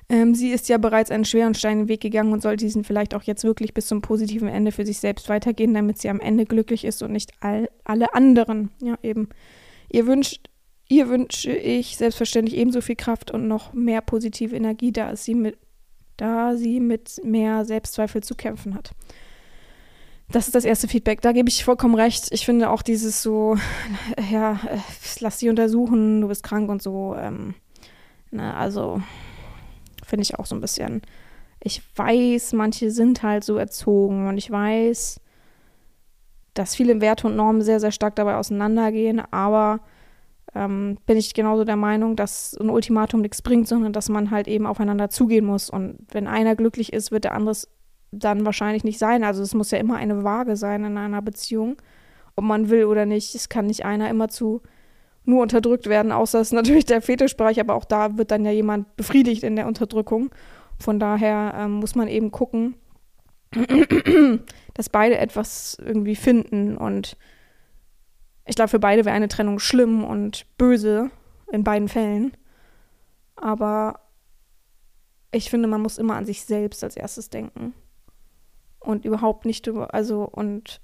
Ähm, 0.09 0.35
sie 0.35 0.51
ist 0.51 0.69
ja 0.69 0.79
bereits 0.79 1.11
einen 1.11 1.25
schweren 1.25 1.55
steinigen 1.55 1.88
Weg 1.88 2.01
gegangen 2.01 2.33
und 2.33 2.40
sollte 2.40 2.64
diesen 2.64 2.85
vielleicht 2.85 3.14
auch 3.14 3.25
jetzt 3.25 3.42
wirklich 3.42 3.75
bis 3.75 3.88
zum 3.88 4.03
positiven 4.03 4.49
Ende 4.49 4.71
für 4.71 4.87
sich 4.87 4.99
selbst 4.99 5.29
weitergehen, 5.29 5.75
damit 5.75 5.99
sie 5.99 6.09
am 6.09 6.21
Ende 6.21 6.45
glücklich 6.45 6.85
ist 6.85 7.03
und 7.03 7.12
nicht 7.12 7.33
all, 7.40 7.69
alle 7.83 8.14
anderen. 8.14 8.71
Ja, 8.81 8.97
eben. 9.03 9.29
Ihr 9.90 10.07
wünscht, 10.07 10.49
ihr 10.88 11.09
wünsche 11.09 11.51
ich 11.51 11.97
selbstverständlich 11.97 12.57
ebenso 12.57 12.81
viel 12.81 12.95
Kraft 12.95 13.33
und 13.33 13.49
noch 13.49 13.73
mehr 13.73 14.01
positive 14.01 14.55
Energie, 14.55 14.92
da 14.92 15.16
sie 15.16 15.35
mit, 15.35 15.59
da 16.16 16.57
sie 16.57 16.79
mit 16.79 17.21
mehr 17.25 17.64
Selbstzweifel 17.64 18.23
zu 18.23 18.37
kämpfen 18.37 18.75
hat. 18.77 18.92
Das 20.31 20.47
ist 20.47 20.55
das 20.55 20.64
erste 20.64 20.88
Feedback. 20.88 21.21
Da 21.21 21.33
gebe 21.33 21.49
ich 21.49 21.64
vollkommen 21.64 21.95
recht. 21.95 22.29
Ich 22.31 22.45
finde 22.45 22.71
auch 22.71 22.83
dieses 22.83 23.23
so, 23.23 23.57
ja, 24.31 24.61
äh, 24.69 24.79
lass 25.19 25.40
sie 25.40 25.49
untersuchen, 25.49 26.21
du 26.21 26.29
bist 26.29 26.45
krank 26.45 26.69
und 26.69 26.83
so. 26.83 27.16
Ähm, 27.19 27.55
na, 28.31 28.53
ne, 28.53 28.55
also 28.55 29.03
finde 30.07 30.23
ich 30.23 30.38
auch 30.38 30.47
so 30.47 30.55
ein 30.55 30.61
bisschen. 30.61 31.03
Ich 31.61 31.83
weiß, 31.97 32.53
manche 32.53 32.90
sind 32.90 33.23
halt 33.23 33.45
so 33.45 33.57
erzogen 33.57 34.29
und 34.29 34.38
ich 34.38 34.51
weiß, 34.51 35.21
dass 36.55 36.75
viele 36.75 37.01
Werte 37.01 37.27
und 37.27 37.37
Normen 37.37 37.62
sehr, 37.62 37.81
sehr 37.81 37.92
stark 37.92 38.16
dabei 38.16 38.37
auseinandergehen, 38.37 39.21
aber 39.31 39.81
ähm, 40.55 40.97
bin 41.07 41.19
ich 41.19 41.35
genauso 41.35 41.64
der 41.64 41.77
Meinung, 41.77 42.16
dass 42.16 42.57
ein 42.59 42.71
Ultimatum 42.71 43.21
nichts 43.21 43.42
bringt, 43.42 43.69
sondern 43.69 43.92
dass 43.92 44.09
man 44.09 44.31
halt 44.31 44.49
eben 44.49 44.66
aufeinander 44.66 45.11
zugehen 45.11 45.45
muss. 45.45 45.69
Und 45.69 45.99
wenn 46.11 46.27
einer 46.27 46.57
glücklich 46.57 46.92
ist, 46.92 47.11
wird 47.11 47.25
der 47.25 47.35
andere 47.35 47.55
dann 48.12 48.47
wahrscheinlich 48.47 48.85
nicht 48.85 48.99
sein. 48.99 49.25
Also 49.25 49.42
es 49.42 49.55
muss 49.55 49.71
ja 49.71 49.79
immer 49.79 49.97
eine 49.97 50.25
Waage 50.25 50.57
sein 50.57 50.85
in 50.85 50.97
einer 50.97 51.21
Beziehung, 51.21 51.77
ob 52.37 52.45
man 52.45 52.71
will 52.71 52.85
oder 52.85 53.05
nicht. 53.05 53.35
Es 53.35 53.49
kann 53.49 53.66
nicht 53.66 53.85
einer 53.85 54.09
immer 54.09 54.29
zu 54.29 54.62
nur 55.26 55.42
unterdrückt 55.42 55.88
werden, 55.88 56.12
außer 56.12 56.40
es 56.40 56.48
ist 56.48 56.52
natürlich 56.52 56.86
der 56.86 57.02
Fetischbereich, 57.02 57.60
aber 57.60 57.74
auch 57.74 57.84
da 57.84 58.16
wird 58.16 58.30
dann 58.30 58.44
ja 58.44 58.52
jemand 58.52 58.96
befriedigt 58.96 59.42
in 59.42 59.56
der 59.56 59.66
Unterdrückung. 59.66 60.30
Von 60.78 60.98
daher 60.98 61.54
ähm, 61.56 61.72
muss 61.72 61.94
man 61.94 62.08
eben 62.08 62.30
gucken, 62.30 62.76
dass 64.74 64.88
beide 64.88 65.18
etwas 65.18 65.78
irgendwie 65.84 66.16
finden 66.16 66.76
und 66.76 67.16
ich 68.48 68.54
glaube, 68.54 68.68
für 68.68 68.78
beide 68.78 69.04
wäre 69.04 69.16
eine 69.16 69.28
Trennung 69.28 69.58
schlimm 69.58 70.04
und 70.04 70.46
böse 70.56 71.10
in 71.50 71.64
beiden 71.64 71.88
Fällen. 71.88 72.36
Aber 73.34 74.00
ich 75.32 75.50
finde, 75.50 75.66
man 75.66 75.80
muss 75.80 75.98
immer 75.98 76.14
an 76.14 76.26
sich 76.26 76.44
selbst 76.44 76.84
als 76.84 76.96
erstes 76.96 77.28
denken. 77.28 77.74
Und 78.78 79.04
überhaupt 79.04 79.46
nicht 79.46 79.66
über, 79.66 79.92
also, 79.92 80.22
und 80.22 80.80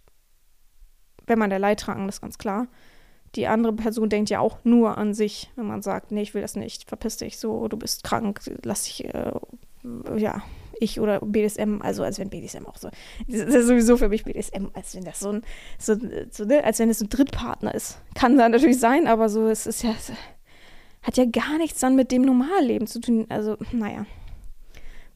wenn 1.26 1.38
man 1.38 1.50
der 1.50 1.60
Leidtragende 1.60 2.08
ist, 2.08 2.20
ganz 2.20 2.36
klar 2.36 2.66
die 3.34 3.46
andere 3.46 3.72
Person 3.72 4.08
denkt 4.08 4.30
ja 4.30 4.40
auch 4.40 4.58
nur 4.64 4.98
an 4.98 5.14
sich, 5.14 5.50
wenn 5.56 5.66
man 5.66 5.82
sagt, 5.82 6.12
nee, 6.12 6.22
ich 6.22 6.34
will 6.34 6.42
das 6.42 6.56
nicht, 6.56 6.88
verpiss 6.88 7.16
dich 7.16 7.38
so, 7.38 7.68
du 7.68 7.76
bist 7.76 8.04
krank, 8.04 8.40
lass 8.62 8.84
dich, 8.84 9.06
äh, 9.06 9.32
ja, 10.16 10.42
ich 10.78 11.00
oder 11.00 11.20
BDSM, 11.20 11.80
also 11.80 12.02
als 12.02 12.18
wenn 12.18 12.28
BDSM 12.28 12.66
auch 12.66 12.76
so, 12.76 12.90
das 13.28 13.54
ist 13.54 13.66
sowieso 13.66 13.96
für 13.96 14.08
mich 14.08 14.24
BDSM, 14.24 14.66
als 14.74 14.94
wenn 14.94 15.04
das 15.04 15.20
so 15.20 15.30
ein, 15.30 15.42
so, 15.78 15.96
so 16.30 16.44
ne, 16.44 16.64
als 16.64 16.78
wenn 16.78 16.90
es 16.90 17.00
ein 17.00 17.08
Drittpartner 17.08 17.74
ist. 17.74 17.98
Kann 18.14 18.36
da 18.36 18.48
natürlich 18.48 18.78
sein, 18.78 19.06
aber 19.06 19.28
so, 19.28 19.48
es 19.48 19.66
ist 19.66 19.82
ja, 19.82 19.94
hat 21.02 21.16
ja 21.16 21.24
gar 21.24 21.58
nichts 21.58 21.80
dann 21.80 21.96
mit 21.96 22.12
dem 22.12 22.22
Normalleben 22.22 22.86
zu 22.86 23.00
tun. 23.00 23.26
Also, 23.28 23.56
naja. 23.72 24.06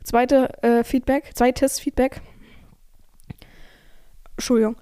Zweite 0.03 0.63
äh, 0.63 0.85
Feedback, 0.85 1.33
zweites 1.35 1.81
Feedback. 1.81 2.21
Entschuldigung. 4.37 4.77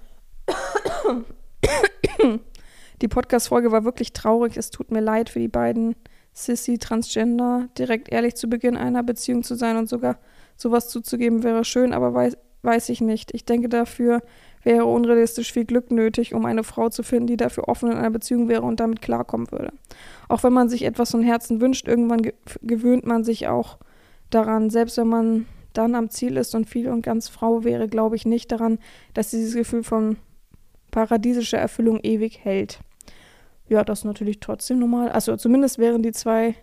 Die 3.01 3.07
Podcast-Folge 3.07 3.71
war 3.71 3.83
wirklich 3.83 4.13
traurig. 4.13 4.57
Es 4.57 4.69
tut 4.69 4.91
mir 4.91 5.01
leid 5.01 5.29
für 5.29 5.39
die 5.39 5.47
beiden 5.47 5.95
Sissy 6.33 6.77
Transgender. 6.77 7.67
Direkt 7.77 8.11
ehrlich 8.11 8.35
zu 8.35 8.49
Beginn 8.49 8.77
einer 8.77 9.03
Beziehung 9.03 9.43
zu 9.43 9.55
sein 9.55 9.77
und 9.77 9.89
sogar 9.89 10.17
sowas 10.55 10.89
zuzugeben 10.89 11.43
wäre 11.43 11.65
schön, 11.65 11.93
aber 11.93 12.13
weiß, 12.13 12.37
weiß 12.61 12.89
ich 12.89 13.01
nicht. 13.01 13.33
Ich 13.33 13.45
denke, 13.45 13.69
dafür 13.69 14.21
wäre 14.63 14.85
unrealistisch 14.85 15.53
viel 15.53 15.65
Glück 15.65 15.91
nötig, 15.91 16.33
um 16.33 16.45
eine 16.45 16.63
Frau 16.63 16.89
zu 16.89 17.03
finden, 17.03 17.27
die 17.27 17.37
dafür 17.37 17.67
offen 17.67 17.91
in 17.91 17.97
einer 17.97 18.09
Beziehung 18.09 18.49
wäre 18.49 18.63
und 18.63 18.79
damit 18.79 19.01
klarkommen 19.01 19.51
würde. 19.51 19.71
Auch 20.27 20.43
wenn 20.43 20.53
man 20.53 20.69
sich 20.69 20.83
etwas 20.83 21.11
von 21.11 21.21
Herzen 21.21 21.61
wünscht, 21.61 21.87
irgendwann 21.87 22.21
ge 22.21 22.33
gewöhnt 22.61 23.05
man 23.05 23.23
sich 23.23 23.47
auch 23.47 23.77
daran. 24.29 24.69
Selbst 24.69 24.97
wenn 24.97 25.07
man 25.07 25.45
dann 25.73 25.95
am 25.95 26.09
Ziel 26.09 26.37
ist 26.37 26.55
und 26.55 26.69
viel 26.69 26.89
und 26.89 27.01
ganz 27.01 27.29
Frau 27.29 27.63
wäre, 27.63 27.87
glaube 27.87 28.15
ich 28.15 28.25
nicht 28.25 28.51
daran, 28.51 28.79
dass 29.13 29.29
dieses 29.29 29.53
Gefühl 29.53 29.83
von 29.83 30.17
paradiesischer 30.95 31.57
Erfüllung 31.57 31.99
ewig 32.03 32.39
hält. 32.45 32.79
Ja, 33.67 33.83
das 33.83 33.99
ist 33.99 34.05
natürlich 34.05 34.39
trotzdem 34.39 34.79
normal. 34.79 35.09
Also 35.09 35.35
zumindest 35.35 35.77
wären 35.77 36.01
die 36.01 36.13
zwei 36.13 36.55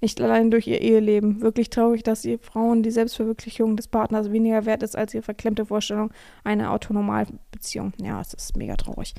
nicht 0.00 0.22
allein 0.22 0.50
durch 0.50 0.66
ihr 0.66 0.80
Eheleben. 0.80 1.42
Wirklich 1.42 1.68
traurig, 1.68 2.02
dass 2.02 2.22
die 2.22 2.38
Frauen 2.38 2.82
die 2.82 2.90
Selbstverwirklichung 2.90 3.76
des 3.76 3.88
Partners 3.88 4.32
weniger 4.32 4.64
wert 4.64 4.82
ist 4.82 4.96
als 4.96 5.12
ihre 5.12 5.22
verklemmte 5.22 5.66
Vorstellung 5.66 6.12
einer 6.44 6.72
Autonomalbeziehung. 6.72 7.92
Ja, 8.02 8.22
es 8.22 8.32
ist 8.32 8.56
mega 8.56 8.76
traurig. 8.76 9.14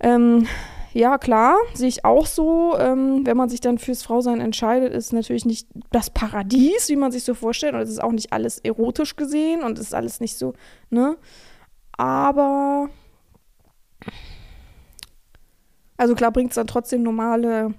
Ähm, 0.00 0.46
ja, 0.92 1.16
klar, 1.16 1.56
sehe 1.72 1.88
ich 1.88 2.04
auch 2.04 2.26
so. 2.26 2.76
Ähm, 2.78 3.24
wenn 3.24 3.38
man 3.38 3.48
sich 3.48 3.60
dann 3.60 3.78
fürs 3.78 4.02
Frausein 4.02 4.42
entscheidet, 4.42 4.92
ist 4.92 5.14
natürlich 5.14 5.46
nicht 5.46 5.68
das 5.90 6.10
Paradies, 6.10 6.90
wie 6.90 6.96
man 6.96 7.12
sich 7.12 7.24
so 7.24 7.32
vorstellt. 7.32 7.72
Und 7.72 7.80
es 7.80 7.90
ist 7.90 8.02
auch 8.02 8.12
nicht 8.12 8.30
alles 8.30 8.58
erotisch 8.58 9.16
gesehen 9.16 9.62
und 9.62 9.78
es 9.78 9.86
ist 9.86 9.94
alles 9.94 10.20
nicht 10.20 10.36
so, 10.36 10.52
ne? 10.90 11.16
Aber. 11.96 12.90
Also 15.96 16.14
klar 16.14 16.32
bringt 16.32 16.50
es 16.50 16.56
dann 16.56 16.66
trotzdem 16.66 17.02
normale 17.02 17.74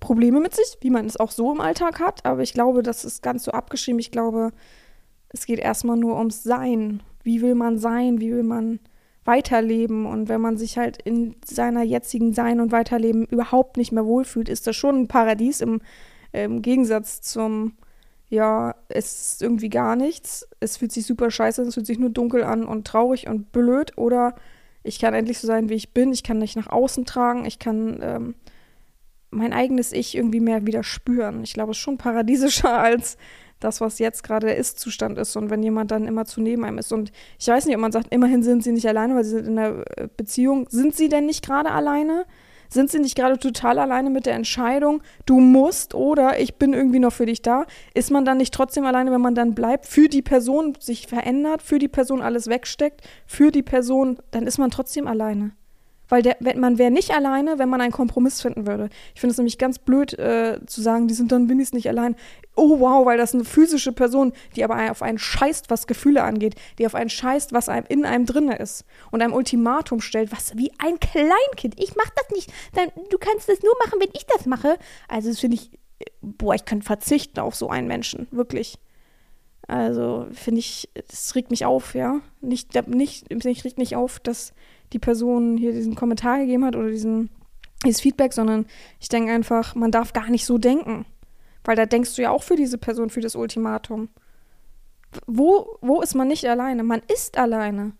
Probleme 0.00 0.40
mit 0.40 0.54
sich, 0.54 0.78
wie 0.80 0.90
man 0.90 1.06
es 1.06 1.16
auch 1.16 1.30
so 1.30 1.52
im 1.52 1.60
Alltag 1.60 2.00
hat. 2.00 2.24
Aber 2.24 2.42
ich 2.42 2.52
glaube, 2.52 2.82
das 2.82 3.04
ist 3.04 3.22
ganz 3.22 3.44
so 3.44 3.50
abgeschrieben. 3.50 3.98
Ich 3.98 4.10
glaube, 4.10 4.52
es 5.30 5.46
geht 5.46 5.58
erstmal 5.58 5.96
nur 5.96 6.16
ums 6.16 6.42
Sein. 6.42 7.02
Wie 7.22 7.42
will 7.42 7.54
man 7.54 7.78
sein? 7.78 8.20
Wie 8.20 8.32
will 8.32 8.44
man 8.44 8.80
weiterleben? 9.24 10.06
Und 10.06 10.28
wenn 10.28 10.40
man 10.40 10.56
sich 10.56 10.78
halt 10.78 11.02
in 11.02 11.36
seiner 11.44 11.82
jetzigen 11.82 12.32
Sein 12.32 12.60
und 12.60 12.72
Weiterleben 12.72 13.26
überhaupt 13.26 13.76
nicht 13.76 13.92
mehr 13.92 14.06
wohlfühlt, 14.06 14.48
ist 14.48 14.66
das 14.66 14.76
schon 14.76 15.02
ein 15.02 15.08
Paradies 15.08 15.60
im, 15.60 15.80
im 16.32 16.62
Gegensatz 16.62 17.20
zum, 17.20 17.74
ja, 18.28 18.74
es 18.88 19.32
ist 19.32 19.42
irgendwie 19.42 19.68
gar 19.68 19.96
nichts. 19.96 20.48
Es 20.60 20.76
fühlt 20.76 20.92
sich 20.92 21.04
super 21.04 21.30
scheiße 21.30 21.60
an, 21.60 21.68
es 21.68 21.74
fühlt 21.74 21.86
sich 21.86 21.98
nur 21.98 22.10
dunkel 22.10 22.44
an 22.44 22.64
und 22.64 22.86
traurig 22.86 23.26
und 23.28 23.52
blöd. 23.52 23.98
Oder 23.98 24.34
ich 24.82 24.98
kann 24.98 25.14
endlich 25.14 25.38
so 25.38 25.46
sein, 25.46 25.68
wie 25.68 25.74
ich 25.74 25.92
bin. 25.92 26.12
Ich 26.12 26.22
kann 26.22 26.38
nicht 26.38 26.56
nach 26.56 26.68
außen 26.68 27.04
tragen. 27.04 27.44
Ich 27.44 27.58
kann. 27.58 28.00
Ähm, 28.02 28.34
mein 29.30 29.52
eigenes 29.52 29.92
Ich 29.92 30.16
irgendwie 30.16 30.40
mehr 30.40 30.66
wieder 30.66 30.82
spüren. 30.82 31.42
Ich 31.42 31.52
glaube, 31.52 31.72
es 31.72 31.76
ist 31.76 31.82
schon 31.82 31.98
paradiesischer 31.98 32.78
als 32.78 33.18
das, 33.60 33.80
was 33.80 33.98
jetzt 33.98 34.22
gerade 34.22 34.46
der 34.46 34.56
Ist-Zustand 34.56 35.18
ist. 35.18 35.36
Und 35.36 35.50
wenn 35.50 35.62
jemand 35.62 35.90
dann 35.90 36.06
immer 36.06 36.24
zu 36.24 36.40
neben 36.40 36.64
einem 36.64 36.78
ist. 36.78 36.92
Und 36.92 37.12
ich 37.38 37.48
weiß 37.48 37.66
nicht, 37.66 37.74
ob 37.74 37.80
man 37.80 37.92
sagt, 37.92 38.12
immerhin 38.12 38.42
sind 38.42 38.62
sie 38.62 38.72
nicht 38.72 38.86
alleine, 38.86 39.14
weil 39.14 39.24
sie 39.24 39.30
sind 39.30 39.48
in 39.48 39.58
einer 39.58 39.84
äh, 39.96 40.08
Beziehung. 40.16 40.66
Sind 40.70 40.94
sie 40.94 41.08
denn 41.08 41.26
nicht 41.26 41.44
gerade 41.44 41.70
alleine? 41.70 42.24
Sind 42.68 42.90
sie 42.90 42.98
nicht 42.98 43.16
gerade 43.16 43.38
total 43.38 43.78
alleine 43.78 44.10
mit 44.10 44.26
der 44.26 44.34
Entscheidung, 44.34 45.02
du 45.26 45.40
musst 45.40 45.94
oder 45.94 46.38
ich 46.38 46.56
bin 46.56 46.74
irgendwie 46.74 46.98
noch 46.98 47.12
für 47.12 47.26
dich 47.26 47.42
da? 47.42 47.64
Ist 47.94 48.10
man 48.10 48.24
dann 48.24 48.38
nicht 48.38 48.52
trotzdem 48.52 48.84
alleine, 48.84 49.10
wenn 49.10 49.20
man 49.20 49.34
dann 49.34 49.54
bleibt, 49.54 49.86
für 49.86 50.08
die 50.08 50.22
Person 50.22 50.76
sich 50.78 51.06
verändert, 51.06 51.62
für 51.62 51.78
die 51.78 51.88
Person 51.88 52.22
alles 52.22 52.48
wegsteckt, 52.48 53.02
für 53.26 53.50
die 53.50 53.62
Person, 53.62 54.18
dann 54.30 54.46
ist 54.46 54.58
man 54.58 54.70
trotzdem 54.70 55.06
alleine. 55.06 55.52
Weil 56.08 56.22
der, 56.22 56.36
wenn, 56.40 56.58
man 56.58 56.78
wäre 56.78 56.90
nicht 56.90 57.10
alleine, 57.10 57.58
wenn 57.58 57.68
man 57.68 57.80
einen 57.80 57.92
Kompromiss 57.92 58.40
finden 58.40 58.66
würde. 58.66 58.88
Ich 59.14 59.20
finde 59.20 59.32
es 59.32 59.38
nämlich 59.38 59.58
ganz 59.58 59.78
blöd 59.78 60.18
äh, 60.18 60.60
zu 60.66 60.80
sagen, 60.80 61.08
die 61.08 61.14
sind 61.14 61.32
dann 61.32 61.48
wenigstens 61.48 61.76
nicht 61.76 61.88
allein. 61.88 62.16
Oh 62.56 62.80
wow, 62.80 63.04
weil 63.06 63.18
das 63.18 63.34
eine 63.34 63.44
physische 63.44 63.92
Person, 63.92 64.32
die 64.56 64.64
aber 64.64 64.90
auf 64.90 65.02
einen 65.02 65.18
scheißt, 65.18 65.70
was 65.70 65.86
Gefühle 65.86 66.22
angeht, 66.22 66.54
die 66.78 66.86
auf 66.86 66.94
einen 66.94 67.10
scheißt, 67.10 67.52
was 67.52 67.68
einem 67.68 67.86
in 67.88 68.04
einem 68.04 68.26
drinne 68.26 68.56
ist 68.56 68.84
und 69.10 69.22
einem 69.22 69.34
Ultimatum 69.34 70.00
stellt, 70.00 70.32
was 70.32 70.56
wie 70.56 70.72
ein 70.78 70.98
Kleinkind. 70.98 71.78
Ich 71.78 71.94
mach 71.94 72.10
das 72.10 72.30
nicht. 72.30 72.52
Dann, 72.74 72.88
du 73.10 73.18
kannst 73.18 73.48
das 73.48 73.62
nur 73.62 73.74
machen, 73.84 74.00
wenn 74.00 74.10
ich 74.14 74.26
das 74.26 74.46
mache. 74.46 74.78
Also 75.08 75.28
das 75.28 75.40
finde 75.40 75.56
ich, 75.56 75.70
boah, 76.20 76.54
ich 76.54 76.64
könnte 76.64 76.86
verzichten 76.86 77.40
auf 77.40 77.54
so 77.54 77.68
einen 77.68 77.86
Menschen, 77.86 78.28
wirklich. 78.30 78.78
Also 79.66 80.26
finde 80.32 80.60
ich, 80.60 80.88
das 80.94 81.34
regt 81.34 81.50
mich 81.50 81.66
auf, 81.66 81.94
ja. 81.94 82.20
Nicht, 82.40 82.74
nicht, 82.88 83.30
mich 83.44 83.64
regt 83.64 83.76
nicht 83.76 83.96
auf, 83.96 84.18
dass 84.18 84.54
die 84.92 84.98
Person 84.98 85.56
hier 85.56 85.72
diesen 85.72 85.94
Kommentar 85.94 86.38
gegeben 86.38 86.64
hat 86.64 86.76
oder 86.76 86.88
diesen, 86.88 87.30
dieses 87.84 88.00
Feedback, 88.00 88.32
sondern 88.32 88.66
ich 89.00 89.08
denke 89.08 89.32
einfach, 89.32 89.74
man 89.74 89.90
darf 89.90 90.12
gar 90.12 90.30
nicht 90.30 90.46
so 90.46 90.58
denken. 90.58 91.06
Weil 91.64 91.76
da 91.76 91.86
denkst 91.86 92.14
du 92.16 92.22
ja 92.22 92.30
auch 92.30 92.42
für 92.42 92.56
diese 92.56 92.78
Person, 92.78 93.10
für 93.10 93.20
das 93.20 93.36
Ultimatum. 93.36 94.08
Wo, 95.26 95.78
wo 95.80 96.00
ist 96.00 96.14
man 96.14 96.28
nicht 96.28 96.48
alleine? 96.48 96.82
Man 96.82 97.02
ist 97.12 97.38
alleine. 97.38 97.92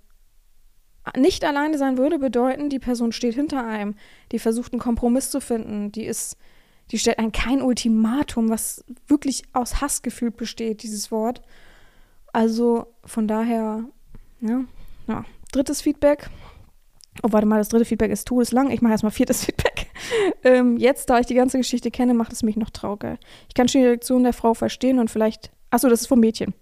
Nicht 1.17 1.45
alleine 1.45 1.79
sein 1.79 1.97
würde 1.97 2.19
bedeuten, 2.19 2.69
die 2.69 2.79
Person 2.79 3.13
steht 3.13 3.35
hinter 3.35 3.67
einem, 3.67 3.95
die 4.31 4.39
versucht 4.39 4.73
einen 4.73 4.81
Kompromiss 4.81 5.31
zu 5.31 5.41
finden, 5.41 5.91
die 5.91 6.05
ist, 6.05 6.37
die 6.91 6.99
stellt 6.99 7.19
ein 7.19 7.33
kein 7.33 7.63
Ultimatum, 7.63 8.51
was 8.51 8.85
wirklich 9.07 9.45
aus 9.55 9.81
Hassgefühl 9.81 10.31
besteht, 10.31 10.83
dieses 10.83 11.11
Wort. 11.11 11.41
Also 12.33 12.95
von 13.05 13.27
daher, 13.27 13.85
ja, 14.41 14.65
ja. 15.07 15.25
Drittes 15.51 15.81
Feedback. 15.81 16.29
Oh, 17.23 17.29
warte 17.31 17.47
mal, 17.47 17.59
das 17.59 17.69
dritte 17.69 17.85
Feedback 17.85 18.11
ist 18.11 18.29
todeslang. 18.29 18.71
Ich 18.71 18.81
mache 18.81 18.93
erstmal 18.93 19.13
viertes 19.13 19.45
Feedback. 19.45 19.87
ähm, 20.45 20.77
jetzt, 20.77 21.11
da 21.11 21.19
ich 21.19 21.27
die 21.27 21.35
ganze 21.35 21.59
Geschichte 21.59 21.91
kenne, 21.91 22.15
macht 22.15 22.33
es 22.33 22.43
mich 22.43 22.57
noch 22.57 22.71
trauriger. 22.71 23.19
Ich 23.49 23.55
kann 23.55 23.69
schon 23.69 23.81
die 23.81 23.87
Reaktion 23.87 24.23
der 24.23 24.33
Frau 24.33 24.55
verstehen 24.55 24.99
und 24.99 25.11
vielleicht. 25.11 25.51
Achso, 25.71 25.89
das 25.89 26.03
ist 26.03 26.07
vom 26.07 26.21
Mädchen. 26.21 26.55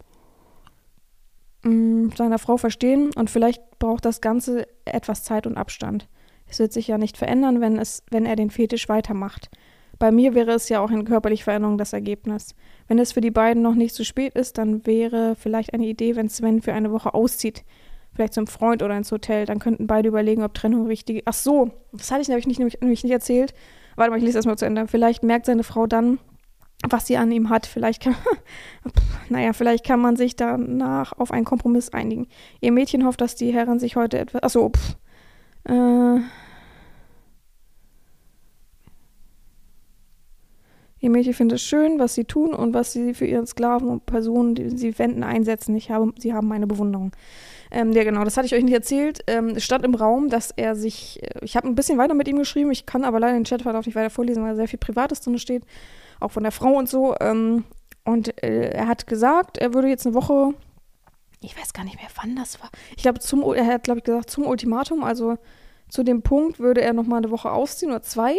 Mm, 1.63 2.09
seiner 2.17 2.39
Frau 2.39 2.57
verstehen 2.57 3.11
und 3.15 3.31
vielleicht 3.31 3.79
braucht 3.79 4.05
das 4.05 4.21
Ganze 4.21 4.67
etwas 4.85 5.25
Zeit 5.25 5.47
und 5.47 5.57
Abstand. 5.57 6.09
Es 6.49 6.59
wird 6.59 6.73
sich 6.73 6.89
ja 6.89 6.99
nicht 6.99 7.17
verändern, 7.17 7.61
wenn, 7.61 7.79
es, 7.79 8.03
wenn 8.11 8.25
er 8.25 8.37
den 8.37 8.51
Fetisch 8.51 8.89
weitermacht. 8.89 9.51
Bei 9.99 10.13
mir 10.13 10.35
wäre 10.35 10.53
es 10.53 10.69
ja 10.69 10.81
auch 10.81 10.91
in 10.91 11.05
körperlicher 11.05 11.45
Veränderung 11.45 11.79
das 11.79 11.93
Ergebnis. 11.93 12.55
Wenn 12.87 12.99
es 12.99 13.13
für 13.13 13.21
die 13.21 13.31
beiden 13.31 13.63
noch 13.63 13.75
nicht 13.75 13.95
zu 13.95 14.05
spät 14.05 14.35
ist, 14.35 14.59
dann 14.59 14.87
wäre 14.87 15.37
vielleicht 15.37 15.73
eine 15.73 15.87
Idee, 15.87 16.17
wenn 16.17 16.29
Sven 16.29 16.61
für 16.61 16.75
eine 16.75 16.93
Woche 16.93 17.15
auszieht 17.15 17.65
vielleicht 18.17 18.35
zum 18.35 18.47
Freund 18.47 18.83
oder 18.83 18.97
ins 18.97 19.13
Hotel. 19.13 19.47
Dann 19.47 19.59
könnten 19.59 19.87
beide 19.87 20.09
überlegen, 20.09 20.43
ob 20.43 20.55
Trennung 20.55 20.87
richtig. 20.87 21.23
Ach 21.27 21.35
so, 21.35 21.71
das 21.93 22.11
hatte 22.11 22.23
ich 22.23 22.29
nämlich 22.29 22.47
nicht, 22.47 22.81
nämlich 22.81 23.05
nicht 23.05 23.13
erzählt. 23.13 23.55
Warte 23.95 24.11
mal, 24.11 24.19
ich 24.19 24.25
lese 24.25 24.39
das 24.39 24.47
mal 24.47 24.57
zu 24.57 24.67
Ende. 24.67 24.87
Vielleicht 24.89 25.23
merkt 25.23 25.47
seine 25.47 25.63
Frau 25.63 25.87
dann, 25.87 26.19
was 26.89 27.07
sie 27.07 27.17
an 27.17 27.31
ihm 27.31 27.49
hat. 27.51 27.67
Vielleicht 27.67 28.03
kann, 28.03 28.17
naja, 29.29 29.53
vielleicht 29.53 29.85
kann 29.85 30.01
man 30.01 30.17
sich 30.17 30.37
danach 30.37 31.13
auf 31.13 31.31
einen 31.31 31.45
Kompromiss 31.45 31.91
einigen. 31.91 32.27
Ihr 32.61 32.73
Mädchen 32.73 33.07
hofft, 33.07 33.21
dass 33.21 33.37
die 33.37 33.53
Herren 33.53 33.79
sich 33.79 33.97
heute 33.97 34.19
etwas. 34.19 34.43
Achso, 34.43 34.71
pff. 34.71 34.97
Äh. 35.65 36.21
Ihr 40.99 41.11
Mädchen 41.11 41.35
findet 41.35 41.57
es 41.57 41.63
schön, 41.63 41.99
was 41.99 42.15
sie 42.15 42.25
tun 42.25 42.55
und 42.55 42.73
was 42.73 42.93
sie 42.93 43.13
für 43.13 43.27
ihren 43.27 43.47
Sklaven 43.47 43.89
und 43.89 44.07
Personen, 44.07 44.55
die 44.55 44.71
sie 44.71 44.99
wenden, 44.99 45.25
einsetzen. 45.25 45.77
Ich 45.77 45.91
habe, 45.91 46.13
sie 46.19 46.33
haben 46.33 46.49
meine 46.49 46.67
Bewunderung. 46.67 47.13
Ähm, 47.71 47.93
ja, 47.93 48.05
genau, 48.05 48.25
das 48.25 48.37
hatte 48.37 48.47
ich 48.47 48.55
euch 48.55 48.65
nicht 48.65 48.73
erzählt. 48.73 49.21
Ähm, 49.27 49.51
es 49.57 49.65
stand 49.65 49.85
im 49.85 49.95
Raum, 49.95 50.31
dass 50.31 50.53
er 50.53 50.75
sich, 50.75 51.23
äh, 51.23 51.45
ich 51.45 51.57
habe 51.57 51.69
ein 51.69 51.75
bisschen 51.75 51.99
weiter 51.99 52.15
mit 52.15 52.29
ihm 52.29 52.39
geschrieben, 52.39 52.71
ich 52.71 52.87
kann 52.87 53.05
aber 53.05 53.21
leider 53.21 53.35
den 53.35 53.45
Chatverlauf 53.45 53.85
nicht 53.85 53.95
weiter 53.95 54.11
vorlesen, 54.11 54.43
weil 54.43 54.57
sehr 54.57 54.69
viel 54.69 54.79
Privates 54.79 55.21
drin 55.21 55.39
steht, 55.39 55.65
auch 56.19 56.31
von 56.31 56.45
der 56.45 56.53
Frau 56.53 56.73
und 56.73 56.89
so. 56.89 57.15
Ähm, 57.21 57.65
und 58.05 58.43
äh, 58.43 58.71
er 58.71 58.87
hat 58.87 59.07
gesagt, 59.07 59.59
er 59.59 59.75
würde 59.75 59.89
jetzt 59.89 60.07
eine 60.07 60.15
Woche, 60.15 60.55
ich 61.43 61.59
weiß 61.59 61.75
gar 61.75 61.85
nicht 61.85 61.97
mehr, 61.97 62.09
wann 62.23 62.37
das 62.37 62.61
war. 62.61 62.71
Ich 62.97 63.03
glaube, 63.03 63.19
zum, 63.19 63.43
er 63.53 63.67
hat, 63.67 63.85
glaube 63.85 63.99
ich, 63.99 64.05
gesagt, 64.05 64.31
zum 64.31 64.47
Ultimatum, 64.47 65.05
also 65.05 65.37
zu 65.89 66.03
dem 66.03 66.23
Punkt 66.23 66.59
würde 66.59 66.81
er 66.81 66.93
nochmal 66.93 67.19
eine 67.19 67.31
Woche 67.31 67.51
ausziehen 67.51 67.91
oder 67.91 68.03
zwei. 68.03 68.37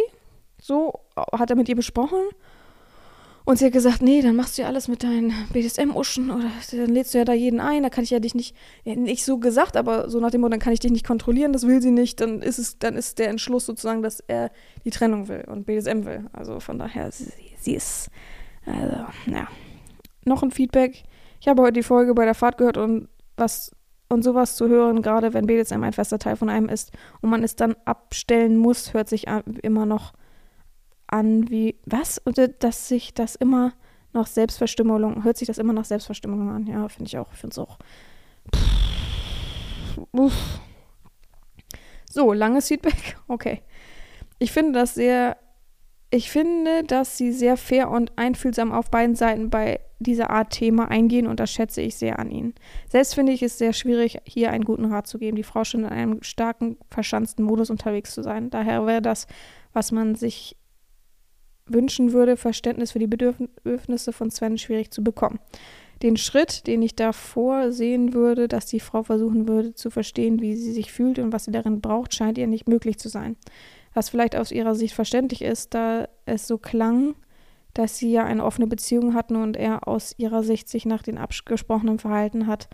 So 0.60 1.00
hat 1.32 1.50
er 1.50 1.56
mit 1.56 1.68
ihr 1.68 1.76
besprochen. 1.76 2.18
Und 3.48 3.58
sie 3.58 3.64
hat 3.64 3.72
gesagt, 3.72 4.02
nee, 4.02 4.20
dann 4.20 4.36
machst 4.36 4.58
du 4.58 4.62
ja 4.62 4.68
alles 4.68 4.88
mit 4.88 5.02
deinen 5.02 5.32
BDSM-Uschen 5.54 6.30
oder 6.30 6.50
dann 6.70 6.90
lädst 6.90 7.14
du 7.14 7.18
ja 7.18 7.24
da 7.24 7.32
jeden 7.32 7.60
ein, 7.60 7.82
da 7.82 7.88
kann 7.88 8.04
ich 8.04 8.10
ja 8.10 8.20
dich 8.20 8.34
nicht, 8.34 8.54
nicht 8.84 9.24
so 9.24 9.38
gesagt, 9.38 9.78
aber 9.78 10.10
so 10.10 10.20
nach 10.20 10.30
dem 10.30 10.42
Motto, 10.42 10.50
dann 10.50 10.60
kann 10.60 10.74
ich 10.74 10.80
dich 10.80 10.92
nicht 10.92 11.06
kontrollieren, 11.06 11.54
das 11.54 11.66
will 11.66 11.80
sie 11.80 11.90
nicht, 11.90 12.20
dann 12.20 12.42
ist 12.42 12.58
es, 12.58 12.78
dann 12.78 12.94
ist 12.94 13.18
der 13.18 13.30
Entschluss 13.30 13.64
sozusagen, 13.64 14.02
dass 14.02 14.20
er 14.20 14.50
die 14.84 14.90
Trennung 14.90 15.28
will 15.28 15.44
und 15.46 15.64
BDSM 15.64 16.04
will. 16.04 16.26
Also 16.34 16.60
von 16.60 16.78
daher, 16.78 17.10
sie, 17.10 17.32
sie 17.58 17.72
ist, 17.72 18.10
also, 18.66 19.06
ja. 19.24 19.48
Noch 20.26 20.42
ein 20.42 20.50
Feedback. 20.50 21.04
Ich 21.40 21.48
habe 21.48 21.62
heute 21.62 21.72
die 21.72 21.82
Folge 21.82 22.12
bei 22.12 22.26
der 22.26 22.34
Fahrt 22.34 22.58
gehört 22.58 22.76
und 22.76 23.08
was 23.38 23.70
und 24.10 24.24
sowas 24.24 24.56
zu 24.56 24.68
hören, 24.68 25.00
gerade 25.00 25.32
wenn 25.32 25.46
BDSM 25.46 25.82
ein 25.84 25.94
fester 25.94 26.18
Teil 26.18 26.36
von 26.36 26.50
einem 26.50 26.68
ist 26.68 26.92
und 27.22 27.30
man 27.30 27.42
es 27.42 27.56
dann 27.56 27.76
abstellen 27.86 28.58
muss, 28.58 28.92
hört 28.92 29.08
sich 29.08 29.26
immer 29.62 29.86
noch 29.86 30.12
an 31.08 31.50
wie, 31.50 31.76
was? 31.84 32.24
Oder 32.26 32.48
dass 32.48 32.88
sich 32.88 33.14
das 33.14 33.34
immer 33.34 33.72
nach 34.12 34.26
Selbstverstümmelung, 34.26 35.24
hört 35.24 35.36
sich 35.36 35.46
das 35.46 35.58
immer 35.58 35.72
nach 35.72 35.84
Selbstverstümmelung 35.84 36.50
an? 36.50 36.66
Ja, 36.66 36.88
finde 36.88 37.08
ich 37.08 37.18
auch. 37.18 37.32
Finde 37.32 37.52
es 37.52 37.58
auch. 37.58 37.78
Uff. 40.12 40.60
So, 42.10 42.32
langes 42.32 42.68
Feedback. 42.68 43.16
Okay. 43.28 43.62
Ich 44.38 44.52
finde 44.52 44.72
das 44.72 44.94
sehr 44.94 45.36
ich 46.10 46.30
finde, 46.30 46.84
dass 46.84 47.18
sie 47.18 47.32
sehr 47.32 47.56
fair 47.56 47.90
und 47.90 48.16
einfühlsam 48.16 48.72
auf 48.72 48.90
beiden 48.90 49.14
Seiten 49.14 49.50
bei 49.50 49.80
dieser 49.98 50.30
Art 50.30 50.50
Thema 50.50 50.90
eingehen 50.90 51.26
und 51.26 51.38
das 51.38 51.50
schätze 51.50 51.82
ich 51.82 51.96
sehr 51.96 52.18
an 52.18 52.30
ihnen. 52.30 52.54
Selbst 52.88 53.14
finde 53.14 53.32
ich 53.32 53.42
es 53.42 53.58
sehr 53.58 53.72
schwierig, 53.74 54.18
hier 54.24 54.50
einen 54.50 54.64
guten 54.64 54.86
Rat 54.86 55.06
zu 55.06 55.18
geben. 55.18 55.36
Die 55.36 55.42
Frau 55.42 55.64
scheint 55.64 55.84
in 55.84 55.90
einem 55.90 56.22
starken, 56.22 56.78
verschanzten 56.88 57.44
Modus 57.44 57.68
unterwegs 57.68 58.14
zu 58.14 58.22
sein. 58.22 58.48
Daher 58.48 58.86
wäre 58.86 59.02
das, 59.02 59.26
was 59.74 59.92
man 59.92 60.14
sich 60.14 60.56
wünschen 61.72 62.12
würde, 62.12 62.36
Verständnis 62.36 62.92
für 62.92 62.98
die 62.98 63.06
Bedürfnisse 63.06 64.12
von 64.12 64.30
Sven 64.30 64.58
schwierig 64.58 64.90
zu 64.90 65.02
bekommen. 65.02 65.38
Den 66.02 66.16
Schritt, 66.16 66.66
den 66.68 66.80
ich 66.82 66.94
davor 66.94 67.72
sehen 67.72 68.14
würde, 68.14 68.46
dass 68.46 68.66
die 68.66 68.78
Frau 68.78 69.02
versuchen 69.02 69.48
würde 69.48 69.74
zu 69.74 69.90
verstehen, 69.90 70.40
wie 70.40 70.54
sie 70.54 70.72
sich 70.72 70.92
fühlt 70.92 71.18
und 71.18 71.32
was 71.32 71.44
sie 71.44 71.50
darin 71.50 71.80
braucht, 71.80 72.14
scheint 72.14 72.38
ihr 72.38 72.46
nicht 72.46 72.68
möglich 72.68 72.98
zu 72.98 73.08
sein 73.08 73.36
was 73.98 74.10
vielleicht 74.10 74.36
aus 74.36 74.52
ihrer 74.52 74.76
Sicht 74.76 74.94
verständlich 74.94 75.42
ist, 75.42 75.74
da 75.74 76.08
es 76.24 76.46
so 76.46 76.56
klang, 76.56 77.16
dass 77.74 77.98
sie 77.98 78.12
ja 78.12 78.24
eine 78.24 78.44
offene 78.44 78.68
Beziehung 78.68 79.14
hatten 79.14 79.36
und 79.36 79.56
er 79.56 79.88
aus 79.88 80.14
ihrer 80.18 80.44
Sicht 80.44 80.68
sich 80.68 80.86
nach 80.86 81.02
dem 81.02 81.18
abgesprochenen 81.18 81.98
Verhalten 81.98 82.46
hat, 82.46 82.68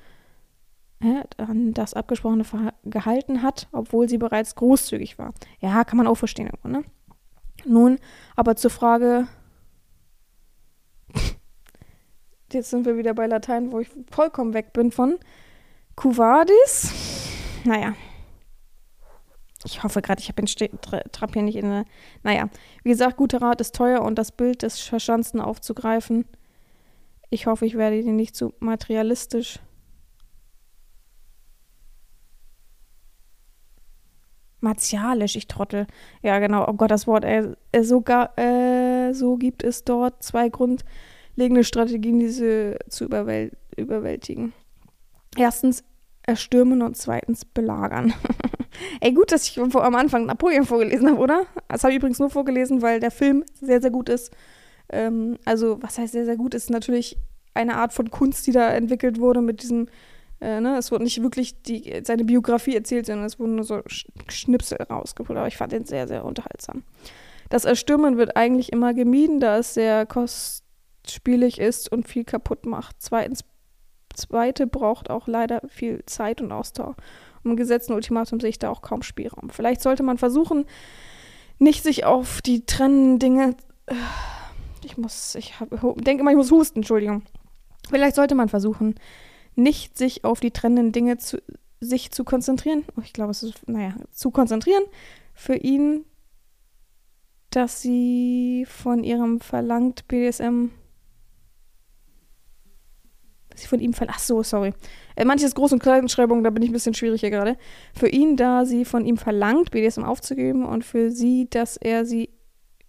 an 1.38 1.72
das 1.72 1.95
abgesprochene 1.95 2.45
Ver 2.45 2.74
gehalten 2.84 3.42
hat, 3.42 3.68
obwohl 3.72 4.09
sie 4.09 4.18
bereits 4.18 4.55
großzügig 4.55 5.18
war. 5.18 5.32
Ja, 5.61 5.84
kann 5.84 5.97
man 5.97 6.07
auch 6.07 6.14
verstehen 6.14 6.47
irgendwo, 6.47 6.68
ne? 6.68 6.84
Nun, 7.66 7.98
aber 8.36 8.56
zur 8.56 8.70
Frage, 8.70 9.26
jetzt 12.52 12.70
sind 12.70 12.84
wir 12.86 12.96
wieder 12.96 13.14
bei 13.14 13.26
Latein, 13.26 13.72
wo 13.72 13.80
ich 13.80 13.90
vollkommen 14.10 14.54
weg 14.54 14.72
bin 14.72 14.90
von 14.90 15.18
Cuvadis. 15.96 16.92
Naja, 17.64 17.94
ich 19.64 19.82
hoffe 19.82 20.02
gerade, 20.02 20.20
ich 20.20 20.28
habe 20.28 20.42
den 20.42 20.80
Trab 21.10 21.32
hier 21.32 21.42
nicht 21.42 21.56
in 21.56 21.70
der. 21.70 21.84
Naja, 22.22 22.48
wie 22.82 22.90
gesagt, 22.90 23.16
guter 23.16 23.40
Rat 23.40 23.60
ist 23.60 23.74
teuer 23.74 24.02
und 24.02 24.16
das 24.16 24.30
Bild 24.30 24.62
des 24.62 24.80
Verschanzten 24.80 25.40
aufzugreifen. 25.40 26.26
Ich 27.30 27.46
hoffe, 27.46 27.64
ich 27.64 27.76
werde 27.76 27.98
ihn 27.98 28.16
nicht 28.16 28.36
zu 28.36 28.52
materialistisch. 28.60 29.58
Martialisch, 34.64 35.36
ich 35.36 35.46
Trottel. 35.46 35.86
Ja, 36.22 36.38
genau. 36.38 36.66
Oh 36.68 36.72
Gott, 36.72 36.90
das 36.90 37.06
Wort. 37.06 37.24
Äh, 37.24 37.54
sogar, 37.82 38.36
äh, 38.38 39.12
so 39.12 39.36
gibt 39.36 39.62
es 39.62 39.84
dort 39.84 40.22
zwei 40.22 40.48
grundlegende 40.48 41.62
Strategien, 41.62 42.18
diese 42.18 42.78
zu 42.88 43.04
überwäl 43.04 43.52
überwältigen. 43.76 44.52
Erstens 45.36 45.84
erstürmen 46.22 46.82
und 46.82 46.96
zweitens 46.96 47.44
belagern. 47.44 48.14
Ey, 49.00 49.12
gut, 49.12 49.30
dass 49.32 49.46
ich 49.46 49.60
am 49.60 49.94
Anfang 49.94 50.26
Napoleon 50.26 50.64
vorgelesen 50.64 51.08
habe, 51.10 51.20
oder? 51.20 51.46
Das 51.68 51.84
habe 51.84 51.92
ich 51.92 51.98
übrigens 51.98 52.18
nur 52.18 52.30
vorgelesen, 52.30 52.82
weil 52.82 53.00
der 53.00 53.10
Film 53.10 53.44
sehr, 53.60 53.80
sehr 53.80 53.90
gut 53.90 54.08
ist. 54.08 54.32
Ähm, 54.88 55.38
also, 55.44 55.82
was 55.82 55.98
heißt 55.98 56.12
sehr, 56.12 56.24
sehr 56.24 56.36
gut? 56.36 56.54
Ist 56.54 56.70
natürlich 56.70 57.18
eine 57.52 57.76
Art 57.76 57.92
von 57.92 58.10
Kunst, 58.10 58.46
die 58.46 58.52
da 58.52 58.70
entwickelt 58.70 59.20
wurde 59.20 59.42
mit 59.42 59.62
diesem, 59.62 59.88
äh, 60.41 60.61
ne, 60.61 60.76
es 60.78 60.91
wurde 60.93 61.05
nicht 61.05 61.22
wirklich 61.22 61.62
die, 61.62 62.03
seine 62.05 62.24
Biografie 62.24 62.74
erzählt, 62.74 63.07
sondern 63.07 63.26
es 63.26 63.39
wurden 63.39 63.57
nur 63.57 63.64
so 63.64 63.82
Schnipsel 64.28 64.78
rausgeholt. 64.82 65.39
Aber 65.39 65.49
ich 65.49 65.57
fand 65.57 65.72
den 65.72 65.85
sehr, 65.85 66.09
sehr 66.09 66.24
unterhaltsam. 66.24 66.82
Das 67.51 67.64
Erstürmen 67.64 68.16
wird 68.16 68.37
eigentlich 68.37 68.72
immer 68.72 68.95
gemieden, 68.95 69.41
da 69.41 69.59
es 69.59 69.74
sehr 69.74 70.07
kostspielig 70.07 71.59
ist 71.59 71.91
und 71.91 72.09
viel 72.09 72.24
kaputt 72.24 72.66
macht. 72.66 72.97
Zweitens, 72.99 73.45
zweite 74.14 74.66
braucht 74.66 75.11
auch 75.11 75.26
leider 75.26 75.61
viel 75.68 76.05
Zeit 76.07 76.41
und 76.41 76.53
Ausdauer 76.53 76.97
im 77.45 77.57
gesetzten 77.57 77.93
Ultimatum 77.93 78.41
sehe 78.41 78.51
ich 78.51 78.59
da 78.59 78.70
auch 78.70 78.82
kaum 78.82 79.03
Spielraum. 79.03 79.51
Vielleicht 79.51 79.82
sollte 79.82 80.03
man 80.03 80.18
versuchen, 80.18 80.64
nicht 81.59 81.82
sich 81.82 82.05
auf 82.05 82.43
die 82.43 82.64
trennenden 82.66 83.18
Dinge. 83.18 83.57
Äh, 83.87 83.95
ich 84.82 84.97
muss, 84.97 85.35
ich 85.35 85.55
denke 85.70 86.22
immer, 86.22 86.30
ich 86.30 86.37
muss 86.37 86.51
husten, 86.51 86.80
Entschuldigung. 86.80 87.22
Vielleicht 87.89 88.16
sollte 88.16 88.35
man 88.35 88.49
versuchen, 88.49 88.95
nicht 89.57 89.96
sich 89.96 90.24
auf 90.24 90.40
die 90.40 90.50
trennenden 90.50 90.92
Dinge 90.92 91.18
zu, 91.18 91.42
sich 91.80 92.11
zu 92.11 92.24
konzentrieren. 92.24 92.84
Oh, 92.96 93.02
ich 93.02 93.12
glaube, 93.12 93.30
es 93.30 93.42
ist, 93.42 93.68
naja, 93.68 93.94
zu 94.11 94.30
konzentrieren. 94.30 94.84
Für 95.34 95.57
ihn, 95.57 96.05
dass 97.50 97.82
sie 97.82 98.66
von 98.68 99.05
ihrem 99.05 99.40
verlangt 99.40 100.09
BDSM 100.09 100.70
sie 103.55 103.66
von 103.66 103.80
ihm 103.80 103.92
verlangt. 103.92 104.16
Ach 104.18 104.22
so, 104.22 104.42
sorry. 104.42 104.72
Äh, 105.16 105.24
manches 105.24 105.55
Groß- 105.55 105.72
und 105.72 105.82
Kleinschreibung, 105.82 106.42
da 106.44 106.50
bin 106.50 106.62
ich 106.62 106.70
ein 106.70 106.74
bisschen 106.74 106.94
schwierig 106.94 107.20
hier 107.20 107.30
gerade. 107.30 107.57
Für 107.94 108.09
ihn, 108.09 108.36
da 108.36 108.64
sie 108.64 108.84
von 108.84 109.05
ihm 109.05 109.16
verlangt, 109.16 109.70
BDSM 109.70 110.05
aufzugeben 110.05 110.64
und 110.64 110.84
für 110.84 111.11
sie, 111.11 111.48
dass 111.48 111.76
er 111.76 112.05
sie 112.05 112.30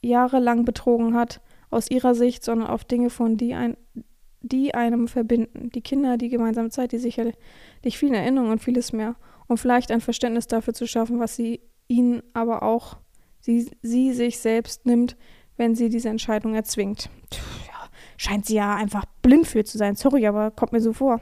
jahrelang 0.01 0.65
betrogen 0.65 1.15
hat, 1.15 1.41
aus 1.71 1.89
ihrer 1.89 2.15
Sicht, 2.15 2.43
sondern 2.43 2.69
auf 2.69 2.85
Dinge, 2.85 3.09
von 3.09 3.37
die, 3.37 3.53
ein, 3.53 3.75
die 4.45 4.75
einem 4.75 5.07
verbinden. 5.07 5.69
Die 5.71 5.81
Kinder, 5.81 6.17
die 6.17 6.29
gemeinsame 6.29 6.69
Zeit, 6.69 6.91
die 6.91 6.99
sicherlich 6.99 7.35
viele 7.97 8.17
Erinnerungen 8.17 8.53
und 8.53 8.63
vieles 8.63 8.93
mehr. 8.93 9.15
Und 9.47 9.57
vielleicht 9.57 9.91
ein 9.91 10.01
Verständnis 10.01 10.47
dafür 10.47 10.73
zu 10.73 10.87
schaffen, 10.87 11.19
was 11.19 11.35
sie 11.35 11.61
ihnen 11.87 12.23
aber 12.33 12.63
auch, 12.63 12.97
sie, 13.39 13.69
sie 13.81 14.13
sich 14.13 14.39
selbst 14.39 14.85
nimmt, 14.85 15.17
wenn 15.57 15.75
sie 15.75 15.89
diese 15.89 16.09
Entscheidung 16.09 16.55
erzwingt. 16.55 17.09
Ja, 17.67 17.89
scheint 18.17 18.45
sie 18.45 18.55
ja 18.55 18.75
einfach 18.75 19.05
blind 19.21 19.47
für 19.47 19.63
zu 19.63 19.77
sein. 19.77 19.95
Sorry, 19.95 20.25
aber 20.27 20.51
kommt 20.51 20.71
mir 20.71 20.81
so 20.81 20.93
vor. 20.93 21.21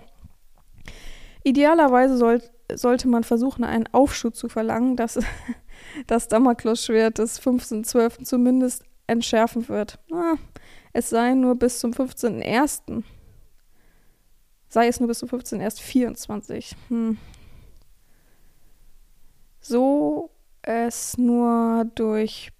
Idealerweise 1.44 2.18
soll, 2.18 2.42
sollte 2.74 3.08
man 3.08 3.24
versuchen, 3.24 3.64
einen 3.64 3.88
Aufschub 3.92 4.36
zu 4.36 4.50
verlangen, 4.50 4.96
dass 4.96 5.20
das 6.08 6.28
Damoklesschwert 6.28 7.18
des 7.18 7.42
15.12. 7.42 8.24
zumindest 8.24 8.84
entschärfen 9.08 9.68
wird. 9.68 10.00
Na, 10.10 10.36
es 10.94 11.10
sei 11.10 11.34
nur 11.34 11.56
bis 11.56 11.80
zum 11.80 11.92
15.01. 11.92 13.04
Sei 14.70 14.88
es 14.88 15.00
nur 15.00 15.08
bis 15.08 15.20
zum 15.20 15.30
15.01.24. 15.30 16.76
Hm. 16.90 17.18
So 19.60 20.30
es 20.62 21.18
nur 21.18 21.86
durch 21.96 22.52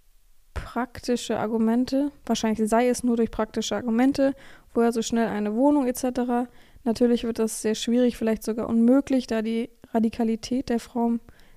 praktische 0.54 1.40
Argumente, 1.40 2.12
wahrscheinlich 2.26 2.68
sei 2.70 2.90
es 2.90 3.04
nur 3.04 3.18
durch 3.18 3.32
praktische 3.32 3.76
Argumente, 3.76 4.34
wo 4.74 4.82
er 4.82 4.92
so 4.92 5.02
schnell 5.02 5.28
eine 5.28 5.56
Wohnung 5.56 5.88
etc. 5.88 6.50
Natürlich 6.84 7.24
wird 7.24 7.40
das 7.40 7.62
sehr 7.62 7.76
schwierig, 7.76 8.18
vielleicht 8.18 8.44
sogar 8.44 8.68
unmöglich, 8.68 9.28
da 9.28 9.42
die 9.42 9.70
Radikalität 9.94 10.70
der 10.70 10.80
Frau 10.80 11.14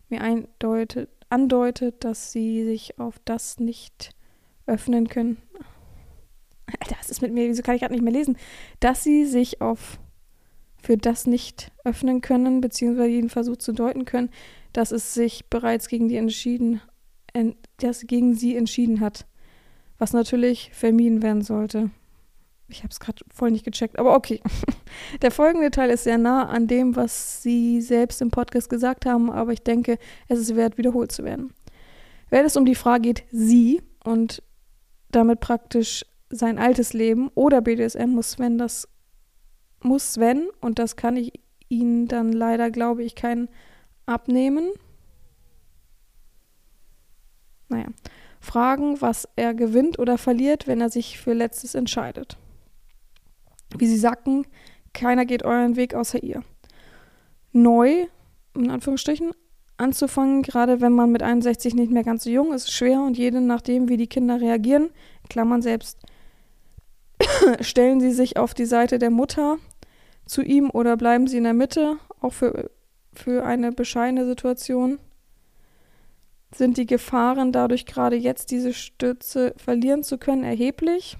mir 0.08 0.20
eindeutet, 0.20 1.08
andeutet, 1.28 2.04
dass 2.04 2.32
sie 2.32 2.64
sich 2.64 2.98
auf 2.98 3.18
das 3.24 3.58
nicht 3.58 4.10
öffnen 4.66 5.08
können. 5.08 5.38
Alter, 6.66 6.96
was 6.98 7.10
ist 7.10 7.22
mit 7.22 7.32
mir? 7.32 7.48
Wieso 7.48 7.62
kann 7.62 7.74
ich 7.74 7.80
gerade 7.80 7.94
nicht 7.94 8.04
mehr 8.04 8.12
lesen? 8.12 8.36
Dass 8.80 9.02
sie 9.02 9.24
sich 9.24 9.60
auf 9.60 9.98
für 10.82 10.96
das 10.96 11.26
nicht 11.26 11.72
öffnen 11.84 12.20
können, 12.20 12.60
beziehungsweise 12.60 13.08
jeden 13.08 13.28
Versuch 13.28 13.56
zu 13.56 13.72
deuten 13.72 14.04
können, 14.04 14.30
dass 14.72 14.92
es 14.92 15.14
sich 15.14 15.46
bereits 15.50 15.88
gegen 15.88 16.08
die 16.08 16.16
entschieden, 16.16 16.80
dass 17.78 18.06
gegen 18.06 18.34
sie 18.34 18.56
entschieden 18.56 19.00
hat. 19.00 19.26
Was 19.98 20.12
natürlich 20.12 20.70
vermieden 20.72 21.22
werden 21.22 21.42
sollte. 21.42 21.90
Ich 22.68 22.80
habe 22.82 22.90
es 22.90 23.00
gerade 23.00 23.24
voll 23.32 23.50
nicht 23.50 23.64
gecheckt, 23.64 23.98
aber 23.98 24.14
okay. 24.14 24.40
Der 25.22 25.30
folgende 25.30 25.70
Teil 25.70 25.90
ist 25.90 26.04
sehr 26.04 26.18
nah 26.18 26.48
an 26.48 26.66
dem, 26.66 26.96
was 26.96 27.42
Sie 27.42 27.80
selbst 27.80 28.20
im 28.20 28.30
Podcast 28.30 28.68
gesagt 28.68 29.06
haben, 29.06 29.30
aber 29.30 29.52
ich 29.52 29.62
denke, 29.62 29.98
es 30.28 30.38
ist 30.38 30.56
wert, 30.56 30.76
wiederholt 30.76 31.12
zu 31.12 31.24
werden. 31.24 31.52
Wenn 32.28 32.44
es 32.44 32.56
um 32.56 32.64
die 32.64 32.74
Frage 32.74 33.02
geht, 33.02 33.24
Sie 33.30 33.82
und 34.04 34.42
damit 35.10 35.40
praktisch 35.40 36.04
sein 36.28 36.58
altes 36.58 36.92
Leben 36.92 37.30
oder 37.34 37.60
BDSM, 37.60 38.08
muss 38.08 38.32
Sven 38.32 38.58
das, 38.58 38.88
muss 39.82 40.14
Sven, 40.14 40.48
und 40.60 40.78
das 40.78 40.96
kann 40.96 41.16
ich 41.16 41.32
Ihnen 41.68 42.08
dann 42.08 42.32
leider, 42.32 42.70
glaube 42.70 43.02
ich, 43.02 43.14
keinen 43.14 43.48
abnehmen. 44.06 44.70
Naja, 47.68 47.86
fragen, 48.40 49.00
was 49.00 49.28
er 49.36 49.54
gewinnt 49.54 49.98
oder 49.98 50.18
verliert, 50.18 50.66
wenn 50.66 50.80
er 50.80 50.90
sich 50.90 51.18
für 51.18 51.32
Letztes 51.32 51.74
entscheidet. 51.74 52.38
Wie 53.76 53.86
sie 53.86 53.96
sagten, 53.96 54.46
keiner 54.94 55.26
geht 55.26 55.44
euren 55.44 55.76
Weg 55.76 55.94
außer 55.94 56.22
ihr. 56.22 56.42
Neu, 57.52 58.06
in 58.54 58.70
Anführungsstrichen, 58.70 59.32
anzufangen, 59.76 60.42
gerade 60.42 60.80
wenn 60.80 60.92
man 60.92 61.10
mit 61.10 61.22
61 61.22 61.74
nicht 61.74 61.90
mehr 61.90 62.04
ganz 62.04 62.24
so 62.24 62.30
jung 62.30 62.52
ist, 62.52 62.70
schwer 62.70 63.02
und 63.02 63.18
je 63.18 63.30
nachdem, 63.32 63.88
wie 63.88 63.96
die 63.96 64.06
Kinder 64.06 64.40
reagieren, 64.40 64.90
Klammern 65.28 65.62
selbst, 65.62 65.98
stellen 67.60 68.00
sie 68.00 68.12
sich 68.12 68.36
auf 68.36 68.54
die 68.54 68.66
Seite 68.66 68.98
der 68.98 69.10
Mutter 69.10 69.58
zu 70.24 70.42
ihm 70.42 70.70
oder 70.70 70.96
bleiben 70.96 71.26
sie 71.26 71.38
in 71.38 71.44
der 71.44 71.54
Mitte, 71.54 71.96
auch 72.20 72.32
für, 72.32 72.70
für 73.12 73.44
eine 73.44 73.72
bescheidene 73.72 74.26
Situation. 74.26 74.98
sind 76.54 76.76
die 76.76 76.86
Gefahren 76.86 77.52
dadurch 77.52 77.86
gerade 77.86 78.16
jetzt 78.16 78.50
diese 78.50 78.72
Stütze 78.72 79.54
verlieren 79.56 80.02
zu 80.02 80.18
können 80.18 80.44
erheblich. 80.44 81.16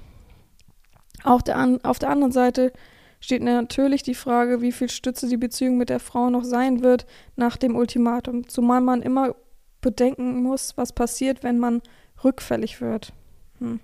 Auch 1.25 1.43
der 1.43 1.57
an, 1.57 1.83
auf 1.85 1.99
der 1.99 2.11
anderen 2.11 2.33
Seite 2.33 2.73
steht 3.21 3.43
natürlich 3.43 4.03
die 4.03 4.15
Frage, 4.15 4.61
wie 4.61 4.73
viel 4.73 4.89
Stütze 4.89 5.29
die 5.29 5.37
Beziehung 5.37 5.77
mit 5.77 5.89
der 5.89 6.01
Frau 6.01 6.31
noch 6.31 6.45
sein 6.45 6.83
wird 6.83 7.07
nach 7.35 7.57
dem 7.57 7.75
Ultimatum, 7.75 8.49
zumal 8.49 8.81
man 8.81 9.03
immer 9.03 9.35
bedenken 9.81 10.43
muss, 10.43 10.77
was 10.77 10.93
passiert, 10.93 11.43
wenn 11.43 11.59
man 11.59 11.83
rückfällig 12.23 12.81
wird. 12.81 13.13
Hm. 13.59 13.81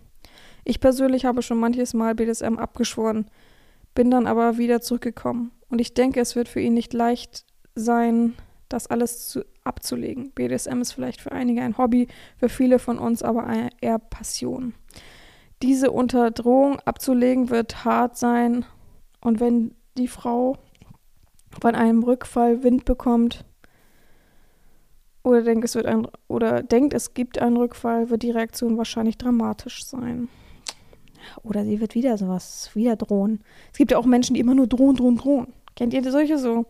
Ich 0.64 0.80
persönlich 0.80 1.24
habe 1.24 1.42
schon 1.42 1.58
manches 1.58 1.94
Mal 1.94 2.14
BDSM 2.14 2.58
abgeschworen, 2.58 3.26
bin 3.94 4.10
dann 4.10 4.26
aber 4.26 4.58
wieder 4.58 4.80
zurückgekommen. 4.80 5.50
Und 5.68 5.80
ich 5.80 5.94
denke, 5.94 6.20
es 6.20 6.36
wird 6.36 6.48
für 6.48 6.60
ihn 6.60 6.74
nicht 6.74 6.92
leicht 6.92 7.44
sein, 7.74 8.34
das 8.68 8.86
alles 8.86 9.28
zu, 9.28 9.44
abzulegen. 9.64 10.32
BDSM 10.32 10.80
ist 10.80 10.92
vielleicht 10.92 11.20
für 11.20 11.32
einige 11.32 11.62
ein 11.62 11.78
Hobby, 11.78 12.08
für 12.38 12.48
viele 12.48 12.78
von 12.78 12.98
uns 12.98 13.22
aber 13.22 13.46
eher 13.80 13.98
Passion. 13.98 14.74
Diese 15.62 15.90
unter 15.90 16.32
abzulegen 16.84 17.50
wird 17.50 17.84
hart 17.84 18.16
sein 18.16 18.64
und 19.20 19.40
wenn 19.40 19.74
die 19.96 20.08
Frau 20.08 20.58
von 21.60 21.74
einem 21.74 22.02
Rückfall 22.02 22.62
Wind 22.64 22.84
bekommt 22.84 23.44
oder 25.22 25.42
denkt, 25.42 25.64
es 25.64 25.74
wird 25.74 25.86
ein 25.86 26.08
oder 26.26 26.62
denkt, 26.62 26.94
es 26.94 27.14
gibt 27.14 27.38
einen 27.38 27.56
Rückfall, 27.56 28.10
wird 28.10 28.22
die 28.22 28.30
Reaktion 28.32 28.76
wahrscheinlich 28.76 29.18
dramatisch 29.18 29.84
sein. 29.84 30.28
Oder 31.42 31.64
sie 31.64 31.80
wird 31.80 31.94
wieder 31.94 32.16
sowas, 32.18 32.70
wieder 32.74 32.96
drohen. 32.96 33.42
Es 33.72 33.78
gibt 33.78 33.90
ja 33.90 33.98
auch 33.98 34.06
Menschen, 34.06 34.34
die 34.34 34.40
immer 34.40 34.54
nur 34.54 34.66
drohen, 34.66 34.96
drohen, 34.96 35.16
drohen. 35.16 35.46
Kennt 35.76 35.94
ihr 35.94 36.10
solche 36.10 36.38
so? 36.38 36.66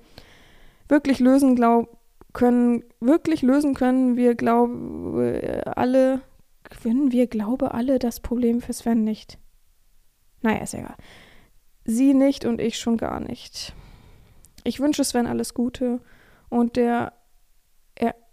Wirklich 0.88 1.18
lösen 1.20 1.56
glaub, 1.56 1.98
können, 2.32 2.84
wirklich 3.00 3.42
lösen 3.42 3.74
können 3.74 4.16
wir, 4.16 4.34
glaube 4.34 5.62
alle, 5.76 6.22
können 6.64 7.12
wir, 7.12 7.26
glaube 7.26 7.74
alle 7.74 7.98
das 7.98 8.20
Problem 8.20 8.60
für 8.60 8.72
Sven 8.72 9.04
nicht. 9.04 9.38
Naja, 10.42 10.62
ist 10.62 10.74
egal. 10.74 10.96
Sie 11.84 12.14
nicht 12.14 12.44
und 12.44 12.60
ich 12.60 12.78
schon 12.78 12.96
gar 12.96 13.20
nicht. 13.20 13.74
Ich 14.64 14.80
wünsche 14.80 15.04
Sven 15.04 15.26
alles 15.26 15.54
Gute 15.54 16.00
und 16.48 16.76
der 16.76 16.86
er, 16.86 17.12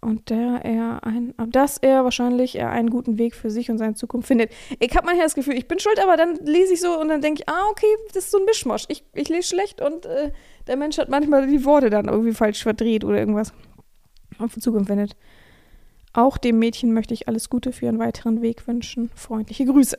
und 0.00 0.30
der 0.30 0.64
er 0.64 1.04
ein, 1.04 1.34
dass 1.48 1.76
er 1.78 2.04
wahrscheinlich 2.04 2.56
er 2.56 2.70
einen 2.70 2.90
guten 2.90 3.18
Weg 3.18 3.34
für 3.34 3.50
sich 3.50 3.70
und 3.70 3.78
seine 3.78 3.94
Zukunft 3.94 4.28
findet. 4.28 4.50
Ich 4.78 4.96
habe 4.96 5.06
manchmal 5.06 5.26
das 5.26 5.34
Gefühl, 5.34 5.54
ich 5.54 5.68
bin 5.68 5.78
schuld, 5.78 6.00
aber 6.02 6.16
dann 6.16 6.36
lese 6.36 6.74
ich 6.74 6.80
so 6.80 6.98
und 6.98 7.08
dann 7.08 7.20
denke 7.20 7.42
ich, 7.42 7.48
ah, 7.48 7.68
okay, 7.70 7.86
das 8.08 8.24
ist 8.24 8.30
so 8.30 8.38
ein 8.38 8.44
Mischmasch. 8.44 8.84
Ich, 8.88 9.04
ich 9.14 9.28
lese 9.28 9.48
schlecht 9.48 9.80
und 9.80 10.06
äh, 10.06 10.32
der 10.66 10.76
Mensch 10.76 10.98
hat 10.98 11.08
manchmal 11.08 11.46
die 11.46 11.64
Worte 11.64 11.90
dann 11.90 12.08
irgendwie 12.08 12.32
falsch 12.32 12.62
verdreht 12.62 13.04
oder 13.04 13.18
irgendwas 13.18 13.52
auf 14.38 14.54
die 14.54 14.60
Zukunft 14.60 14.88
findet. 14.88 15.16
Auch 16.12 16.38
dem 16.38 16.58
Mädchen 16.58 16.92
möchte 16.92 17.14
ich 17.14 17.28
alles 17.28 17.50
Gute 17.50 17.72
für 17.72 17.84
ihren 17.84 17.98
weiteren 17.98 18.42
Weg 18.42 18.66
wünschen. 18.66 19.10
Freundliche 19.14 19.66
Grüße. 19.66 19.96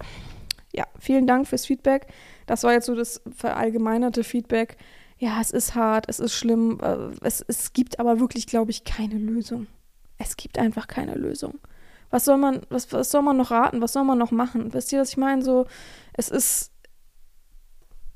Ja, 0.73 0.85
vielen 0.99 1.27
Dank 1.27 1.47
fürs 1.47 1.65
Feedback. 1.65 2.07
Das 2.47 2.63
war 2.63 2.73
jetzt 2.73 2.85
so 2.85 2.95
das 2.95 3.21
verallgemeinerte 3.35 4.23
Feedback 4.23 4.77
ja, 5.21 5.39
es 5.39 5.51
ist 5.51 5.75
hart, 5.75 6.05
es 6.09 6.19
ist 6.19 6.33
schlimm, 6.33 6.79
äh, 6.81 7.11
es, 7.21 7.45
es 7.47 7.73
gibt 7.73 7.99
aber 7.99 8.19
wirklich, 8.19 8.47
glaube 8.47 8.71
ich, 8.71 8.83
keine 8.83 9.19
Lösung. 9.19 9.67
Es 10.23 10.37
gibt 10.37 10.59
einfach 10.59 10.87
keine 10.87 11.15
Lösung. 11.15 11.59
Was 12.11 12.25
soll 12.25 12.37
man, 12.37 12.61
was, 12.69 12.91
was 12.93 13.09
soll 13.09 13.21
man 13.23 13.37
noch 13.37 13.51
raten? 13.51 13.81
Was 13.81 13.93
soll 13.93 14.03
man 14.03 14.17
noch 14.17 14.31
machen? 14.31 14.73
Wisst 14.73 14.91
ihr, 14.91 14.99
was 14.99 15.09
ich 15.09 15.17
meine? 15.17 15.41
So, 15.41 15.65
es 16.13 16.29
ist, 16.29 16.71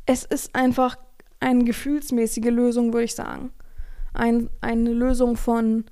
es 0.05 0.23
ist 0.23 0.53
einfach 0.53 0.97
eine 1.39 1.63
gefühlsmäßige 1.63 2.45
Lösung, 2.45 2.93
würde 2.93 3.05
ich 3.05 3.15
sagen. 3.15 3.51
Ein, 4.13 4.49
eine 4.61 4.91
Lösung 4.91 5.35
von 5.35 5.85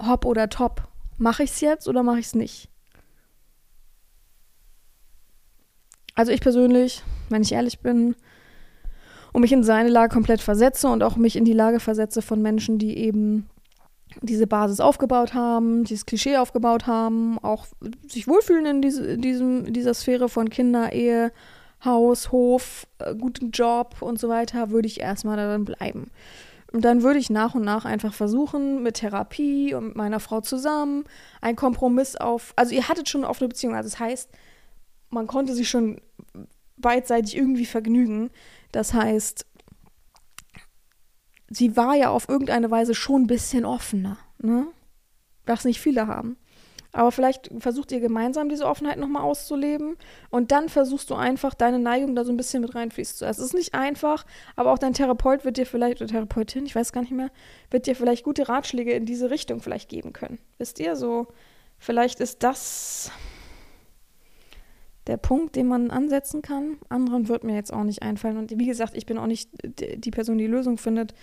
Hopp 0.00 0.24
oder 0.24 0.48
Top. 0.48 0.86
Mache 1.16 1.42
ich 1.42 1.50
es 1.50 1.60
jetzt 1.60 1.88
oder 1.88 2.02
mache 2.02 2.20
ich 2.20 2.26
es 2.26 2.34
nicht? 2.34 2.68
Also 6.14 6.30
ich 6.32 6.40
persönlich, 6.40 7.02
wenn 7.28 7.42
ich 7.42 7.52
ehrlich 7.52 7.80
bin, 7.80 8.14
und 9.32 9.42
mich 9.42 9.52
in 9.52 9.62
seine 9.62 9.90
Lage 9.90 10.12
komplett 10.12 10.40
versetze 10.40 10.88
und 10.88 11.02
auch 11.02 11.16
mich 11.16 11.36
in 11.36 11.44
die 11.44 11.52
Lage 11.52 11.80
versetze 11.80 12.22
von 12.22 12.40
Menschen, 12.40 12.78
die 12.78 12.96
eben 12.98 13.48
diese 14.22 14.46
Basis 14.46 14.80
aufgebaut 14.80 15.34
haben, 15.34 15.84
dieses 15.84 16.06
Klischee 16.06 16.36
aufgebaut 16.36 16.86
haben, 16.86 17.38
auch 17.38 17.66
sich 18.08 18.26
wohlfühlen 18.26 18.66
in, 18.66 18.82
diese, 18.82 19.06
in 19.06 19.22
diesem, 19.22 19.72
dieser 19.72 19.94
Sphäre 19.94 20.28
von 20.28 20.50
Kinder, 20.50 20.92
Ehe, 20.92 21.32
Haus, 21.84 22.32
Hof, 22.32 22.86
äh, 22.98 23.14
guten 23.14 23.50
Job 23.50 23.96
und 24.00 24.18
so 24.18 24.28
weiter, 24.28 24.70
würde 24.70 24.88
ich 24.88 25.00
erstmal 25.00 25.36
darin 25.36 25.64
bleiben. 25.64 26.10
Und 26.72 26.84
dann 26.84 27.02
würde 27.02 27.18
ich 27.18 27.30
nach 27.30 27.54
und 27.54 27.64
nach 27.64 27.84
einfach 27.84 28.12
versuchen, 28.12 28.82
mit 28.82 28.96
Therapie 28.96 29.74
und 29.74 29.88
mit 29.88 29.96
meiner 29.96 30.20
Frau 30.20 30.40
zusammen 30.40 31.04
einen 31.40 31.56
Kompromiss 31.56 32.16
auf. 32.16 32.52
Also, 32.56 32.74
ihr 32.74 32.88
hattet 32.88 33.08
schon 33.08 33.24
eine 33.24 33.48
Beziehung, 33.48 33.74
also 33.74 33.88
das 33.88 33.98
heißt, 33.98 34.30
man 35.10 35.26
konnte 35.26 35.54
sich 35.54 35.70
schon 35.70 36.00
beidseitig 36.76 37.36
irgendwie 37.36 37.66
vergnügen. 37.66 38.30
Das 38.72 38.92
heißt, 38.92 39.46
sie 41.50 41.76
war 41.76 41.94
ja 41.94 42.10
auf 42.10 42.28
irgendeine 42.28 42.70
Weise 42.70 42.94
schon 42.94 43.22
ein 43.22 43.26
bisschen 43.26 43.64
offener, 43.64 44.18
ne? 44.38 44.66
Was 45.46 45.64
nicht 45.64 45.80
viele 45.80 46.06
haben. 46.06 46.36
Aber 46.92 47.12
vielleicht 47.12 47.50
versucht 47.58 47.92
ihr 47.92 48.00
gemeinsam 48.00 48.48
diese 48.48 48.66
Offenheit 48.66 48.98
nochmal 48.98 49.22
auszuleben 49.22 49.96
und 50.30 50.52
dann 50.52 50.68
versuchst 50.68 51.10
du 51.10 51.14
einfach 51.14 51.54
deine 51.54 51.78
Neigung 51.78 52.14
da 52.14 52.24
so 52.24 52.32
ein 52.32 52.36
bisschen 52.36 52.62
mit 52.62 52.74
reinfließen 52.74 53.18
zu 53.18 53.24
lassen. 53.24 53.40
Es 53.40 53.46
ist 53.46 53.54
nicht 53.54 53.74
einfach, 53.74 54.24
aber 54.56 54.72
auch 54.72 54.78
dein 54.78 54.94
Therapeut 54.94 55.44
wird 55.44 55.58
dir 55.58 55.66
vielleicht, 55.66 56.00
oder 56.00 56.10
Therapeutin, 56.10 56.64
ich 56.64 56.74
weiß 56.74 56.92
gar 56.92 57.02
nicht 57.02 57.12
mehr, 57.12 57.30
wird 57.70 57.86
dir 57.86 57.94
vielleicht 57.94 58.24
gute 58.24 58.48
Ratschläge 58.48 58.92
in 58.92 59.04
diese 59.04 59.30
Richtung 59.30 59.60
vielleicht 59.60 59.90
geben 59.90 60.14
können. 60.14 60.38
Wisst 60.56 60.80
ihr, 60.80 60.96
so, 60.96 61.28
vielleicht 61.78 62.20
ist 62.20 62.42
das 62.42 63.10
der 65.08 65.16
Punkt, 65.16 65.56
den 65.56 65.66
man 65.66 65.90
ansetzen 65.90 66.42
kann. 66.42 66.76
Anderen 66.88 67.28
wird 67.28 67.42
mir 67.42 67.54
jetzt 67.54 67.72
auch 67.72 67.82
nicht 67.82 68.02
einfallen. 68.02 68.36
Und 68.36 68.56
wie 68.56 68.66
gesagt, 68.66 68.96
ich 68.96 69.06
bin 69.06 69.18
auch 69.18 69.26
nicht 69.26 69.50
die 69.64 70.10
Person, 70.10 70.38
die 70.38 70.46
Lösung 70.46 70.76
findet, 70.76 71.14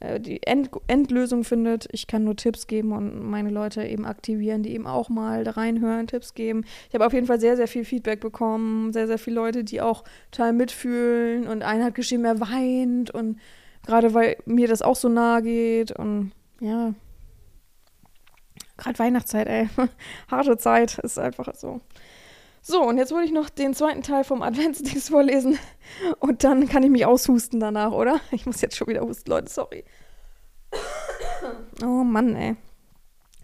äh, 0.00 0.20
die 0.20 0.42
End 0.42 0.70
Endlösung 0.88 1.44
findet. 1.44 1.88
Ich 1.92 2.08
kann 2.08 2.24
nur 2.24 2.36
Tipps 2.36 2.66
geben 2.66 2.92
und 2.92 3.30
meine 3.30 3.50
Leute 3.50 3.84
eben 3.84 4.04
aktivieren, 4.04 4.64
die 4.64 4.74
eben 4.74 4.86
auch 4.86 5.08
mal 5.08 5.44
da 5.44 5.52
reinhören, 5.52 6.08
Tipps 6.08 6.34
geben. 6.34 6.64
Ich 6.88 6.94
habe 6.94 7.06
auf 7.06 7.12
jeden 7.12 7.26
Fall 7.26 7.40
sehr, 7.40 7.56
sehr 7.56 7.68
viel 7.68 7.84
Feedback 7.84 8.20
bekommen, 8.20 8.92
sehr, 8.92 9.06
sehr 9.06 9.18
viele 9.18 9.36
Leute, 9.36 9.62
die 9.64 9.80
auch 9.80 10.02
total 10.32 10.52
mitfühlen. 10.52 11.46
Und 11.46 11.62
einer 11.62 11.84
hat 11.84 11.94
geschrieben, 11.94 12.24
er 12.24 12.40
weint 12.40 13.12
und 13.12 13.38
gerade 13.86 14.14
weil 14.14 14.36
mir 14.46 14.66
das 14.66 14.82
auch 14.82 14.96
so 14.96 15.08
nahe 15.08 15.42
geht 15.42 15.92
und 15.92 16.32
ja. 16.60 16.94
Gerade 18.76 18.98
Weihnachtszeit, 18.98 19.46
ey. 19.46 19.68
Harte 20.28 20.56
Zeit 20.56 20.98
ist 20.98 21.18
einfach 21.18 21.54
so. 21.54 21.80
So, 22.64 22.80
und 22.82 22.96
jetzt 22.96 23.10
würde 23.10 23.24
ich 23.24 23.32
noch 23.32 23.50
den 23.50 23.74
zweiten 23.74 24.02
Teil 24.02 24.22
vom 24.22 24.40
Adventsdings 24.40 25.08
vorlesen. 25.08 25.58
Und 26.20 26.44
dann 26.44 26.68
kann 26.68 26.84
ich 26.84 26.90
mich 26.90 27.04
aushusten 27.04 27.58
danach, 27.58 27.90
oder? 27.90 28.20
Ich 28.30 28.46
muss 28.46 28.60
jetzt 28.60 28.76
schon 28.76 28.86
wieder 28.86 29.02
husten, 29.02 29.28
Leute, 29.28 29.50
sorry. 29.50 29.84
Oh 31.82 32.04
Mann, 32.04 32.36
ey. 32.36 32.56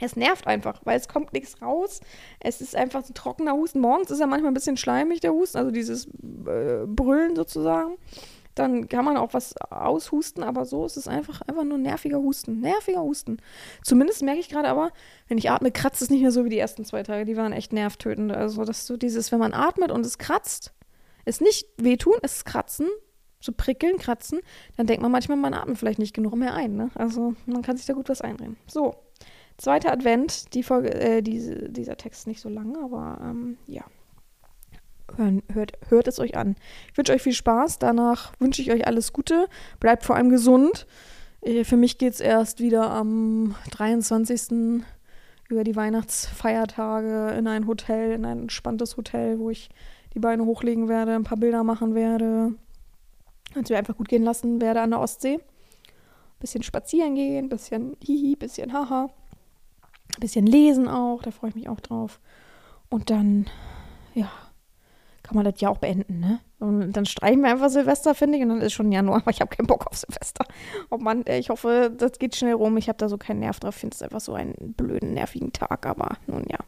Es 0.01 0.15
nervt 0.15 0.47
einfach, 0.47 0.81
weil 0.85 0.97
es 0.97 1.09
kommt 1.09 1.33
nichts 1.33 1.61
raus. 1.61 2.01
Es 2.39 2.61
ist 2.61 2.77
einfach 2.77 3.05
so 3.05 3.13
trockener 3.13 3.55
Husten. 3.55 3.81
Morgens 3.81 4.13
ist 4.13 4.21
er 4.21 4.29
manchmal 4.29 4.53
ein 4.53 4.55
bisschen 4.55 4.77
schleimig, 4.77 5.19
der 5.21 5.33
Husten, 5.33 5.59
also 5.59 5.73
dieses 5.73 6.07
äh, 6.07 6.87
Brüllen 6.87 7.35
sozusagen 7.35 7.97
dann 8.59 8.89
kann 8.89 9.05
man 9.05 9.17
auch 9.17 9.35
was 9.35 9.57
aushusten, 9.57 10.43
aber 10.43 10.65
so 10.65 10.85
ist 10.85 10.97
es 10.97 11.09
einfach, 11.09 11.41
einfach 11.43 11.65
nur 11.65 11.79
nerviger 11.79 12.19
Husten. 12.19 12.61
Nerviger 12.61 13.03
Husten. 13.03 13.39
Zumindest 13.83 14.23
merke 14.23 14.41
ich 14.41 14.49
gerade 14.49 14.69
aber, 14.69 14.93
wenn 15.29 15.39
ich 15.39 15.51
atme, 15.51 15.71
kratzt 15.71 16.03
es 16.03 16.11
nicht 16.11 16.23
mehr 16.23 16.33
so 16.33 16.45
wie 16.45 16.51
die 16.51 16.59
ersten 16.59 16.85
zwei 16.85 17.03
Tage. 17.03 17.25
Die 17.25 17.37
waren 17.37 17.53
echt 17.53 17.73
nervtötend. 17.73 18.33
Also, 18.33 18.65
dass 18.65 18.87
so 18.87 18.97
dieses, 18.97 19.33
wenn 19.33 19.39
man 19.39 19.55
atmet 19.55 19.91
und 19.91 20.05
es 20.05 20.19
kratzt, 20.19 20.73
ist 21.25 21.41
nicht 21.41 21.69
wehtun, 21.77 22.17
es 22.23 22.45
kratzen, 22.45 22.89
so 23.41 23.53
prickeln, 23.57 23.99
kratzen, 23.99 24.41
dann 24.77 24.87
denkt 24.87 25.03
man 25.03 25.13
manchmal, 25.13 25.37
man 25.37 25.55
atmet 25.55 25.79
vielleicht 25.79 25.99
nicht 25.99 26.15
genug 26.15 26.35
mehr 26.35 26.55
ein. 26.55 26.77
Ne? 26.77 26.91
Also, 26.95 27.35
man 27.47 27.63
kann 27.63 27.77
sich 27.77 27.87
da 27.87 27.93
gut 27.93 28.09
was 28.09 28.21
einreden. 28.21 28.57
So. 28.67 28.95
Zweiter 29.57 29.91
Advent, 29.91 30.55
die 30.55 30.63
Folge, 30.63 30.95
äh, 30.95 31.21
diese, 31.21 31.69
dieser 31.69 31.97
Text 31.97 32.21
ist 32.21 32.27
nicht 32.29 32.41
so 32.41 32.49
lang, 32.49 32.77
aber 32.77 33.19
ähm, 33.21 33.59
ja 33.67 33.83
hören, 35.17 35.43
hört, 35.53 35.73
hört 35.89 36.09
es 36.09 36.19
euch 36.19 36.37
an. 36.37 36.57
Ich 36.91 36.99
wünsche 36.99 37.13
euch 37.13 37.23
viel 37.23 37.33
Spaß. 37.33 37.79
Danach 37.79 38.33
wünsche 38.39 38.63
ich 38.63 38.71
euch 38.71 38.87
alles 38.87 39.13
Gute. 39.13 39.49
Bleibt 39.81 40.05
vor 40.05 40.17
allem 40.17 40.31
gesund. 40.31 40.87
Äh, 41.43 41.65
für 41.65 41.77
mich 41.77 41.99
geht 41.99 42.15
es 42.15 42.21
erst 42.21 42.61
wieder 42.61 42.91
am 42.91 43.55
23. 43.71 44.83
über 45.49 45.65
die 45.65 45.77
Weihnachtsfeiertage 45.77 47.35
in 47.39 47.47
ein 47.47 47.67
Hotel, 47.67 48.13
in 48.13 48.25
ein 48.25 48.43
entspanntes 48.43 48.97
Hotel, 48.97 49.39
wo 49.39 49.51
ich 49.51 49.71
die 50.15 50.21
Beine 50.21 50.45
hochlegen 50.45 50.89
werde, 50.89 51.15
ein 51.15 51.25
paar 51.25 51.39
Bilder 51.39 51.65
machen 51.65 51.95
werde. 51.95 52.55
Und 53.55 53.71
mir 53.71 53.79
einfach 53.79 53.97
gut 53.97 54.09
gehen 54.09 54.25
lassen 54.25 54.61
werde 54.61 54.83
an 54.83 54.91
der 54.91 55.01
Ostsee. 55.01 55.41
Bisschen 56.39 56.63
spazieren 56.63 57.15
gehen, 57.15 57.49
bisschen 57.49 57.97
hihi, 58.03 58.37
bisschen 58.37 58.73
haha. 58.73 59.11
Bisschen 60.21 60.47
lesen 60.47 60.89
auch, 60.89 61.23
da 61.23 61.31
freue 61.31 61.51
ich 61.51 61.57
mich 61.57 61.69
auch 61.69 61.81
drauf. 61.81 62.21
Und 62.91 63.11
dann, 63.11 63.47
ja, 64.15 64.31
kann 65.29 65.37
man 65.37 65.45
das 65.45 65.61
ja 65.61 65.69
auch 65.69 65.77
beenden, 65.77 66.21
ne? 66.21 66.41
Und 66.59 66.93
dann 66.93 67.05
streichen 67.05 67.43
wir 67.43 67.51
einfach 67.51 67.69
Silvester, 67.69 68.15
finde 68.15 68.39
ich, 68.39 68.43
und 68.43 68.49
dann 68.49 68.63
ist 68.63 68.73
schon 68.73 68.91
Januar, 68.91 69.19
aber 69.21 69.31
ich 69.31 69.43
habe 69.43 69.55
keinen 69.55 69.67
Bock 69.67 69.87
auf 69.87 69.97
Silvester. 69.97 70.47
Oh 70.91 70.97
Mann, 70.97 71.23
ich 71.29 71.51
hoffe, 71.51 71.93
das 71.95 72.19
geht 72.19 72.35
schnell 72.35 72.55
rum. 72.55 72.79
Ich 72.79 72.89
habe 72.89 72.97
da 72.97 73.11
so 73.11 73.19
keinen 73.19 73.41
Nerv 73.41 73.61
drauf. 73.61 73.75
Ich 73.75 73.81
finde 73.81 73.95
es 73.95 74.03
einfach 74.03 74.21
so 74.21 74.33
einen 74.33 74.55
blöden, 74.75 75.13
nervigen 75.13 75.53
Tag, 75.53 75.85
aber 75.85 76.17
nun 76.27 76.45
ja. 76.51 76.59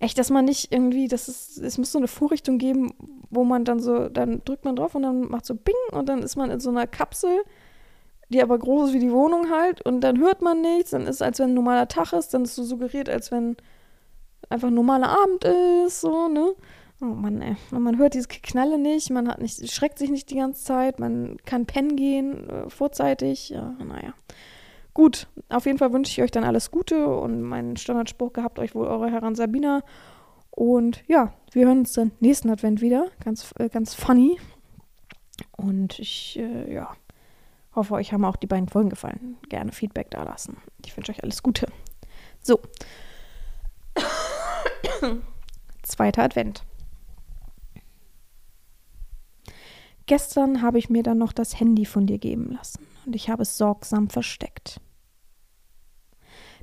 Echt, 0.00 0.18
dass 0.18 0.30
man 0.30 0.46
nicht 0.46 0.72
irgendwie, 0.72 1.06
das 1.06 1.28
ist, 1.28 1.58
es 1.58 1.78
muss 1.78 1.92
so 1.92 1.98
eine 1.98 2.08
Vorrichtung 2.08 2.58
geben, 2.58 2.92
wo 3.30 3.44
man 3.44 3.64
dann 3.64 3.78
so, 3.78 4.08
dann 4.08 4.42
drückt 4.44 4.64
man 4.64 4.74
drauf 4.74 4.96
und 4.96 5.02
dann 5.02 5.28
macht 5.28 5.46
so 5.46 5.54
Bing 5.54 5.74
und 5.92 6.08
dann 6.08 6.22
ist 6.22 6.36
man 6.36 6.50
in 6.50 6.58
so 6.58 6.70
einer 6.70 6.88
Kapsel, 6.88 7.42
die 8.30 8.42
aber 8.42 8.58
groß 8.58 8.88
ist 8.88 8.94
wie 8.94 9.00
die 9.00 9.12
Wohnung 9.12 9.50
halt 9.50 9.82
und 9.82 10.00
dann 10.00 10.18
hört 10.18 10.42
man 10.42 10.60
nichts, 10.60 10.90
dann 10.90 11.02
ist 11.02 11.16
es, 11.16 11.22
als 11.22 11.38
wenn 11.38 11.50
ein 11.50 11.54
normaler 11.54 11.86
Tag 11.86 12.12
ist, 12.14 12.34
dann 12.34 12.42
ist 12.42 12.56
so 12.56 12.64
suggeriert, 12.64 13.08
als 13.08 13.30
wenn 13.30 13.56
einfach 14.48 14.68
ein 14.68 14.74
normaler 14.74 15.10
Abend 15.10 15.44
ist, 15.44 16.00
so, 16.00 16.28
ne? 16.28 16.54
Oh 17.00 17.06
Mann, 17.06 17.40
ey. 17.40 17.56
Und 17.70 17.82
man 17.82 17.98
hört 17.98 18.14
diese 18.14 18.28
Knalle 18.28 18.78
nicht, 18.78 19.10
man 19.10 19.28
hat 19.28 19.40
nicht, 19.40 19.70
schreckt 19.72 19.98
sich 19.98 20.10
nicht 20.10 20.30
die 20.30 20.36
ganze 20.36 20.62
Zeit, 20.62 21.00
man 21.00 21.38
kann 21.46 21.64
pennen 21.64 21.96
gehen, 21.96 22.48
äh, 22.50 22.68
vorzeitig, 22.68 23.48
ja, 23.48 23.74
naja. 23.82 24.12
Gut, 24.92 25.28
auf 25.48 25.66
jeden 25.66 25.78
Fall 25.78 25.92
wünsche 25.92 26.10
ich 26.10 26.22
euch 26.22 26.30
dann 26.30 26.44
alles 26.44 26.70
Gute 26.70 27.08
und 27.08 27.42
meinen 27.42 27.76
Standardspruch 27.76 28.32
gehabt 28.32 28.58
euch 28.58 28.74
wohl 28.74 28.86
eure 28.86 29.10
Herren 29.10 29.34
Sabina. 29.34 29.82
Und 30.50 31.02
ja, 31.06 31.32
wir 31.52 31.66
hören 31.66 31.80
uns 31.80 31.92
dann 31.92 32.12
nächsten 32.20 32.50
Advent 32.50 32.80
wieder. 32.80 33.06
Ganz, 33.24 33.54
äh, 33.58 33.68
ganz 33.68 33.94
funny. 33.94 34.38
Und 35.56 35.98
ich, 35.98 36.38
äh, 36.38 36.72
ja, 36.72 36.94
hoffe, 37.74 37.94
euch 37.94 38.12
haben 38.12 38.24
auch 38.24 38.36
die 38.36 38.48
beiden 38.48 38.68
Folgen 38.68 38.90
gefallen. 38.90 39.38
Gerne 39.48 39.72
Feedback 39.72 40.10
da 40.10 40.24
lassen. 40.24 40.58
Ich 40.84 40.94
wünsche 40.96 41.12
euch 41.12 41.22
alles 41.22 41.42
Gute. 41.42 41.66
So. 42.42 42.60
Zweiter 45.82 46.24
Advent. 46.24 46.64
Gestern 50.10 50.60
habe 50.60 50.80
ich 50.80 50.90
mir 50.90 51.04
dann 51.04 51.18
noch 51.18 51.32
das 51.32 51.60
Handy 51.60 51.86
von 51.86 52.08
dir 52.08 52.18
geben 52.18 52.50
lassen 52.50 52.84
und 53.06 53.14
ich 53.14 53.30
habe 53.30 53.42
es 53.42 53.56
sorgsam 53.56 54.10
versteckt. 54.10 54.80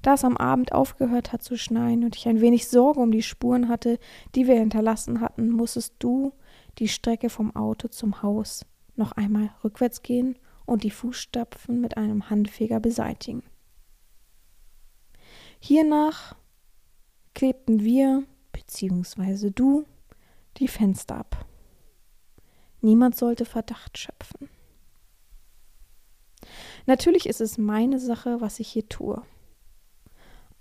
Da 0.02 0.16
es 0.16 0.26
am 0.26 0.36
Abend 0.36 0.74
aufgehört 0.74 1.32
hat 1.32 1.44
zu 1.44 1.58
schneien 1.58 2.04
und 2.04 2.18
ich 2.18 2.28
ein 2.28 2.42
wenig 2.42 2.68
Sorge 2.68 3.00
um 3.00 3.10
die 3.10 3.22
Spuren 3.22 3.70
hatte, 3.70 4.00
die 4.36 4.48
wir 4.48 4.56
hinterlassen 4.56 5.22
hatten, 5.22 5.50
musstest 5.50 5.96
du 6.00 6.34
die 6.78 6.90
Strecke 6.90 7.30
vom 7.30 7.56
Auto 7.56 7.88
zum 7.88 8.22
Haus 8.22 8.66
noch 8.98 9.14
einmal 9.14 9.52
rückwärts 9.64 10.04
gehen 10.04 10.38
und 10.66 10.84
die 10.84 10.92
Fußstapfen 10.92 11.80
mit 11.80 11.96
einem 11.96 12.30
Handfeger 12.30 12.82
beseitigen. 12.82 13.44
Hiernach 15.62 16.36
klebten 17.34 17.80
wir, 17.80 18.26
beziehungsweise 18.52 19.52
du, 19.52 19.86
die 20.58 20.68
Fenster 20.68 21.16
ab. 21.16 21.46
Niemand 22.88 23.18
sollte 23.18 23.44
Verdacht 23.44 23.98
schöpfen. 23.98 24.48
Natürlich 26.86 27.26
ist 27.26 27.42
es 27.42 27.58
meine 27.58 28.00
Sache, 28.00 28.40
was 28.40 28.62
ich 28.62 28.70
hier 28.70 28.88
tue. 28.88 29.24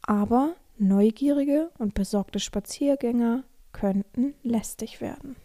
Aber 0.02 0.56
neugierige 0.76 1.70
und 1.78 1.94
besorgte 1.94 2.40
Spaziergänger 2.40 3.44
könnten 3.70 4.34
lästig 4.42 5.00
werden. 5.00 5.36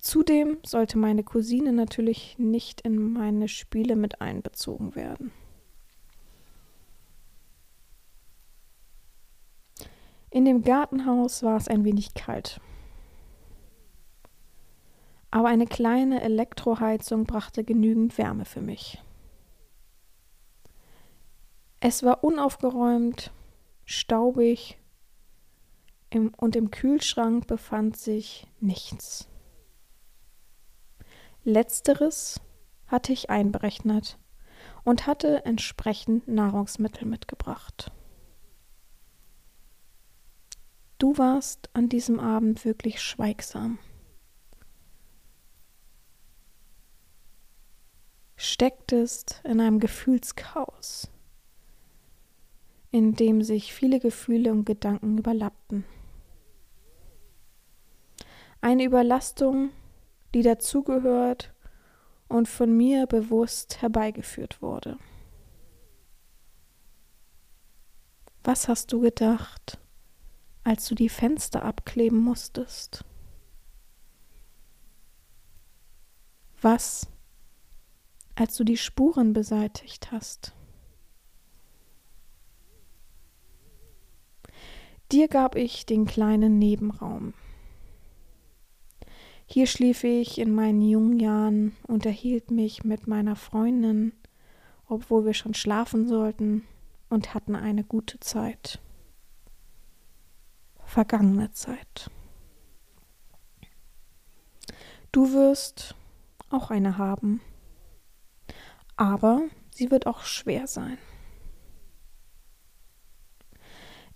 Zudem 0.00 0.58
sollte 0.66 0.98
meine 0.98 1.22
Cousine 1.22 1.72
natürlich 1.72 2.36
nicht 2.40 2.80
in 2.80 3.12
meine 3.12 3.46
Spiele 3.46 3.94
mit 3.94 4.20
einbezogen 4.20 4.96
werden. 4.96 5.30
In 10.30 10.44
dem 10.44 10.62
Gartenhaus 10.62 11.44
war 11.44 11.58
es 11.58 11.68
ein 11.68 11.84
wenig 11.84 12.14
kalt 12.14 12.60
aber 15.34 15.48
eine 15.48 15.66
kleine 15.66 16.22
Elektroheizung 16.22 17.24
brachte 17.24 17.64
genügend 17.64 18.16
Wärme 18.18 18.44
für 18.44 18.60
mich. 18.60 19.02
Es 21.80 22.04
war 22.04 22.22
unaufgeräumt, 22.22 23.32
staubig 23.84 24.78
im, 26.08 26.32
und 26.34 26.54
im 26.54 26.70
Kühlschrank 26.70 27.48
befand 27.48 27.96
sich 27.96 28.46
nichts. 28.60 29.26
Letzteres 31.42 32.40
hatte 32.86 33.12
ich 33.12 33.28
einberechnet 33.28 34.20
und 34.84 35.08
hatte 35.08 35.44
entsprechend 35.44 36.28
Nahrungsmittel 36.28 37.08
mitgebracht. 37.08 37.90
Du 40.98 41.18
warst 41.18 41.70
an 41.72 41.88
diesem 41.88 42.20
Abend 42.20 42.64
wirklich 42.64 43.02
schweigsam. 43.02 43.80
Stecktest 48.44 49.40
in 49.44 49.60
einem 49.60 49.80
Gefühlschaos, 49.80 51.08
in 52.90 53.14
dem 53.14 53.42
sich 53.42 53.74
viele 53.74 54.00
Gefühle 54.00 54.52
und 54.52 54.64
Gedanken 54.64 55.18
überlappten. 55.18 55.84
Eine 58.60 58.84
Überlastung, 58.84 59.70
die 60.34 60.42
dazugehört 60.42 61.52
und 62.28 62.48
von 62.48 62.76
mir 62.76 63.06
bewusst 63.06 63.82
herbeigeführt 63.82 64.62
wurde. 64.62 64.98
Was 68.42 68.68
hast 68.68 68.92
du 68.92 69.00
gedacht, 69.00 69.78
als 70.64 70.86
du 70.86 70.94
die 70.94 71.08
Fenster 71.08 71.64
abkleben 71.64 72.18
musstest? 72.18 73.04
Was 76.60 77.06
als 78.34 78.56
du 78.56 78.64
die 78.64 78.76
Spuren 78.76 79.32
beseitigt 79.32 80.10
hast. 80.10 80.54
Dir 85.12 85.28
gab 85.28 85.54
ich 85.54 85.86
den 85.86 86.06
kleinen 86.06 86.58
Nebenraum. 86.58 87.34
Hier 89.46 89.66
schlief 89.66 90.02
ich 90.02 90.38
in 90.38 90.54
meinen 90.54 90.80
jungen 90.80 91.20
Jahren, 91.20 91.76
unterhielt 91.86 92.50
mich 92.50 92.82
mit 92.82 93.06
meiner 93.06 93.36
Freundin, 93.36 94.12
obwohl 94.88 95.24
wir 95.24 95.34
schon 95.34 95.54
schlafen 95.54 96.08
sollten, 96.08 96.64
und 97.10 97.34
hatten 97.34 97.54
eine 97.54 97.84
gute 97.84 98.18
Zeit. 98.18 98.80
Vergangene 100.84 101.52
Zeit. 101.52 102.10
Du 105.12 105.32
wirst 105.32 105.94
auch 106.50 106.70
eine 106.70 106.98
haben 106.98 107.40
aber 108.96 109.42
sie 109.70 109.90
wird 109.90 110.06
auch 110.06 110.22
schwer 110.22 110.66
sein. 110.66 110.98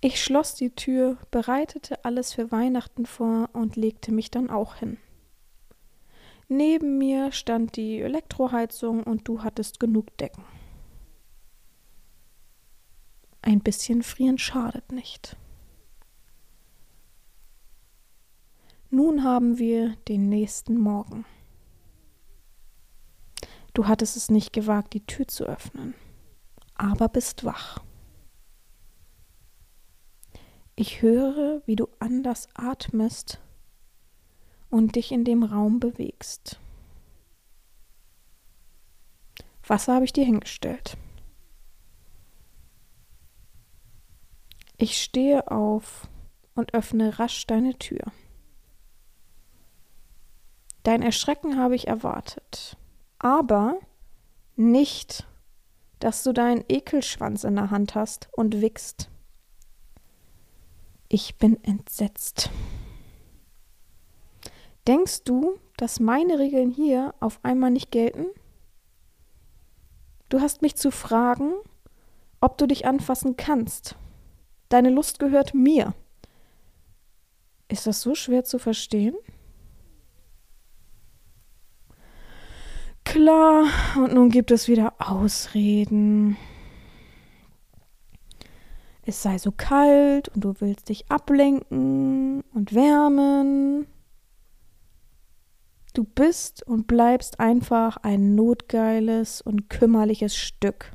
Ich 0.01 0.23
schloss 0.23 0.55
die 0.55 0.71
Tür, 0.71 1.19
bereitete 1.33 2.05
alles 2.05 2.33
für 2.33 2.53
Weihnachten 2.53 3.05
vor 3.05 3.51
und 3.53 3.75
legte 3.75 4.13
mich 4.13 4.31
dann 4.31 4.49
auch 4.49 4.77
hin. 4.77 4.99
Neben 6.49 6.99
mir 6.99 7.33
stand 7.33 7.77
die 7.77 8.01
Elektroheizung 8.01 9.03
und 9.03 9.27
du 9.27 9.43
hattest 9.43 9.81
genug 9.81 10.17
Decken. 10.17 10.45
Ein 13.43 13.61
bisschen 13.61 14.03
frieren 14.03 14.39
schadet 14.39 14.93
nicht. 14.93 15.37
Nun 18.91 19.25
haben 19.25 19.59
wir 19.59 19.97
den 20.09 20.29
nächsten 20.29 20.79
Morgen. 20.79 21.27
Du 23.79 23.87
hattest 23.87 24.17
es 24.17 24.29
nicht 24.29 24.53
gewagt, 24.53 24.93
die 24.93 25.07
Tür 25.07 25.29
zu 25.29 25.45
öffnen, 25.45 25.95
aber 26.75 27.09
bist 27.09 27.45
wach. 27.45 27.79
Ich 30.75 31.01
höre, 31.01 31.63
wie 31.65 31.77
du 31.77 31.87
anders 32.01 32.49
atmest 32.55 33.41
und 34.69 34.97
dich 34.97 35.13
in 35.13 35.23
dem 35.23 35.45
Raum 35.45 35.79
bewegst. 35.79 36.59
Wasser 39.65 39.95
habe 39.95 40.07
ich 40.07 40.13
dir 40.13 40.25
hingestellt. 40.25 40.97
Ich 44.77 45.01
stehe 45.01 45.53
auf 45.53 46.09
und 46.57 46.75
öffne 46.75 47.21
rasch 47.21 47.47
deine 47.47 47.79
Tür. 47.79 48.11
Dein 50.83 51.01
Erschrecken 51.01 51.61
habe 51.61 51.77
ich 51.77 51.87
erwartet 51.87 52.77
aber 53.19 53.79
nicht, 54.57 55.27
dass 56.01 56.23
du 56.23 56.33
deinen 56.33 56.65
Ekelschwanz 56.69 57.45
in 57.45 57.57
der 57.57 57.71
Hand 57.71 57.95
hast 57.95 58.29
und 58.33 58.61
wickst. 58.61 59.11
Ich 61.09 61.39
bin 61.39 61.63
entsetzt. 61.65 62.51
Denkst 64.87 65.25
du, 65.25 65.59
dass 65.77 66.01
meine 66.01 66.39
Regeln 66.39 66.71
hier 66.71 67.15
auf 67.21 67.41
einmal 67.43 67.71
nicht 67.71 67.91
gelten? 67.91 68.27
Du 70.29 70.41
hast 70.41 70.63
mich 70.63 70.77
zu 70.77 70.91
fragen, 70.91 71.55
ob 72.41 72.59
du 72.59 72.67
dich 72.67 72.87
anfassen 72.87 73.37
kannst. 73.37 73.97
Deine 74.69 74.91
Lust 74.91 75.19
gehört 75.19 75.55
mir. 75.55 75.95
Ist 77.69 77.87
das 77.87 78.01
so 78.01 78.15
schwer 78.15 78.45
zu 78.45 78.59
verstehen? 78.59 79.15
Klar, 83.09 83.67
und 83.97 84.13
nun 84.13 84.29
gibt 84.29 84.51
es 84.51 84.69
wieder 84.69 84.95
Ausreden. 84.99 86.37
Es 89.03 89.23
sei 89.23 89.39
so 89.39 89.51
kalt 89.51 90.29
und 90.29 90.45
du 90.45 90.55
willst 90.59 90.91
dich 90.91 91.11
ablenken 91.11 92.43
und 92.53 92.75
wärmen. 92.75 93.87
Du 95.95 96.05
bist 96.05 96.63
und 96.63 96.87
bleibst 96.87 97.41
einfach 97.41 97.97
ein 97.97 98.35
notgeiles 98.35 99.41
und 99.41 99.71
kümmerliches 99.71 100.37
Stück. 100.37 100.93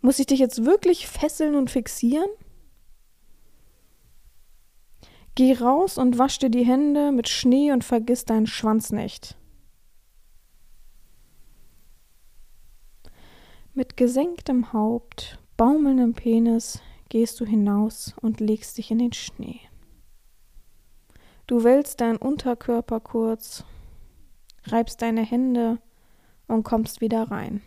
Muss 0.00 0.18
ich 0.18 0.26
dich 0.26 0.38
jetzt 0.38 0.64
wirklich 0.64 1.06
fesseln 1.06 1.54
und 1.54 1.70
fixieren? 1.70 2.30
Geh 5.34 5.52
raus 5.52 5.98
und 5.98 6.18
wasch 6.18 6.38
dir 6.38 6.50
die 6.50 6.64
Hände 6.64 7.12
mit 7.12 7.28
Schnee 7.28 7.72
und 7.72 7.84
vergiss 7.84 8.24
deinen 8.24 8.46
Schwanz 8.46 8.90
nicht. 8.90 9.36
Mit 13.76 13.96
gesenktem 13.96 14.72
Haupt, 14.72 15.40
baumelndem 15.56 16.14
Penis 16.14 16.80
gehst 17.08 17.40
du 17.40 17.44
hinaus 17.44 18.14
und 18.20 18.38
legst 18.38 18.78
dich 18.78 18.92
in 18.92 19.00
den 19.00 19.12
Schnee. 19.12 19.58
Du 21.48 21.64
wälzt 21.64 22.00
deinen 22.00 22.18
Unterkörper 22.18 23.00
kurz, 23.00 23.64
reibst 24.66 25.02
deine 25.02 25.22
Hände 25.22 25.80
und 26.46 26.62
kommst 26.62 27.00
wieder 27.00 27.32
rein. 27.32 27.62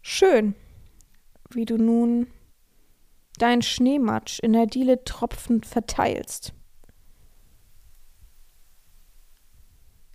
Schön, 0.00 0.54
wie 1.50 1.66
du 1.66 1.76
nun 1.76 2.28
deinen 3.36 3.60
Schneematsch 3.60 4.38
in 4.38 4.54
der 4.54 4.64
Diele 4.64 5.04
tropfend 5.04 5.66
verteilst. 5.66 6.54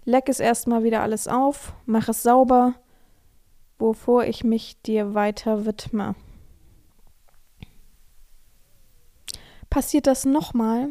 Leck 0.06 0.28
es 0.28 0.40
erstmal 0.40 0.84
wieder 0.84 1.04
alles 1.04 1.28
auf, 1.28 1.76
mach 1.86 2.10
es 2.10 2.24
sauber 2.24 2.74
wovor 3.80 4.26
ich 4.26 4.44
mich 4.44 4.82
dir 4.82 5.14
weiter 5.14 5.66
widme. 5.66 6.16
Passiert 9.70 10.08
das 10.08 10.26
nochmal, 10.26 10.90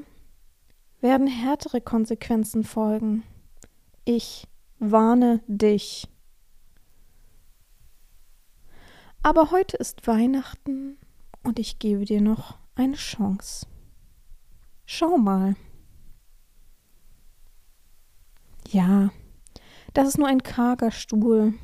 werden 1.01 1.27
härtere 1.27 1.81
Konsequenzen 1.81 2.65
folgen. 2.65 3.23
Ich 4.05 4.47
warne 4.79 5.41
dich. 5.47 6.09
Aber 9.23 9.51
heute 9.51 9.77
ist 9.77 10.07
Weihnachten 10.07 10.99
und 11.43 11.59
ich 11.59 11.79
gebe 11.79 12.05
dir 12.05 12.21
noch 12.21 12.59
eine 12.77 12.95
Chance. 12.95 13.67
Schau 14.85 15.19
mal. 15.19 15.57
Ja, 18.69 19.11
das 19.95 20.09
ist 20.09 20.19
nur 20.19 20.29
ein 20.29 20.43
karger 20.43 20.91
Stuhl, 20.91 21.55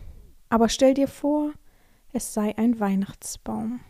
aber 0.52 0.68
stell 0.68 0.92
dir 0.92 1.08
vor, 1.08 1.54
es 2.12 2.34
sei 2.34 2.54
ein 2.58 2.78
Weihnachtsbaum. 2.78 3.80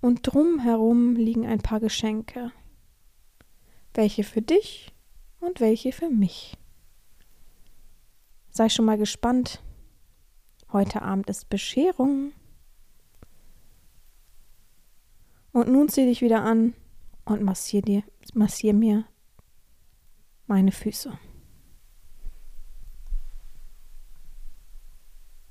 Und 0.00 0.20
drumherum 0.22 1.16
liegen 1.16 1.44
ein 1.44 1.58
paar 1.58 1.80
Geschenke. 1.80 2.52
Welche 3.94 4.22
für 4.22 4.42
dich 4.42 4.94
und 5.40 5.58
welche 5.58 5.90
für 5.90 6.08
mich. 6.08 6.56
Sei 8.50 8.68
schon 8.68 8.84
mal 8.84 8.96
gespannt. 8.96 9.60
Heute 10.72 11.02
Abend 11.02 11.28
ist 11.28 11.48
Bescherung. 11.48 12.30
Und 15.50 15.66
nun 15.66 15.88
zieh 15.88 16.06
dich 16.06 16.20
wieder 16.20 16.44
an 16.44 16.74
und 17.24 17.42
massier, 17.42 17.82
dir, 17.82 18.04
massier 18.34 18.72
mir 18.72 19.04
meine 20.46 20.70
Füße. 20.70 21.18